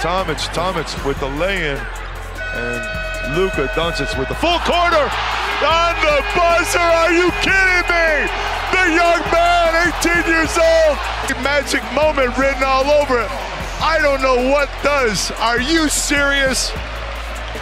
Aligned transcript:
Tomic. 0.00 0.40
Tomic 0.56 0.88
with 1.04 1.20
the 1.20 1.28
lay-in. 1.36 1.76
And 2.56 3.36
Luka 3.36 3.68
Doncic 3.76 4.18
with 4.18 4.28
the 4.28 4.34
full 4.34 4.58
corner 4.60 5.06
on 5.62 5.94
the 6.00 6.24
buzzer. 6.34 6.78
Are 6.78 7.12
you 7.12 7.30
kidding 7.44 7.84
me? 7.84 8.26
The 8.72 8.84
young 8.96 9.20
man, 9.30 9.92
18 10.00 10.32
years 10.32 10.56
old. 10.56 10.96
Magic 11.44 11.82
moment 11.94 12.36
written 12.36 12.62
all 12.64 12.90
over 12.90 13.20
it. 13.20 13.30
I 13.80 13.98
don't 14.02 14.20
know 14.20 14.50
what 14.50 14.68
does. 14.82 15.30
Are 15.40 15.60
you 15.60 15.88
serious? 15.88 16.70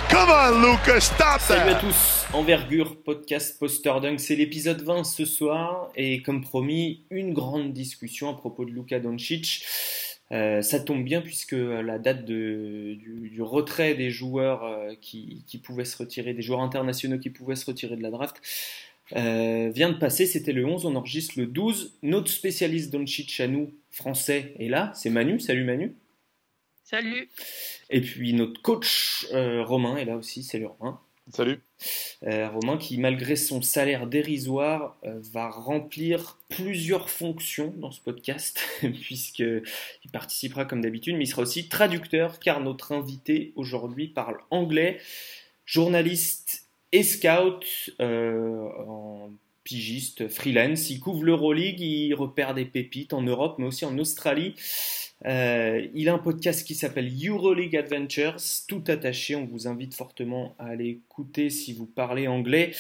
Come 0.09 0.31
on, 0.31 0.63
Luka, 0.63 1.01
stop 1.01 1.41
that. 1.41 1.59
Salut 1.59 1.71
à 1.71 1.75
tous, 1.75 2.27
Envergure 2.33 2.97
Podcast 3.05 3.59
Poster 3.59 3.93
Dunk, 4.01 4.19
c'est 4.21 4.37
l'épisode 4.37 4.83
20 4.83 5.05
ce 5.05 5.25
soir 5.25 5.89
et 5.97 6.23
comme 6.23 6.43
promis, 6.43 7.03
une 7.11 7.35
grande 7.35 7.73
discussion 7.73 8.31
à 8.31 8.35
propos 8.35 8.65
de 8.65 8.71
Luka 8.71 8.99
Doncic. 8.99 9.65
Euh, 10.31 10.61
ça 10.61 10.79
tombe 10.79 11.05
bien 11.05 11.23
puisque 11.23 11.53
la 11.53 11.99
date 11.99 12.27
de, 12.27 12.97
du, 12.99 13.31
du, 13.31 13.41
retrait 13.41 13.95
des 13.95 14.11
joueurs 14.11 14.65
euh, 14.65 14.95
qui, 15.01 15.43
qui, 15.47 15.57
pouvaient 15.57 15.87
se 15.87 15.97
retirer, 15.97 16.35
des 16.35 16.43
joueurs 16.43 16.61
internationaux 16.61 17.19
qui 17.19 17.31
pouvaient 17.31 17.57
se 17.57 17.65
retirer 17.65 17.97
de 17.97 18.03
la 18.03 18.11
draft, 18.11 18.43
euh, 19.17 19.71
vient 19.71 19.91
de 19.91 19.99
passer. 19.99 20.27
C'était 20.27 20.53
le 20.53 20.67
11, 20.67 20.85
on 20.85 20.97
enregistre 20.97 21.35
le 21.39 21.47
12. 21.47 21.99
Notre 22.03 22.31
spécialiste 22.31 22.93
Doncic 22.93 23.41
à 23.41 23.47
nous, 23.47 23.73
français, 23.91 24.55
est 24.59 24.69
là. 24.69 24.93
C'est 24.95 25.11
Manu. 25.11 25.41
Salut 25.41 25.65
Manu. 25.65 25.95
Salut. 26.85 27.29
Et 27.91 28.01
puis 28.01 28.33
notre 28.33 28.61
coach 28.63 29.27
euh, 29.33 29.63
Romain 29.63 29.97
est 29.97 30.05
là 30.05 30.17
aussi. 30.17 30.43
Salut 30.43 30.67
Romain. 30.67 31.01
Salut. 31.33 31.61
Euh, 32.23 32.49
Romain 32.49 32.79
qui, 32.79 32.97
malgré 32.97 33.37
son 33.37 33.61
salaire 33.61 34.07
dérisoire, 34.07 34.97
euh, 35.05 35.21
va 35.33 35.51
remplir 35.51 36.39
plusieurs 36.49 37.11
fonctions 37.11 37.75
dans 37.77 37.91
ce 37.91 38.01
podcast, 38.01 38.61
puisqu'il 39.03 39.63
participera 40.13 40.65
comme 40.65 40.81
d'habitude, 40.81 41.17
mais 41.17 41.25
il 41.25 41.27
sera 41.27 41.43
aussi 41.43 41.69
traducteur, 41.69 42.39
car 42.39 42.61
notre 42.61 42.93
invité 42.93 43.53
aujourd'hui 43.57 44.09
parle 44.09 44.39
anglais, 44.51 45.01
journaliste 45.67 46.69
et 46.93 47.03
scout 47.03 47.91
euh, 48.01 48.69
pigiste 49.65 50.29
freelance. 50.29 50.89
Il 50.89 50.99
couvre 50.99 51.25
l'Euroleague, 51.25 51.81
il 51.81 52.15
repère 52.15 52.55
des 52.55 52.65
pépites 52.65 53.13
en 53.13 53.21
Europe, 53.21 53.57
mais 53.59 53.67
aussi 53.67 53.85
en 53.85 53.99
Australie. 53.99 54.55
Euh, 55.27 55.87
il 55.95 56.09
a 56.09 56.15
un 56.15 56.19
podcast 56.19 56.65
qui 56.67 56.75
s'appelle 56.75 57.11
EuroLeague 57.11 57.77
Adventures, 57.77 58.37
tout 58.69 58.85
attaché. 58.87 59.35
On 59.35 59.47
vous 59.47 59.67
invite 59.67 59.95
fortement 59.95 60.55
à 60.59 60.67
aller 60.67 60.89
écouter 60.91 61.51
si 61.51 61.73
vous 61.73 61.87
parlez 61.87 62.29
anglais. 62.29 62.73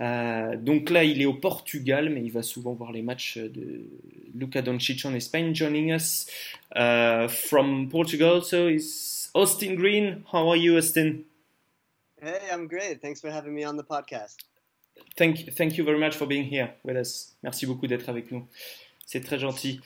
Euh, 0.00 0.56
donc 0.56 0.90
là, 0.90 1.04
il 1.04 1.22
est 1.22 1.26
au 1.26 1.34
Portugal, 1.34 2.10
mais 2.10 2.22
il 2.22 2.32
va 2.32 2.42
souvent 2.42 2.72
voir 2.72 2.90
les 2.90 3.02
matchs 3.02 3.38
de 3.38 3.84
Luka 4.34 4.62
Doncic 4.62 5.04
en 5.04 5.14
Espagne. 5.14 5.54
Joining 5.54 5.92
us 5.92 6.26
uh, 6.74 7.28
from 7.28 7.88
Portugal, 7.88 8.42
so 8.42 8.68
is 8.68 9.30
Austin 9.34 9.74
Green. 9.74 10.22
How 10.32 10.48
are 10.48 10.56
you, 10.56 10.76
Austin? 10.76 11.24
Hey, 12.20 12.40
I'm 12.52 12.66
great. 12.66 13.00
Thanks 13.00 13.20
for 13.20 13.30
having 13.30 13.54
me 13.54 13.64
on 13.64 13.76
the 13.76 13.84
podcast. 13.84 14.36
Thank, 15.16 15.54
thank 15.54 15.76
you 15.76 15.84
very 15.84 15.98
much 15.98 16.16
for 16.16 16.26
being 16.26 16.44
here 16.44 16.74
with 16.82 16.96
us. 16.96 17.36
Merci 17.42 17.66
beaucoup 17.66 17.86
d'être 17.86 18.08
avec 18.08 18.32
nous. 18.32 18.46
C'est 19.06 19.20
très 19.20 19.38
gentil. 19.38 19.80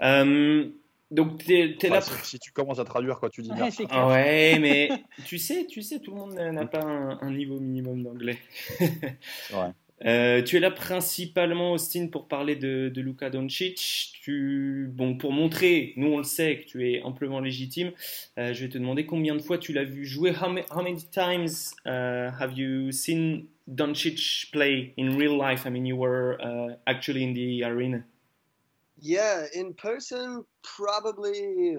Um, 0.00 0.72
donc 1.12 1.44
t'es, 1.44 1.76
t'es 1.78 1.88
Enfin, 1.90 1.96
là. 1.96 2.00
si, 2.22 2.30
si 2.30 2.38
tu 2.38 2.50
commences 2.52 2.78
à 2.80 2.84
traduire 2.84 3.18
quand 3.20 3.28
tu 3.28 3.42
dis 3.42 3.50
Ouais. 3.50 3.70
Ouais, 4.06 4.58
mais 4.58 4.88
tu 5.26 5.38
sais, 5.38 5.66
tu 5.66 5.82
sais, 5.82 6.00
tout 6.00 6.10
le 6.12 6.16
monde 6.18 6.34
n'a 6.34 6.66
pas 6.66 6.82
un, 6.82 7.18
un 7.20 7.30
niveau 7.32 7.58
minimum 7.60 8.02
d'anglais. 8.02 8.38
Ouais. 8.80 9.68
Euh, 10.04 10.42
tu 10.42 10.56
es 10.56 10.58
là 10.58 10.72
principalement, 10.72 11.72
Austin, 11.74 12.08
pour 12.08 12.26
parler 12.26 12.56
de, 12.56 12.88
de 12.92 13.00
Luka 13.00 13.30
Doncic. 13.30 14.14
Tu, 14.20 14.88
bon, 14.92 15.16
pour 15.16 15.30
montrer, 15.32 15.92
nous 15.96 16.08
on 16.08 16.18
le 16.18 16.24
sait, 16.24 16.58
que 16.58 16.64
tu 16.64 16.90
es 16.90 17.02
amplement 17.02 17.38
légitime. 17.38 17.92
euh, 18.36 18.52
je 18.52 18.64
vais 18.64 18.68
te 18.68 18.78
demander 18.78 19.06
combien 19.06 19.36
de 19.36 19.40
fois 19.42 19.58
tu 19.58 19.72
l'as 19.72 19.84
vu 19.84 20.04
jouer. 20.04 20.32
How, 20.32 20.48
ma- 20.50 20.62
how 20.74 20.82
many 20.82 20.96
times 21.12 21.72
uh, 21.86 22.32
have 22.40 22.52
you 22.58 22.90
seen 22.90 23.46
Doncic 23.68 24.50
play 24.50 24.92
in 24.98 25.16
real 25.16 25.38
life? 25.38 25.66
I 25.66 25.70
mean, 25.70 25.86
you 25.86 25.96
were 25.96 26.36
uh, 26.40 26.74
actually 26.86 27.22
in 27.22 27.32
the 27.34 27.62
arena. 27.64 28.02
Yeah, 29.04 29.46
in 29.52 29.74
person, 29.74 30.44
probably 30.62 31.76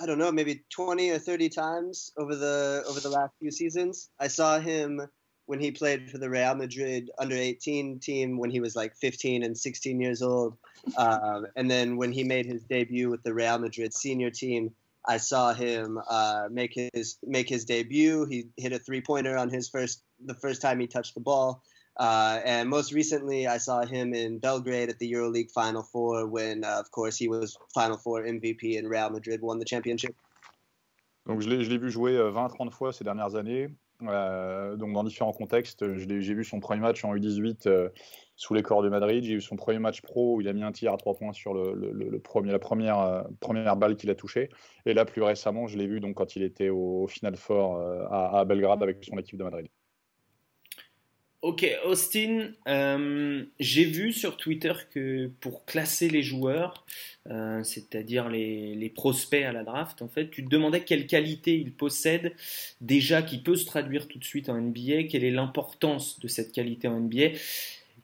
I 0.00 0.06
don't 0.06 0.18
know, 0.18 0.30
maybe 0.30 0.64
20 0.70 1.10
or 1.10 1.18
30 1.18 1.48
times 1.48 2.12
over 2.16 2.36
the 2.36 2.84
over 2.88 3.00
the 3.00 3.10
last 3.10 3.32
few 3.40 3.50
seasons. 3.50 4.10
I 4.20 4.28
saw 4.28 4.60
him 4.60 5.00
when 5.46 5.58
he 5.58 5.72
played 5.72 6.08
for 6.08 6.18
the 6.18 6.30
Real 6.30 6.54
Madrid 6.54 7.10
under 7.18 7.34
18 7.34 7.98
team 7.98 8.38
when 8.38 8.50
he 8.50 8.60
was 8.60 8.76
like 8.76 8.94
15 8.94 9.42
and 9.42 9.58
16 9.58 10.00
years 10.00 10.22
old, 10.22 10.56
um, 10.96 11.46
and 11.56 11.68
then 11.68 11.96
when 11.96 12.12
he 12.12 12.22
made 12.22 12.46
his 12.46 12.62
debut 12.62 13.10
with 13.10 13.24
the 13.24 13.34
Real 13.34 13.58
Madrid 13.58 13.92
senior 13.92 14.30
team. 14.30 14.70
I 15.04 15.16
saw 15.16 15.52
him 15.52 15.98
uh, 16.08 16.44
make 16.48 16.78
his 16.94 17.18
make 17.24 17.48
his 17.48 17.64
debut. 17.64 18.24
He 18.26 18.50
hit 18.56 18.72
a 18.72 18.78
three 18.78 19.00
pointer 19.00 19.36
on 19.36 19.50
his 19.50 19.68
first 19.68 20.04
the 20.24 20.34
first 20.34 20.62
time 20.62 20.78
he 20.78 20.86
touched 20.86 21.14
the 21.14 21.20
ball. 21.20 21.64
Uh, 21.98 22.40
and 22.44 22.68
most 22.68 22.92
recently, 22.92 23.46
I 23.46 23.58
saw 23.58 23.84
him 23.84 24.14
in 24.14 24.38
Belgrade 24.38 24.88
at 24.88 24.98
the 24.98 25.12
EuroLeague 25.12 25.50
Final 25.50 25.82
Four 25.82 26.26
when, 26.26 26.64
uh, 26.64 26.78
of 26.80 26.90
course, 26.90 27.16
he 27.16 27.28
was 27.28 27.56
Final 27.74 27.98
Four 27.98 28.22
MVP 28.22 28.78
and 28.78 28.88
Real 28.88 29.10
Madrid 29.10 29.40
won 29.42 29.58
the 29.58 29.66
championship. 29.66 30.14
Donc 31.26 31.40
je 31.40 31.48
l'ai, 31.48 31.78
vu 31.78 31.90
jouer 31.90 32.18
20-30 32.18 32.70
fois 32.72 32.92
ces 32.92 33.04
dernières 33.04 33.36
années, 33.36 33.68
euh, 34.02 34.76
donc 34.76 34.92
dans 34.92 35.04
différents 35.04 35.32
contextes. 35.32 35.84
J'ai 35.96 36.34
vu 36.34 36.44
son 36.44 36.60
premier 36.60 36.80
match 36.80 37.04
en 37.04 37.14
U18 37.14 37.68
euh, 37.68 37.88
sous 38.36 38.54
les 38.54 38.62
corps 38.62 38.82
de 38.82 38.88
Madrid. 38.88 39.22
J'ai 39.22 39.34
vu 39.34 39.40
son 39.40 39.56
premier 39.56 39.78
match 39.78 40.00
pro 40.02 40.36
où 40.36 40.40
il 40.40 40.48
a 40.48 40.52
mis 40.52 40.62
un 40.62 40.72
tir 40.72 40.92
à 40.92 40.96
trois 40.96 41.14
points 41.14 41.32
sur 41.32 41.54
le, 41.54 42.18
premier, 42.18 42.50
la 42.50 42.58
première, 42.58 42.98
euh, 42.98 43.22
première 43.40 43.76
balle 43.76 43.96
qu'il 43.96 44.10
a 44.10 44.14
touchée. 44.14 44.48
Et 44.84 44.94
là, 44.94 45.04
plus 45.04 45.22
récemment, 45.22 45.68
je 45.68 45.78
l'ai 45.78 45.86
vu 45.86 46.00
donc 46.00 46.16
quand 46.16 46.34
il 46.34 46.42
était 46.42 46.70
au, 46.70 47.06
Final 47.06 47.36
Four 47.36 47.76
euh, 47.76 48.04
à 48.10 48.44
Belgrade 48.44 48.82
avec 48.82 49.04
son 49.04 49.16
équipe 49.18 49.38
de 49.38 49.44
Madrid. 49.44 49.68
Ok, 51.42 51.66
Austin, 51.84 52.50
euh, 52.68 53.42
j'ai 53.58 53.84
vu 53.84 54.12
sur 54.12 54.36
Twitter 54.36 54.74
que 54.94 55.28
pour 55.40 55.64
classer 55.64 56.08
les 56.08 56.22
joueurs, 56.22 56.86
euh, 57.30 57.64
c'est-à-dire 57.64 58.28
les, 58.28 58.92
prospects 58.94 59.42
à 59.42 59.50
la 59.50 59.64
draft, 59.64 60.02
en 60.02 60.08
fait, 60.08 60.30
tu 60.30 60.44
te 60.44 60.48
demandais 60.48 60.82
quelle 60.82 61.08
qualité 61.08 61.58
ils 61.58 61.72
possèdent 61.72 62.32
déjà 62.80 63.22
qui 63.22 63.38
peut 63.38 63.56
se 63.56 63.66
traduire 63.66 64.06
tout 64.06 64.20
de 64.20 64.24
suite 64.24 64.48
en 64.48 64.60
NBA, 64.60 65.08
quelle 65.10 65.24
est 65.24 65.32
l'importance 65.32 66.20
de 66.20 66.28
cette 66.28 66.52
qualité 66.52 66.86
en 66.86 67.00
NBA 67.00 67.36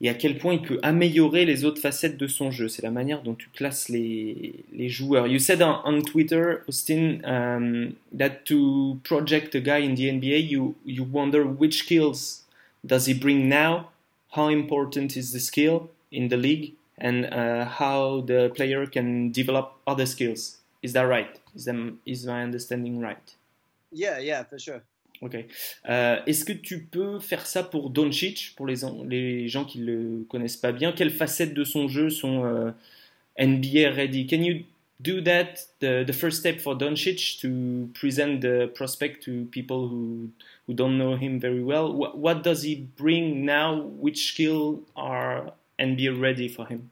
et 0.01 0.09
à 0.09 0.15
quel 0.15 0.39
point 0.39 0.55
il 0.55 0.63
peut 0.63 0.81
améliorer 0.83 1.45
les 1.45 1.65
autres 1.65 1.81
facettes 1.81 2.17
de 2.17 2.27
son 2.27 2.51
jeu. 2.51 2.67
C'est 2.67 2.83
la 2.83 2.91
manière 2.91 3.23
dont 3.23 3.35
tu 3.35 3.49
classes 3.51 3.89
les, 3.89 4.65
joueurs. 4.89 5.29
You 5.29 5.39
said 5.39 5.63
on, 5.63 5.79
on 5.85 6.03
Twitter, 6.03 6.57
Austin, 6.69 7.21
um, 7.25 7.93
that 8.17 8.45
to 8.47 8.99
project 9.05 9.55
a 9.55 9.61
guy 9.61 9.85
in 9.85 9.95
the 9.95 10.11
NBA, 10.11 10.51
you, 10.51 10.75
you 10.85 11.05
wonder 11.05 11.45
which 11.45 11.85
skills 11.85 12.48
does 12.89 13.07
he 13.07 13.15
bring 13.15 13.49
now? 13.49 13.91
How 14.33 14.49
important 14.49 15.17
is 15.17 15.33
the 15.33 15.41
skill 15.41 15.91
in 16.11 16.29
the 16.29 16.37
league, 16.37 16.75
and 16.99 17.27
uh, 17.27 17.65
how 17.65 18.23
the 18.23 18.51
player 18.55 18.87
can 18.87 19.31
develop 19.31 19.75
other 19.87 20.07
skills? 20.07 20.59
Is 20.83 20.93
that 20.93 21.03
right? 21.03 21.39
Is, 21.55 21.65
them, 21.65 22.01
is 22.05 22.27
my 22.27 22.43
understanding 22.43 23.01
right? 23.01 23.35
Yeah, 23.93 24.19
yeah, 24.19 24.45
for 24.45 24.59
sure. 24.59 24.83
Ok. 25.21 25.37
Euh, 25.89 26.21
Est-ce 26.27 26.45
que 26.45 26.53
tu 26.53 26.85
peux 26.85 27.19
faire 27.19 27.47
ça 27.47 27.63
pour 27.63 27.91
Doncic, 27.91 28.55
pour 28.57 28.67
les, 28.67 28.77
les 29.09 29.49
gens 29.49 29.65
qui 29.65 29.79
le 29.79 30.25
connaissent 30.29 30.57
pas 30.57 30.73
bien 30.73 30.93
Quelles 30.93 31.11
facettes 31.11 31.55
de 31.55 31.65
son 31.65 31.89
jeu 31.89 32.09
sont 32.11 32.45
euh, 32.45 32.71
NBA 33.39 33.91
ready 33.91 34.27
Can 34.27 34.43
you 34.43 34.65
do 35.01 35.21
that, 35.23 35.55
the, 35.81 36.05
the 36.05 36.13
first 36.13 36.39
step 36.39 36.61
for 36.61 36.77
Doncic, 36.77 37.41
to 37.41 37.89
present 37.95 38.41
the 38.41 38.71
prospect 38.75 39.23
to 39.25 39.47
people 39.51 39.89
who, 39.89 40.31
who 40.69 40.75
don't 40.75 40.99
know 40.99 41.17
him 41.17 41.41
very 41.41 41.65
well? 41.65 41.93
What, 41.93 42.19
what 42.19 42.45
does 42.45 42.63
he 42.63 42.77
bring 42.77 43.45
now? 43.47 43.81
Which 43.81 44.29
skill 44.29 44.83
are 44.95 45.55
NBA 45.81 46.21
ready 46.21 46.47
for 46.47 46.67
him? 46.67 46.91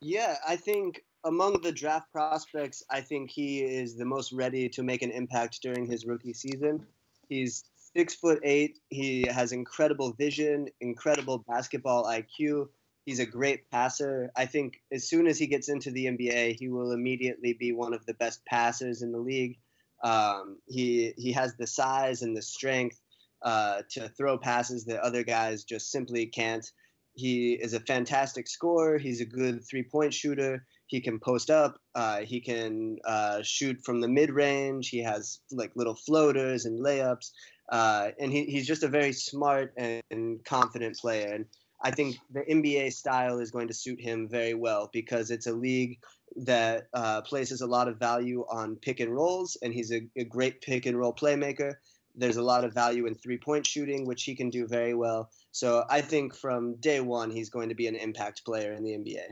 Yeah, 0.00 0.36
I 0.46 0.56
think 0.56 1.02
among 1.24 1.62
the 1.62 1.72
draft 1.72 2.12
prospects, 2.12 2.84
I 2.90 3.00
think 3.00 3.30
he 3.30 3.60
is 3.60 3.96
the 3.96 4.04
most 4.04 4.32
ready 4.32 4.68
to 4.68 4.82
make 4.82 5.00
an 5.00 5.10
impact 5.10 5.62
during 5.62 5.86
his 5.86 6.04
rookie 6.04 6.34
season. 6.34 6.84
He's 7.30 7.64
six 7.96 8.14
foot 8.14 8.40
eight. 8.42 8.80
He 8.90 9.26
has 9.26 9.52
incredible 9.52 10.12
vision, 10.12 10.68
incredible 10.82 11.38
basketball 11.48 12.04
IQ. 12.04 12.68
He's 13.06 13.18
a 13.18 13.26
great 13.26 13.70
passer. 13.70 14.30
I 14.36 14.44
think 14.44 14.82
as 14.92 15.08
soon 15.08 15.26
as 15.26 15.38
he 15.38 15.46
gets 15.46 15.70
into 15.70 15.90
the 15.90 16.04
NBA, 16.04 16.56
he 16.58 16.68
will 16.68 16.92
immediately 16.92 17.54
be 17.54 17.72
one 17.72 17.94
of 17.94 18.04
the 18.04 18.14
best 18.14 18.44
passers 18.44 19.00
in 19.00 19.10
the 19.10 19.18
league. 19.18 19.56
Um, 20.02 20.58
he 20.66 21.12
he 21.16 21.32
has 21.32 21.54
the 21.56 21.66
size 21.66 22.22
and 22.22 22.36
the 22.36 22.42
strength 22.42 23.00
uh, 23.42 23.82
to 23.90 24.08
throw 24.10 24.38
passes 24.38 24.84
that 24.84 25.00
other 25.00 25.22
guys 25.22 25.64
just 25.64 25.90
simply 25.90 26.26
can't. 26.26 26.68
He 27.14 27.52
is 27.52 27.74
a 27.74 27.80
fantastic 27.80 28.48
scorer. 28.48 28.98
He's 28.98 29.20
a 29.20 29.26
good 29.26 29.64
three 29.68 29.82
point 29.82 30.14
shooter. 30.14 30.64
He 30.86 31.00
can 31.00 31.18
post 31.18 31.50
up. 31.50 31.78
Uh, 31.94 32.20
he 32.20 32.40
can 32.40 32.98
uh, 33.04 33.42
shoot 33.42 33.78
from 33.84 34.00
the 34.00 34.08
mid 34.08 34.30
range. 34.30 34.88
He 34.88 35.02
has 35.02 35.40
like 35.50 35.72
little 35.74 35.94
floaters 35.94 36.64
and 36.64 36.80
layups. 36.84 37.30
Uh, 37.70 38.10
and 38.18 38.32
he, 38.32 38.44
he's 38.44 38.66
just 38.66 38.82
a 38.82 38.88
very 38.88 39.12
smart 39.12 39.74
and 39.78 40.44
confident 40.44 40.98
player. 40.98 41.34
And 41.34 41.46
I 41.82 41.90
think 41.90 42.16
the 42.30 42.40
NBA 42.40 42.92
style 42.92 43.38
is 43.38 43.50
going 43.50 43.68
to 43.68 43.74
suit 43.74 44.00
him 44.00 44.28
very 44.28 44.54
well 44.54 44.90
because 44.92 45.30
it's 45.30 45.46
a 45.46 45.52
league 45.52 45.98
that 46.36 46.88
uh, 46.94 47.22
places 47.22 47.60
a 47.60 47.66
lot 47.66 47.88
of 47.88 47.98
value 47.98 48.44
on 48.50 48.76
pick 48.76 49.00
and 49.00 49.14
rolls, 49.14 49.56
and 49.62 49.72
he's 49.72 49.92
a, 49.92 50.02
a 50.16 50.24
great 50.24 50.60
pick 50.60 50.86
and 50.86 50.98
roll 50.98 51.14
playmaker. 51.14 51.74
There's 52.14 52.36
a 52.36 52.42
lot 52.42 52.64
of 52.64 52.74
value 52.74 53.06
in 53.06 53.14
three 53.14 53.38
point 53.38 53.66
shooting, 53.66 54.06
which 54.06 54.24
he 54.24 54.34
can 54.34 54.50
do 54.50 54.66
very 54.66 54.94
well. 54.94 55.30
So 55.50 55.84
I 55.88 56.00
think 56.00 56.34
from 56.34 56.76
day 56.76 57.00
one, 57.00 57.30
he's 57.30 57.50
going 57.50 57.68
to 57.68 57.74
be 57.74 57.86
an 57.86 57.96
impact 57.96 58.44
player 58.44 58.72
in 58.72 58.84
the 58.84 58.90
NBA. 58.90 59.22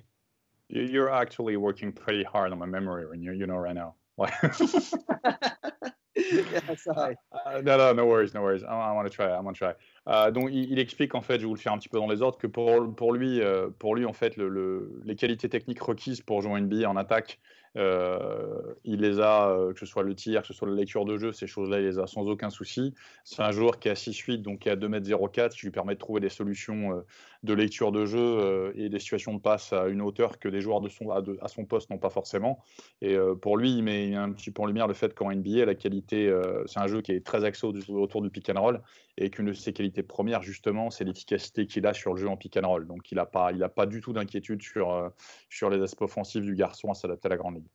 You're 0.68 1.10
actually 1.10 1.56
working 1.56 1.92
pretty 1.92 2.22
hard 2.22 2.52
on 2.52 2.58
my 2.58 2.66
memory, 2.66 3.06
you, 3.18 3.32
you 3.32 3.46
know, 3.46 3.56
right 3.56 3.74
now. 3.74 3.96
yeah, 6.52 6.76
sorry. 6.76 7.16
Uh, 7.32 7.60
non, 7.62 7.78
non, 7.78 7.94
no 7.94 8.06
worries, 8.06 8.34
no 8.34 8.42
worries. 8.42 8.62
I, 8.62 8.66
I 8.66 8.92
want 8.92 9.04
to 9.04 9.10
try, 9.10 9.26
I 9.26 9.40
want 9.40 9.54
to 9.54 9.58
try. 9.58 9.74
Euh, 10.08 10.30
donc, 10.30 10.50
il, 10.50 10.70
il, 10.72 10.78
explique 10.78 11.14
en 11.14 11.22
fait, 11.22 11.34
je 11.34 11.40
vais 11.40 11.46
vous 11.46 11.54
le 11.54 11.60
faire 11.60 11.72
un 11.72 11.78
petit 11.78 11.88
peu 11.88 11.98
dans 11.98 12.08
les 12.08 12.22
ordres, 12.22 12.38
que 12.38 12.46
pour, 12.46 12.94
pour 12.94 13.12
lui, 13.12 13.40
euh, 13.40 13.68
pour 13.78 13.94
lui 13.94 14.04
en 14.04 14.12
fait, 14.12 14.36
le, 14.36 14.48
le, 14.48 15.00
les 15.04 15.16
qualités 15.16 15.48
techniques 15.48 15.82
requises 15.82 16.20
pour 16.20 16.42
jouer 16.42 16.60
NBA 16.60 16.88
en 16.88 16.96
attaque, 16.96 17.40
euh, 17.76 18.74
il 18.84 19.00
les 19.00 19.20
a, 19.20 19.50
euh, 19.50 19.72
que 19.72 19.78
ce 19.78 19.86
soit 19.86 20.02
le 20.02 20.14
tir, 20.14 20.42
que 20.42 20.48
ce 20.48 20.54
soit 20.54 20.68
la 20.68 20.74
lecture 20.74 21.04
de 21.04 21.16
jeu, 21.18 21.32
ces 21.32 21.46
choses-là, 21.46 21.78
il 21.78 21.86
les 21.86 21.98
a 21.98 22.06
sans 22.06 22.28
aucun 22.28 22.50
souci. 22.50 22.94
C'est 23.24 23.42
un 23.42 23.52
joueur 23.52 23.78
qui 23.78 23.88
a 23.88 23.94
6-8, 23.94 24.42
donc 24.42 24.60
qui 24.60 24.70
a 24.70 24.76
2m04, 24.76 25.50
qui 25.50 25.66
lui 25.66 25.70
permet 25.70 25.94
de 25.94 26.00
trouver 26.00 26.20
des 26.20 26.28
solutions 26.28 26.96
euh, 26.96 27.06
de 27.42 27.54
lecture 27.54 27.90
de 27.92 28.04
jeu 28.04 28.18
euh, 28.18 28.72
et 28.74 28.88
des 28.88 28.98
situations 28.98 29.34
de 29.34 29.40
passe 29.40 29.72
à 29.72 29.88
une 29.88 30.02
hauteur 30.02 30.38
que 30.38 30.48
des 30.48 30.60
joueurs 30.60 30.80
de 30.80 30.88
son, 30.88 31.10
à, 31.10 31.22
de, 31.22 31.38
à 31.40 31.48
son 31.48 31.64
poste 31.64 31.90
n'ont 31.90 31.98
pas 31.98 32.10
forcément. 32.10 32.62
Et 33.00 33.14
euh, 33.14 33.34
pour 33.34 33.56
lui, 33.56 33.76
il 33.76 33.82
met 33.82 34.14
un 34.14 34.32
petit 34.32 34.50
peu 34.50 34.62
en 34.62 34.66
lumière 34.66 34.86
le 34.86 34.94
fait 34.94 35.14
qu'en 35.14 35.32
NBA, 35.32 35.64
la 35.64 35.74
qualité, 35.74 36.28
euh, 36.28 36.64
c'est 36.66 36.80
un 36.80 36.86
jeu 36.86 37.00
qui 37.00 37.12
est 37.12 37.24
très 37.24 37.44
axé 37.44 37.66
autour 37.66 38.22
du 38.22 38.30
pick 38.30 38.50
and 38.50 38.60
roll 38.60 38.82
et 39.16 39.30
qu'une 39.30 39.46
de 39.46 39.52
ses 39.52 39.72
qualités 39.72 40.02
premières, 40.02 40.42
justement, 40.42 40.90
c'est 40.90 41.04
l'efficacité 41.04 41.66
qu'il 41.66 41.86
a 41.86 41.94
sur 41.94 42.14
le 42.14 42.20
jeu 42.20 42.28
en 42.28 42.36
pick 42.36 42.56
and 42.56 42.68
roll. 42.68 42.86
Donc 42.86 43.10
il 43.10 43.16
n'a 43.16 43.26
pas, 43.26 43.52
il 43.52 43.62
a 43.62 43.68
pas 43.68 43.86
du 43.86 44.00
tout 44.00 44.12
d'inquiétude 44.12 44.62
sur, 44.62 45.10
sur 45.48 45.70
les 45.70 45.82
aspects 45.82 46.02
offensifs 46.02 46.42
du 46.42 46.54
garçon 46.54 46.90
à 46.90 46.94
s'adapter 46.94 47.26
à 47.26 47.30
la 47.30 47.36
grande 47.36 47.56
ligue. 47.56 47.68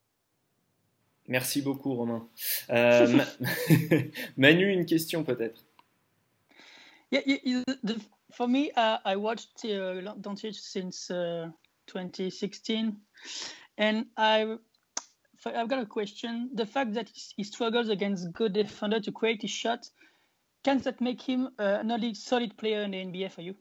Merci 1.27 1.61
beaucoup, 1.61 1.93
Romain. 1.95 2.27
Euh, 2.69 3.19
Manu, 4.37 4.71
une 4.71 4.85
question 4.85 5.23
peut-être? 5.23 5.65
Yeah, 7.11 7.21
you, 7.25 7.63
the, 7.83 7.97
for 8.35 8.47
me, 8.47 8.71
uh, 8.71 8.97
I 9.05 9.15
watched 9.15 9.63
uh, 9.63 10.13
Doncic 10.19 10.55
since 10.55 11.09
uh, 11.09 11.49
2016, 11.87 12.97
and 13.77 14.05
I, 14.17 14.57
I've 15.45 15.69
got 15.69 15.79
a 15.79 15.85
question. 15.85 16.49
The 16.53 16.65
fact 16.65 16.93
that 16.93 17.09
he 17.13 17.43
struggles 17.43 17.89
against 17.89 18.33
good 18.33 18.53
defender 18.53 18.99
to 18.99 19.11
create 19.11 19.41
his 19.41 19.51
shot, 19.51 19.89
can 20.63 20.79
that 20.79 20.99
make 20.99 21.21
him 21.21 21.49
uh, 21.59 21.77
an 21.81 21.91
only 21.91 22.13
solid 22.13 22.57
player 22.57 22.81
in 22.81 22.91
the 22.91 22.97
NBA 22.97 23.31
for 23.31 23.41
you? 23.41 23.55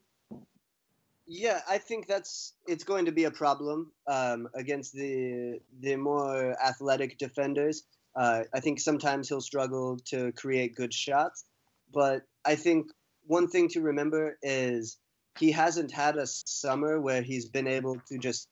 Yeah, 1.27 1.61
I 1.67 1.79
think 1.79 2.05
that's 2.05 2.53
it's 2.67 2.83
going 2.83 3.05
to 3.05 3.11
be 3.11 3.23
a 3.23 3.31
problem 3.31 3.91
um, 4.07 4.47
against 4.53 4.93
the 4.93 5.59
the 5.79 5.95
more 5.95 6.55
athletic 6.61 7.17
defenders. 7.17 7.83
Uh, 8.15 8.43
I 8.53 8.59
think 8.59 8.79
sometimes 8.79 9.27
he'll 9.27 9.41
struggle 9.41 9.97
to 10.05 10.31
create 10.33 10.75
good 10.75 10.93
shots, 10.93 11.45
but 11.91 12.21
I 12.45 12.55
think 12.55 12.91
one 13.27 13.47
thing 13.47 13.67
to 13.69 13.81
remember 13.81 14.37
is 14.41 14.97
he 15.39 15.51
hasn't 15.51 15.91
had 15.91 16.17
a 16.17 16.25
summer 16.27 17.01
where 17.01 17.21
he's 17.21 17.49
been 17.49 17.67
able 17.67 17.97
to 18.07 18.17
just 18.17 18.47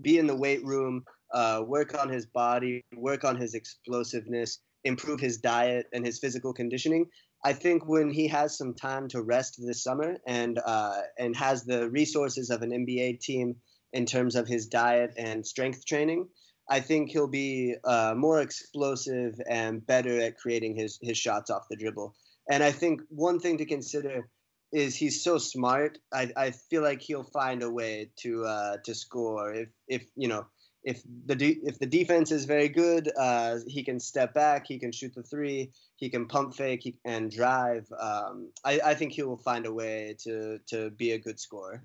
be 0.00 0.18
in 0.18 0.26
the 0.26 0.36
weight 0.36 0.64
room, 0.64 1.04
uh, 1.32 1.62
work 1.66 1.98
on 1.98 2.08
his 2.08 2.26
body, 2.26 2.84
work 2.96 3.24
on 3.24 3.36
his 3.36 3.54
explosiveness, 3.54 4.60
improve 4.84 5.20
his 5.20 5.38
diet 5.38 5.86
and 5.92 6.04
his 6.04 6.18
physical 6.18 6.52
conditioning. 6.52 7.06
I 7.44 7.52
think 7.52 7.86
when 7.86 8.10
he 8.10 8.28
has 8.28 8.56
some 8.56 8.74
time 8.74 9.08
to 9.08 9.22
rest 9.22 9.60
this 9.64 9.82
summer 9.82 10.16
and 10.26 10.58
uh, 10.64 11.00
and 11.18 11.36
has 11.36 11.64
the 11.64 11.90
resources 11.90 12.50
of 12.50 12.62
an 12.62 12.70
NBA 12.70 13.20
team 13.20 13.56
in 13.92 14.06
terms 14.06 14.34
of 14.34 14.48
his 14.48 14.66
diet 14.66 15.10
and 15.18 15.46
strength 15.46 15.84
training, 15.84 16.28
I 16.70 16.80
think 16.80 17.10
he'll 17.10 17.28
be 17.28 17.76
uh, 17.84 18.14
more 18.16 18.40
explosive 18.40 19.34
and 19.48 19.86
better 19.86 20.20
at 20.20 20.38
creating 20.38 20.76
his 20.76 20.98
his 21.02 21.18
shots 21.18 21.50
off 21.50 21.68
the 21.68 21.76
dribble. 21.76 22.14
And 22.50 22.62
I 22.62 22.72
think 22.72 23.00
one 23.08 23.40
thing 23.40 23.58
to 23.58 23.64
consider 23.64 24.28
is 24.72 24.96
he's 24.96 25.22
so 25.22 25.38
smart. 25.38 25.98
I, 26.12 26.30
I 26.36 26.50
feel 26.50 26.82
like 26.82 27.00
he'll 27.00 27.22
find 27.22 27.62
a 27.62 27.70
way 27.70 28.10
to 28.16 28.44
uh, 28.44 28.76
to 28.84 28.94
score 28.94 29.54
if 29.54 29.68
if 29.88 30.04
you 30.16 30.28
know 30.28 30.46
if 30.84 31.02
the 31.26 31.34
de- 31.34 31.60
if 31.62 31.78
the 31.78 31.86
defense 31.86 32.30
is 32.30 32.44
very 32.44 32.68
good, 32.68 33.10
uh, 33.16 33.58
he 33.66 33.82
can 33.82 33.98
step 33.98 34.34
back, 34.34 34.66
he 34.66 34.78
can 34.78 34.92
shoot 34.92 35.14
the 35.14 35.22
three, 35.22 35.72
he 35.96 36.10
can 36.10 36.26
pump 36.26 36.54
fake 36.54 36.82
he, 36.82 36.98
and 37.04 37.30
drive. 37.30 37.86
Um, 37.98 38.50
I, 38.64 38.80
I 38.84 38.94
think 38.94 39.12
he 39.12 39.22
will 39.22 39.38
find 39.38 39.66
a 39.66 39.72
way 39.72 40.16
to 40.24 40.58
to 40.70 40.90
be 40.90 41.12
a 41.12 41.18
good 41.18 41.40
scorer. 41.40 41.80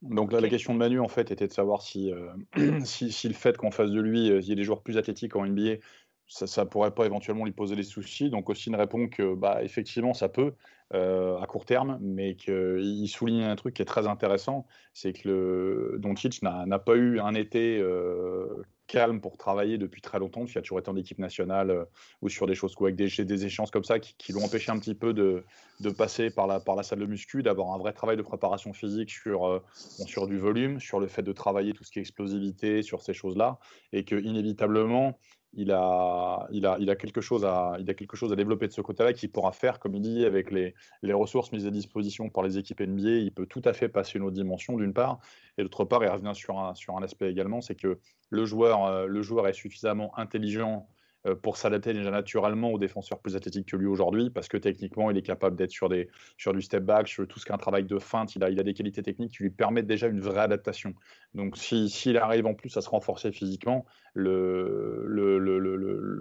Donc 0.00 0.30
là, 0.30 0.40
la 0.40 0.48
question 0.48 0.74
de 0.74 0.78
Manu, 0.78 1.00
en 1.00 1.08
fait, 1.08 1.32
était 1.32 1.48
de 1.48 1.52
savoir 1.52 1.82
si, 1.82 2.12
euh, 2.12 2.30
si, 2.84 3.10
si, 3.10 3.26
le 3.26 3.34
fait 3.34 3.56
qu'en 3.56 3.72
face 3.72 3.90
de 3.90 4.00
lui, 4.00 4.30
euh, 4.30 4.40
il 4.40 4.46
y 4.46 4.52
ait 4.52 4.54
des 4.54 4.62
joueurs 4.62 4.82
plus 4.82 4.96
athlétiques 4.96 5.34
en 5.34 5.44
NBA, 5.44 5.78
ça 6.28 6.64
ne 6.64 6.68
pourrait 6.68 6.94
pas 6.94 7.06
éventuellement 7.06 7.44
lui 7.44 7.52
poser 7.52 7.74
des 7.74 7.82
soucis. 7.82 8.30
Donc 8.30 8.50
Austin 8.50 8.76
répond 8.76 9.08
que 9.08 9.34
bah, 9.34 9.62
effectivement 9.62 10.14
ça 10.14 10.28
peut 10.28 10.52
euh, 10.94 11.38
à 11.38 11.46
court 11.46 11.66
terme, 11.66 11.98
mais 12.00 12.34
qu'il 12.34 13.08
souligne 13.08 13.42
un 13.42 13.56
truc 13.56 13.74
qui 13.74 13.82
est 13.82 13.86
très 13.86 14.06
intéressant, 14.06 14.66
c'est 14.94 15.12
que 15.12 15.28
le 15.28 15.98
Doncic 15.98 16.42
n'a 16.42 16.78
pas 16.78 16.94
eu 16.94 17.20
un 17.20 17.34
été 17.34 17.78
euh, 17.78 18.62
calme 18.86 19.20
pour 19.20 19.36
travailler 19.36 19.76
depuis 19.76 20.00
très 20.00 20.18
longtemps, 20.18 20.46
il 20.46 20.56
a 20.56 20.62
toujours 20.62 20.78
été 20.78 20.88
en 20.88 20.96
équipe 20.96 21.18
nationale 21.18 21.70
euh, 21.70 21.84
ou 22.22 22.30
sur 22.30 22.46
des 22.46 22.54
choses 22.54 22.74
avec 22.80 22.96
des, 22.96 23.08
des 23.22 23.44
échéances 23.44 23.70
comme 23.70 23.84
ça 23.84 23.98
qui, 23.98 24.14
qui 24.16 24.32
l'ont 24.32 24.44
empêché 24.44 24.72
un 24.72 24.78
petit 24.78 24.94
peu 24.94 25.12
de, 25.12 25.44
passer 25.98 26.30
par 26.30 26.46
la, 26.46 26.58
par 26.58 26.74
la 26.74 26.82
salle 26.82 27.00
de 27.00 27.06
muscu, 27.06 27.42
d'avoir 27.42 27.72
un 27.72 27.78
vrai 27.78 27.92
travail 27.92 28.16
de 28.16 28.22
préparation 28.22 28.72
physique 28.72 29.10
sur, 29.10 29.62
sur 29.74 30.26
du 30.26 30.38
volume, 30.38 30.80
sur 30.80 31.00
le 31.00 31.06
fait 31.06 31.22
de 31.22 31.32
travailler 31.32 31.74
tout 31.74 31.84
ce 31.84 31.90
qui 31.90 31.98
est 31.98 32.02
explosivité, 32.02 32.80
sur 32.80 33.02
ces 33.02 33.12
choses-là, 33.12 33.58
et 33.92 34.04
que 34.04 34.16
inévitablement 34.16 35.18
il 35.54 35.72
a, 35.72 36.46
il, 36.50 36.66
a, 36.66 36.76
il, 36.78 36.90
a 36.90 36.96
quelque 36.96 37.20
chose 37.20 37.44
à, 37.44 37.76
il 37.80 37.88
a 37.90 37.94
quelque 37.94 38.16
chose 38.16 38.32
à 38.32 38.36
développer 38.36 38.66
de 38.66 38.72
ce 38.72 38.80
côté-là 38.80 39.12
qu'il 39.12 39.30
pourra 39.30 39.52
faire, 39.52 39.78
comme 39.78 39.94
il 39.94 40.02
dit, 40.02 40.24
avec 40.24 40.50
les, 40.50 40.74
les, 41.02 41.12
ressources 41.12 41.52
mises 41.52 41.66
à 41.66 41.70
disposition 41.70 42.28
par 42.28 42.42
les 42.44 42.58
équipes 42.58 42.80
NBA. 42.80 43.08
Il 43.08 43.32
peut 43.32 43.46
tout 43.46 43.62
à 43.64 43.72
fait 43.72 43.88
passer 43.88 44.18
une 44.18 44.24
autre 44.24 44.36
dimension, 44.36 44.76
d'une 44.76 44.92
part. 44.92 45.20
Et 45.56 45.62
d'autre 45.62 45.84
part, 45.84 46.04
il 46.04 46.10
revient 46.10 46.32
sur 46.34 46.58
un, 46.58 46.74
sur 46.74 46.96
un 46.96 47.02
aspect 47.02 47.30
également, 47.30 47.60
c'est 47.60 47.74
que 47.74 47.98
le 48.30 48.44
joueur, 48.44 48.84
euh, 48.84 49.06
le 49.06 49.22
joueur 49.22 49.48
est 49.48 49.54
suffisamment 49.54 50.16
intelligent 50.18 50.88
pour 51.34 51.56
s'adapter 51.56 51.92
déjà 51.92 52.10
naturellement 52.10 52.70
aux 52.72 52.78
défenseurs 52.78 53.20
plus 53.20 53.36
athlétiques 53.36 53.68
que 53.68 53.76
lui 53.76 53.86
aujourd'hui, 53.86 54.30
parce 54.30 54.48
que 54.48 54.56
techniquement, 54.56 55.10
il 55.10 55.16
est 55.16 55.22
capable 55.22 55.56
d'être 55.56 55.70
sur, 55.70 55.88
sur 56.36 56.52
du 56.52 56.62
step 56.62 56.84
back, 56.84 57.08
sur 57.08 57.26
tout 57.26 57.38
ce 57.38 57.44
qui 57.44 57.52
est 57.52 57.54
un 57.54 57.58
travail 57.58 57.84
de 57.84 57.98
feinte. 57.98 58.36
Il 58.36 58.44
a, 58.44 58.50
il 58.50 58.58
a 58.60 58.62
des 58.62 58.74
qualités 58.74 59.02
techniques 59.02 59.32
qui 59.36 59.42
lui 59.42 59.50
permettent 59.50 59.86
déjà 59.86 60.06
une 60.06 60.20
vraie 60.20 60.40
adaptation. 60.40 60.94
Donc, 61.34 61.56
s'il 61.56 61.90
si, 61.90 62.16
arrive 62.16 62.46
en 62.46 62.54
plus 62.54 62.76
à 62.76 62.80
se 62.80 62.88
renforcer 62.88 63.32
physiquement, 63.32 63.86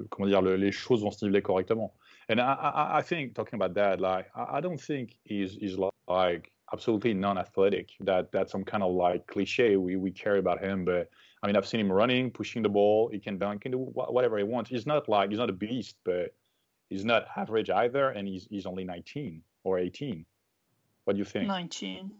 comment 0.09 0.25
dire, 0.25 0.42
les 0.42 0.71
choses 0.71 1.04
vont 1.04 1.12
se 1.12 1.24
niveler 1.25 1.42
correctement. 1.42 1.94
And 2.30 2.39
I, 2.39 2.56
I, 2.62 3.00
I 3.00 3.04
think, 3.04 3.33
talking 3.33 3.61
about 3.61 3.73
that, 3.76 3.97
like, 3.97 4.28
I, 4.35 4.57
I 4.57 4.61
don't 4.61 4.80
think 4.80 5.18
he's, 5.23 5.57
he's 5.61 5.78
like 6.09 6.52
absolutely 6.74 7.14
non-athletic. 7.14 7.90
That 8.02 8.31
that's 8.31 8.52
some 8.52 8.64
kind 8.64 8.83
of 8.83 8.94
like 8.94 9.28
cliche 9.28 9.78
we 9.78 9.95
we 9.95 10.12
care 10.12 10.38
about 10.38 10.64
him, 10.64 10.86
but 10.86 11.09
I 11.42 11.47
mean, 11.47 11.56
I've 11.56 11.68
seen 11.68 11.80
him 11.80 11.92
running, 11.92 12.31
pushing 12.31 12.64
the 12.64 12.69
ball. 12.69 13.09
He 13.12 13.19
can 13.19 13.38
dunk, 13.38 13.62
can 13.62 13.71
do 13.71 13.78
whatever 13.78 14.38
he 14.38 14.44
wants. 14.44 14.69
He's 14.69 14.88
not 14.88 15.07
like 15.07 15.30
he's 15.30 15.40
not 15.40 15.50
a 15.50 15.54
beast, 15.54 15.95
but 16.04 16.33
he's 16.90 17.06
not 17.06 17.28
average 17.36 17.69
either, 17.69 18.09
and 18.09 18.28
he's 18.28 18.47
he's 18.50 18.66
only 18.66 18.83
19 18.83 19.42
or 19.64 19.80
18. 19.80 20.26
What 21.06 21.14
do 21.14 21.19
you 21.19 21.26
think? 21.26 21.47
19. 21.47 22.12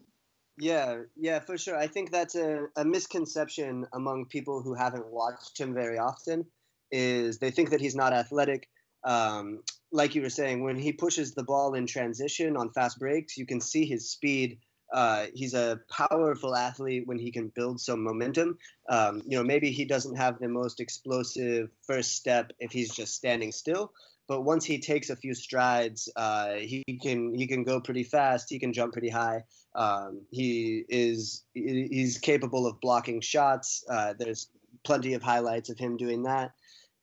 Yeah, 0.60 1.02
yeah, 1.16 1.40
for 1.40 1.58
sure. 1.58 1.78
I 1.78 1.88
think 1.88 2.12
that's 2.12 2.36
a, 2.36 2.68
a 2.76 2.86
misconception 2.86 3.86
among 3.94 4.26
people 4.26 4.62
who 4.62 4.74
haven't 4.74 5.06
watched 5.08 5.60
him 5.60 5.74
very 5.74 5.98
often. 5.98 6.46
Is 6.92 7.38
they 7.38 7.52
think 7.52 7.72
that 7.72 7.82
he's 7.82 7.96
not 7.96 8.14
athletic. 8.14 8.70
Um, 9.08 9.64
like 9.92 10.14
you 10.14 10.22
were 10.22 10.30
saying, 10.30 10.64
when 10.64 10.78
he 10.78 10.92
pushes 10.92 11.34
the 11.34 11.44
ball 11.44 11.74
in 11.74 11.88
transition 11.88 12.56
on 12.56 12.72
fast 12.72 13.00
breaks, 13.00 13.38
you 13.38 13.48
can 13.48 13.60
see 13.60 13.86
his 13.86 14.12
speed 14.12 14.60
uh, 14.94 15.26
he's 15.34 15.54
a 15.54 15.80
powerful 15.90 16.56
athlete 16.56 17.06
when 17.06 17.20
he 17.20 17.32
can 17.32 17.50
build 17.50 17.82
some 17.82 18.04
momentum. 18.04 18.58
Um, 18.90 19.22
you 19.26 19.38
know, 19.38 19.44
maybe 19.44 19.72
he 19.72 19.86
doesn't 19.86 20.16
have 20.16 20.40
the 20.40 20.48
most 20.48 20.80
explosive 20.80 21.70
first 21.86 22.16
step 22.16 22.52
if 22.60 22.72
he's 22.72 22.96
just 22.96 23.16
standing 23.16 23.52
still, 23.52 23.92
but 24.28 24.42
once 24.42 24.64
he 24.64 24.80
takes 24.80 25.10
a 25.10 25.16
few 25.16 25.34
strides, 25.34 26.10
uh, 26.16 26.54
he 26.54 26.84
can 27.02 27.34
he 27.34 27.48
can 27.48 27.64
go 27.64 27.82
pretty 27.82 28.04
fast. 28.04 28.50
He 28.50 28.60
can 28.60 28.72
jump 28.72 28.94
pretty 28.94 29.10
high. 29.10 29.44
Um, 29.76 30.22
he 30.32 30.86
is 30.88 31.44
he's 31.54 32.18
capable 32.18 32.66
of 32.66 32.80
blocking 32.80 33.20
shots. 33.20 33.84
Uh, 33.90 34.14
there's 34.18 34.48
plenty 34.84 35.14
of 35.16 35.22
highlights 35.22 35.70
of 35.70 35.78
him 35.78 35.98
doing 35.98 36.24
that, 36.24 36.54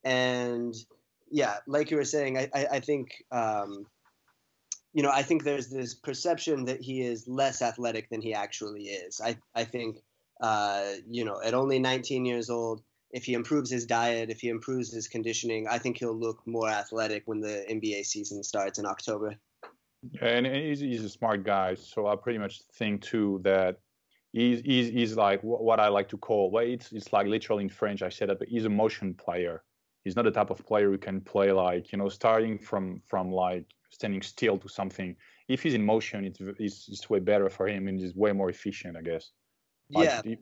and 0.04 0.74
yeah, 1.30 1.58
like 1.66 1.90
you 1.90 1.96
were 1.96 2.04
saying, 2.04 2.38
I 2.38 2.48
I, 2.54 2.66
I 2.72 2.80
think. 2.80 3.24
Um, 3.30 3.86
you 4.94 5.02
know, 5.02 5.10
I 5.10 5.22
think 5.22 5.42
there's 5.42 5.68
this 5.68 5.92
perception 5.92 6.64
that 6.66 6.80
he 6.80 7.02
is 7.02 7.26
less 7.26 7.60
athletic 7.62 8.08
than 8.10 8.22
he 8.22 8.32
actually 8.32 8.84
is. 8.84 9.20
I, 9.20 9.36
I 9.52 9.64
think, 9.64 9.98
uh, 10.40 10.92
you 11.08 11.24
know, 11.24 11.40
at 11.44 11.52
only 11.52 11.80
19 11.80 12.24
years 12.24 12.48
old, 12.48 12.80
if 13.10 13.24
he 13.24 13.34
improves 13.34 13.70
his 13.70 13.86
diet, 13.86 14.30
if 14.30 14.40
he 14.40 14.48
improves 14.48 14.92
his 14.92 15.08
conditioning, 15.08 15.66
I 15.68 15.78
think 15.78 15.98
he'll 15.98 16.16
look 16.16 16.38
more 16.46 16.68
athletic 16.68 17.24
when 17.26 17.40
the 17.40 17.64
NBA 17.68 18.06
season 18.06 18.44
starts 18.44 18.78
in 18.78 18.86
October. 18.86 19.34
And 20.20 20.46
he's, 20.46 20.80
he's 20.80 21.04
a 21.04 21.08
smart 21.08 21.44
guy, 21.44 21.74
so 21.74 22.06
I 22.06 22.14
pretty 22.14 22.38
much 22.38 22.62
think 22.74 23.02
too 23.02 23.40
that 23.42 23.78
he's, 24.32 24.60
he's, 24.60 24.88
he's 24.88 25.16
like 25.16 25.40
what 25.42 25.80
I 25.80 25.88
like 25.88 26.08
to 26.10 26.18
call, 26.18 26.52
well, 26.52 26.64
it's, 26.64 26.92
it's 26.92 27.12
like 27.12 27.26
literally 27.26 27.64
in 27.64 27.68
French, 27.68 28.02
I 28.02 28.10
said 28.10 28.28
that, 28.28 28.38
but 28.38 28.48
he's 28.48 28.64
a 28.64 28.70
motion 28.70 29.14
player. 29.14 29.64
He's 30.04 30.16
not 30.16 30.24
the 30.26 30.30
type 30.30 30.50
of 30.50 30.64
player 30.66 30.90
who 30.90 30.98
can 30.98 31.20
play 31.20 31.50
like, 31.50 31.90
you 31.92 31.98
know, 31.98 32.08
starting 32.08 32.58
from, 32.58 33.00
from 33.06 33.32
like 33.32 33.66
standing 33.90 34.22
still 34.22 34.58
to 34.58 34.68
something. 34.68 35.16
If 35.48 35.62
he's 35.62 35.74
in 35.74 35.84
motion, 35.84 36.24
it's, 36.24 36.38
it's, 36.58 36.88
it's 36.88 37.10
way 37.10 37.20
better 37.20 37.48
for 37.48 37.66
him 37.66 37.88
and 37.88 37.98
he's 37.98 38.14
way 38.14 38.32
more 38.32 38.50
efficient, 38.50 38.96
I 38.96 39.02
guess. 39.02 39.30
Yeah. 39.88 40.20
Like, 40.24 40.38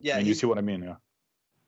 yeah. 0.00 0.18
and 0.18 0.26
you 0.26 0.34
see 0.34 0.46
what 0.46 0.58
I 0.58 0.62
mean, 0.62 0.82
yeah. 0.82 0.94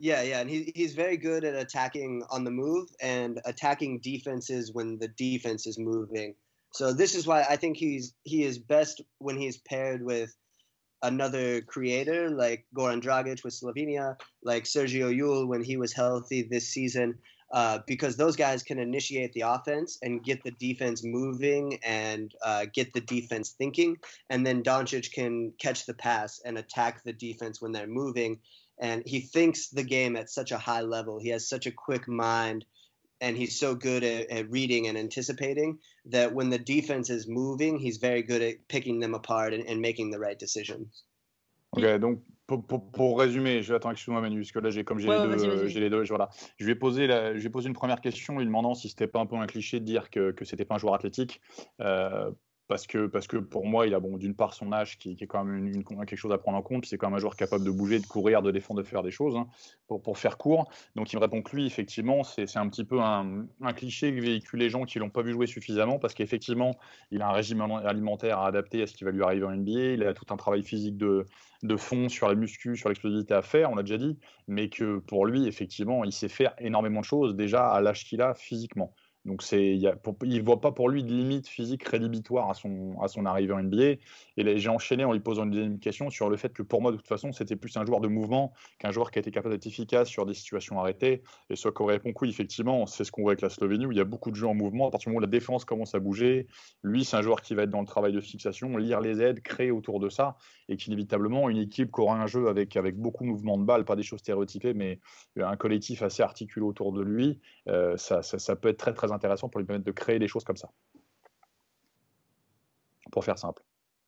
Yeah, 0.02 0.22
yeah, 0.22 0.40
and 0.40 0.48
he, 0.48 0.72
he's 0.74 0.94
very 0.94 1.18
good 1.18 1.44
at 1.44 1.54
attacking 1.54 2.24
on 2.30 2.42
the 2.42 2.50
move 2.50 2.88
and 3.02 3.38
attacking 3.44 4.00
defenses 4.00 4.72
when 4.72 4.98
the 4.98 5.08
defense 5.08 5.66
is 5.66 5.78
moving. 5.78 6.34
So 6.72 6.94
this 6.94 7.14
is 7.14 7.26
why 7.26 7.42
I 7.42 7.56
think 7.56 7.76
he's 7.76 8.14
he 8.24 8.44
is 8.44 8.58
best 8.58 9.02
when 9.18 9.36
he's 9.36 9.58
paired 9.58 10.02
with 10.02 10.34
another 11.02 11.60
creator 11.62 12.30
like 12.30 12.66
Goran 12.76 13.02
Dragic 13.02 13.42
with 13.44 13.54
Slovenia, 13.54 14.16
like 14.42 14.64
Sergio 14.64 15.14
Llull 15.14 15.48
when 15.48 15.62
he 15.62 15.76
was 15.76 15.92
healthy 15.92 16.42
this 16.42 16.68
season, 16.68 17.18
uh, 17.52 17.80
because 17.86 18.16
those 18.16 18.36
guys 18.36 18.62
can 18.62 18.78
initiate 18.78 19.32
the 19.32 19.40
offense 19.40 19.98
and 20.02 20.22
get 20.22 20.42
the 20.44 20.52
defense 20.52 21.02
moving 21.04 21.78
and 21.84 22.32
uh, 22.44 22.66
get 22.72 22.92
the 22.92 23.00
defense 23.00 23.50
thinking, 23.50 23.96
and 24.28 24.46
then 24.46 24.62
Doncic 24.62 25.12
can 25.12 25.52
catch 25.58 25.86
the 25.86 25.94
pass 25.94 26.40
and 26.44 26.58
attack 26.58 27.02
the 27.02 27.12
defense 27.12 27.60
when 27.60 27.72
they're 27.72 27.86
moving. 27.86 28.38
And 28.80 29.02
he 29.04 29.20
thinks 29.20 29.68
the 29.68 29.82
game 29.82 30.16
at 30.16 30.30
such 30.30 30.52
a 30.52 30.58
high 30.58 30.80
level. 30.80 31.18
He 31.18 31.28
has 31.30 31.48
such 31.48 31.66
a 31.66 31.72
quick 31.72 32.08
mind 32.08 32.64
and 33.20 33.36
he's 33.36 33.58
so 33.58 33.74
good 33.74 34.02
at, 34.02 34.30
at, 34.30 34.50
reading 34.50 34.88
and 34.88 34.96
anticipating 34.96 35.78
that 36.06 36.32
when 36.32 36.50
the 36.50 36.58
defense 36.58 37.10
is 37.10 37.26
moving, 37.28 37.78
he's 37.78 37.98
very 37.98 38.22
good 38.22 38.42
at 38.42 38.54
picking 38.68 39.00
them 39.00 39.14
apart 39.14 39.52
and, 39.54 39.66
and 39.66 39.80
making 39.80 40.10
the 40.10 40.18
right 40.18 40.38
decisions. 40.38 41.04
Ok, 41.72 41.98
donc 42.00 42.20
pour, 42.46 42.66
pour, 42.66 42.90
pour 42.90 43.20
résumer, 43.20 43.62
je 43.62 43.74
attends 43.74 43.92
excuse-moi 43.92 44.20
Manu, 44.20 44.40
parce 44.40 44.50
que 44.50 44.58
là 44.58 44.70
j'ai 44.70 44.82
comme 44.82 44.98
j'ai 44.98 45.08
Ouais, 45.08 45.24
les, 45.24 45.36
deux, 45.36 45.68
j'ai 45.68 45.80
les 45.80 45.90
deux, 45.90 46.02
voilà. 46.04 46.30
Je 46.58 46.66
vais 46.66 46.74
poser 46.74 47.06
la, 47.06 47.36
je 47.36 47.40
vais 47.40 47.50
poser 47.50 47.68
une 47.68 47.74
première 47.74 48.00
question 48.00 48.38
lui 48.38 48.44
demandant 48.44 48.74
si 48.74 48.88
c'était 48.88 49.06
pas 49.06 49.20
un 49.20 49.26
peu 49.26 49.36
un 49.36 49.46
cliché 49.46 49.78
de 49.78 49.84
dire 49.84 50.10
que 50.10 50.32
que 50.32 50.44
c'était 50.44 50.64
pas 50.64 50.74
un 50.74 50.78
joueur 50.78 50.94
athlétique. 50.94 51.40
Euh, 51.80 52.30
parce 52.70 52.86
que, 52.86 53.08
parce 53.08 53.26
que 53.26 53.36
pour 53.36 53.66
moi, 53.66 53.88
il 53.88 53.94
a 53.94 53.98
bon, 53.98 54.16
d'une 54.16 54.36
part 54.36 54.54
son 54.54 54.72
âge 54.72 54.96
qui, 54.96 55.16
est 55.20 55.26
quand 55.26 55.42
même 55.42 55.82
quelque 55.82 56.14
chose 56.14 56.30
à 56.30 56.38
prendre 56.38 56.56
en 56.56 56.62
compte, 56.62 56.86
c'est 56.86 56.98
quand 56.98 57.08
même 57.08 57.16
un 57.16 57.18
joueur 57.18 57.34
capable 57.34 57.64
de 57.64 57.70
bouger, 57.72 57.98
de 57.98 58.06
courir, 58.06 58.42
de 58.42 58.52
défendre, 58.52 58.80
de 58.80 58.86
faire 58.86 59.02
des 59.02 59.10
choses, 59.10 59.34
hein, 59.34 59.48
pour, 59.88 60.16
faire 60.16 60.38
court. 60.38 60.70
Donc 60.94 61.12
il 61.12 61.16
me 61.16 61.20
répond 61.20 61.42
que 61.42 61.56
lui, 61.56 61.66
effectivement, 61.66 62.22
c'est 62.22 62.56
un 62.56 62.68
petit 62.68 62.84
peu 62.84 63.00
un, 63.00 63.48
cliché 63.74 64.14
que 64.14 64.20
véhiculent 64.20 64.60
les 64.60 64.70
gens 64.70 64.84
qui 64.84 65.00
l'ont 65.00 65.10
pas 65.10 65.22
vu 65.22 65.32
jouer 65.32 65.48
suffisamment, 65.48 65.98
parce 65.98 66.14
qu'effectivement, 66.14 66.76
il 67.10 67.22
a 67.22 67.28
un 67.28 67.32
régime 67.32 67.60
alimentaire 67.60 68.38
à 68.38 68.46
adapter 68.46 68.82
à 68.82 68.86
ce 68.86 68.94
qui 68.94 69.02
va 69.02 69.10
lui 69.10 69.24
arriver 69.24 69.46
en 69.46 69.50
NBA, 69.50 69.94
il 69.94 70.04
a 70.04 70.14
tout 70.14 70.32
un 70.32 70.36
travail 70.36 70.62
physique 70.62 70.96
de, 70.96 71.26
fond 71.76 72.08
sur 72.08 72.28
la 72.28 72.36
muscu, 72.36 72.76
sur 72.76 72.88
l'explosivité 72.88 73.34
à 73.34 73.42
faire, 73.42 73.72
on 73.72 73.74
l'a 73.74 73.82
déjà 73.82 73.98
dit, 73.98 74.16
mais 74.46 74.68
que 74.68 75.00
pour 75.00 75.26
lui, 75.26 75.48
effectivement, 75.48 76.04
il 76.04 76.12
sait 76.12 76.28
faire 76.28 76.54
énormément 76.58 77.00
de 77.00 77.04
choses 77.04 77.34
déjà 77.34 77.68
à 77.68 77.80
l'âge 77.80 78.04
qu'il 78.04 78.22
a 78.22 78.34
physiquement. 78.34 78.94
Donc 79.26 79.42
c'est, 79.42 79.76
il 79.76 79.92
il 80.24 80.42
voit 80.42 80.60
pas 80.60 80.72
pour 80.72 80.88
lui 80.88 81.04
de 81.04 81.12
limite 81.12 81.46
physique 81.46 81.86
rédhibitoire 81.86 82.48
à 82.48 82.54
son, 82.54 82.98
à 83.02 83.08
son 83.08 83.26
arrivée 83.26 83.52
en 83.52 83.62
NBA. 83.62 83.96
Et 84.36 84.58
j'ai 84.58 84.68
enchaîné 84.68 85.04
en 85.04 85.12
lui 85.12 85.20
posant 85.20 85.44
une 85.44 85.50
deuxième 85.50 85.78
question 85.78 86.08
sur 86.08 86.30
le 86.30 86.36
fait 86.36 86.52
que 86.52 86.62
pour 86.62 86.80
moi, 86.80 86.90
de 86.90 86.96
toute 86.96 87.06
façon, 87.06 87.32
c'était 87.32 87.56
plus 87.56 87.76
un 87.76 87.84
joueur 87.84 88.00
de 88.00 88.08
mouvement 88.08 88.54
qu'un 88.78 88.90
joueur 88.90 89.10
qui 89.10 89.18
a 89.18 89.20
été 89.20 89.30
capable 89.30 89.54
d'être 89.54 89.66
efficace 89.66 90.08
sur 90.08 90.24
des 90.24 90.32
situations 90.32 90.80
arrêtées. 90.80 91.22
Et 91.50 91.56
ce 91.56 91.68
qu'on 91.68 91.84
répond, 91.84 92.12
oui, 92.20 92.30
effectivement, 92.30 92.86
c'est 92.86 93.04
ce 93.04 93.12
qu'on 93.12 93.22
voit 93.22 93.32
avec 93.32 93.42
la 93.42 93.50
Slovénie 93.50 93.86
où 93.86 93.92
il 93.92 93.98
y 93.98 94.00
a 94.00 94.04
beaucoup 94.04 94.30
de 94.30 94.36
jeux 94.36 94.46
en 94.46 94.54
mouvement. 94.54 94.88
À 94.88 94.90
partir 94.90 95.08
du 95.08 95.10
moment 95.10 95.18
où 95.18 95.28
la 95.28 95.30
défense 95.30 95.64
commence 95.66 95.94
à 95.94 95.98
bouger, 95.98 96.46
lui, 96.82 97.04
c'est 97.04 97.16
un 97.16 97.22
joueur 97.22 97.42
qui 97.42 97.54
va 97.54 97.64
être 97.64 97.70
dans 97.70 97.80
le 97.80 97.86
travail 97.86 98.12
de 98.12 98.20
fixation, 98.20 98.76
lire 98.78 99.00
les 99.00 99.20
aides, 99.20 99.40
créer 99.40 99.70
autour 99.70 100.00
de 100.00 100.08
ça, 100.08 100.36
et 100.68 100.76
qu'inévitablement, 100.76 101.50
une 101.50 101.58
équipe 101.58 101.92
qui 101.92 102.00
aura 102.00 102.16
un 102.16 102.26
jeu 102.26 102.48
avec, 102.48 102.76
avec 102.76 102.96
beaucoup 102.96 103.24
de 103.24 103.28
mouvements 103.28 103.58
de 103.58 103.64
balle, 103.64 103.84
pas 103.84 103.96
des 103.96 104.02
choses 104.02 104.20
stéréotypées, 104.20 104.72
mais 104.72 104.98
un 105.38 105.56
collectif 105.56 106.02
assez 106.02 106.22
articulé 106.22 106.64
autour 106.64 106.92
de 106.92 107.02
lui, 107.02 107.38
euh, 107.68 107.96
ça, 107.96 108.22
ça, 108.22 108.38
ça 108.38 108.56
peut 108.56 108.68
être 108.68 108.78
très 108.78 108.94
très 108.94 109.09
intéressant 109.12 109.48
pour 109.48 109.60
lui 109.60 109.66
permettre 109.66 109.86
de 109.86 109.92
créer 109.92 110.18
des 110.18 110.28
choses 110.28 110.44
comme 110.44 110.56
ça. 110.56 110.70
Pour 113.10 113.24
faire 113.24 113.38
simple. 113.38 113.62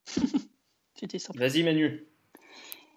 C'était 0.95 1.19
simple. 1.19 1.39
Vas-y 1.39 1.63
Manu. 1.63 2.07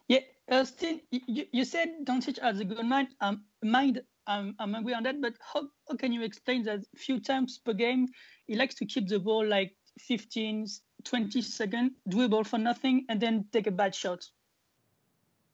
Yeah, 0.07 0.19
uh, 0.51 0.63
still, 0.63 0.99
you, 1.09 1.45
you 1.51 1.65
said 1.65 1.89
Doncic 2.03 2.39
has 2.39 2.59
a 2.59 2.65
good 2.65 2.85
mind. 2.85 3.07
Um, 3.21 3.43
mind, 3.63 4.03
um, 4.27 4.55
I'm 4.59 4.75
agree 4.75 4.93
on 4.93 5.03
that. 5.03 5.19
But 5.21 5.33
how, 5.41 5.67
how 5.89 5.95
can 5.95 6.11
you 6.11 6.21
explain 6.21 6.63
that 6.63 6.81
few 6.95 7.19
times 7.19 7.59
per 7.63 7.73
game? 7.73 8.07
He 8.47 8.55
likes 8.55 8.75
to 8.75 8.85
keep 8.85 9.07
the 9.07 9.19
ball 9.19 9.45
like 9.45 9.75
15, 9.99 10.67
20 11.03 11.41
seconds, 11.41 11.91
dribble 12.07 12.43
for 12.43 12.57
nothing, 12.57 13.05
and 13.09 13.19
then 13.19 13.45
take 13.51 13.67
a 13.67 13.71
bad 13.71 13.95
shot? 13.95 14.25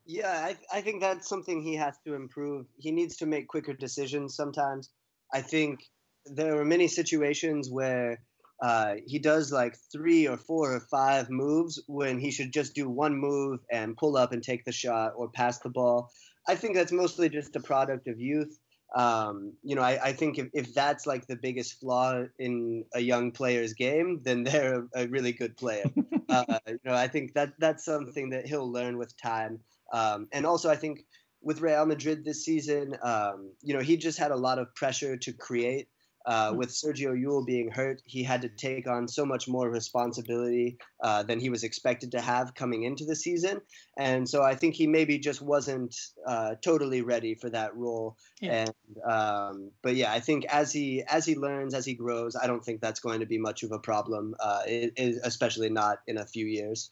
Yeah, 0.05 0.31
I, 0.31 0.77
I 0.77 0.81
think 0.81 1.01
that's 1.01 1.29
something 1.29 1.61
he 1.61 1.75
has 1.75 1.97
to 2.05 2.15
improve. 2.15 2.65
He 2.77 2.91
needs 2.91 3.17
to 3.17 3.25
make 3.25 3.47
quicker 3.47 3.73
decisions 3.73 4.35
sometimes. 4.35 4.89
I 5.33 5.41
think 5.41 5.79
there 6.25 6.55
were 6.55 6.65
many 6.65 6.87
situations 6.87 7.69
where 7.69 8.19
uh, 8.61 8.95
he 9.07 9.17
does 9.17 9.51
like 9.51 9.75
three 9.91 10.27
or 10.27 10.37
four 10.37 10.75
or 10.75 10.79
five 10.79 11.29
moves 11.29 11.81
when 11.87 12.19
he 12.19 12.31
should 12.31 12.53
just 12.53 12.75
do 12.75 12.87
one 12.89 13.17
move 13.17 13.59
and 13.71 13.97
pull 13.97 14.15
up 14.15 14.31
and 14.31 14.43
take 14.43 14.63
the 14.65 14.71
shot 14.71 15.13
or 15.15 15.29
pass 15.29 15.59
the 15.59 15.69
ball. 15.69 16.11
I 16.47 16.55
think 16.55 16.75
that's 16.75 16.91
mostly 16.91 17.29
just 17.29 17.55
a 17.55 17.59
product 17.59 18.07
of 18.07 18.19
youth. 18.19 18.59
Um, 18.95 19.53
you 19.63 19.75
know, 19.75 19.81
I, 19.81 19.99
I 20.03 20.13
think 20.13 20.37
if, 20.37 20.49
if 20.53 20.73
that's 20.73 21.07
like 21.07 21.25
the 21.25 21.37
biggest 21.37 21.79
flaw 21.79 22.23
in 22.37 22.83
a 22.93 22.99
young 22.99 23.31
player's 23.31 23.73
game, 23.73 24.19
then 24.23 24.43
they're 24.45 24.81
a, 24.93 25.03
a 25.03 25.07
really 25.07 25.31
good 25.31 25.57
player. 25.57 25.85
uh, 26.29 26.59
you 26.67 26.79
know, 26.83 26.93
I 26.93 27.07
think 27.07 27.33
that 27.33 27.53
that's 27.57 27.85
something 27.85 28.29
that 28.31 28.45
he'll 28.45 28.71
learn 28.71 28.97
with 28.97 29.15
time. 29.17 29.59
Um, 29.91 30.27
and 30.31 30.45
also, 30.45 30.69
I 30.69 30.75
think 30.75 31.05
with 31.41 31.61
Real 31.61 31.85
Madrid 31.85 32.23
this 32.23 32.45
season, 32.45 32.95
um, 33.01 33.51
you 33.61 33.73
know, 33.73 33.79
he 33.81 33.97
just 33.97 34.19
had 34.19 34.31
a 34.31 34.35
lot 34.35 34.59
of 34.59 34.73
pressure 34.75 35.17
to 35.17 35.33
create. 35.33 35.87
Uh, 36.25 36.53
with 36.55 36.69
Sergio 36.69 37.13
Llull 37.19 37.45
being 37.45 37.71
hurt, 37.71 38.01
he 38.05 38.23
had 38.23 38.41
to 38.43 38.49
take 38.49 38.87
on 38.87 39.07
so 39.07 39.25
much 39.25 39.47
more 39.47 39.69
responsibility 39.69 40.77
uh, 41.03 41.23
than 41.23 41.39
he 41.39 41.49
was 41.49 41.63
expected 41.63 42.11
to 42.11 42.21
have 42.21 42.53
coming 42.53 42.83
into 42.83 43.05
the 43.05 43.15
season. 43.15 43.61
And 43.97 44.27
so 44.29 44.43
I 44.43 44.55
think 44.55 44.75
he 44.75 44.87
maybe 44.87 45.17
just 45.19 45.41
wasn't 45.41 45.95
uh, 46.27 46.55
totally 46.61 47.01
ready 47.01 47.35
for 47.35 47.49
that 47.49 47.75
role. 47.75 48.17
Yeah. 48.39 48.65
And 48.65 49.11
um, 49.11 49.71
but 49.81 49.95
yeah, 49.95 50.11
I 50.11 50.19
think 50.19 50.45
as 50.45 50.71
he 50.71 51.03
as 51.07 51.25
he 51.25 51.35
learns, 51.35 51.73
as 51.73 51.85
he 51.85 51.93
grows, 51.95 52.35
I 52.35 52.47
don't 52.47 52.63
think 52.63 52.81
that's 52.81 52.99
going 52.99 53.21
to 53.21 53.25
be 53.25 53.37
much 53.37 53.63
of 53.63 53.71
a 53.71 53.79
problem, 53.79 54.35
uh, 54.39 54.61
it, 54.67 54.93
it- 54.97 55.21
especially 55.23 55.69
not 55.69 55.99
in 56.07 56.17
a 56.17 56.25
few 56.25 56.45
years. 56.45 56.91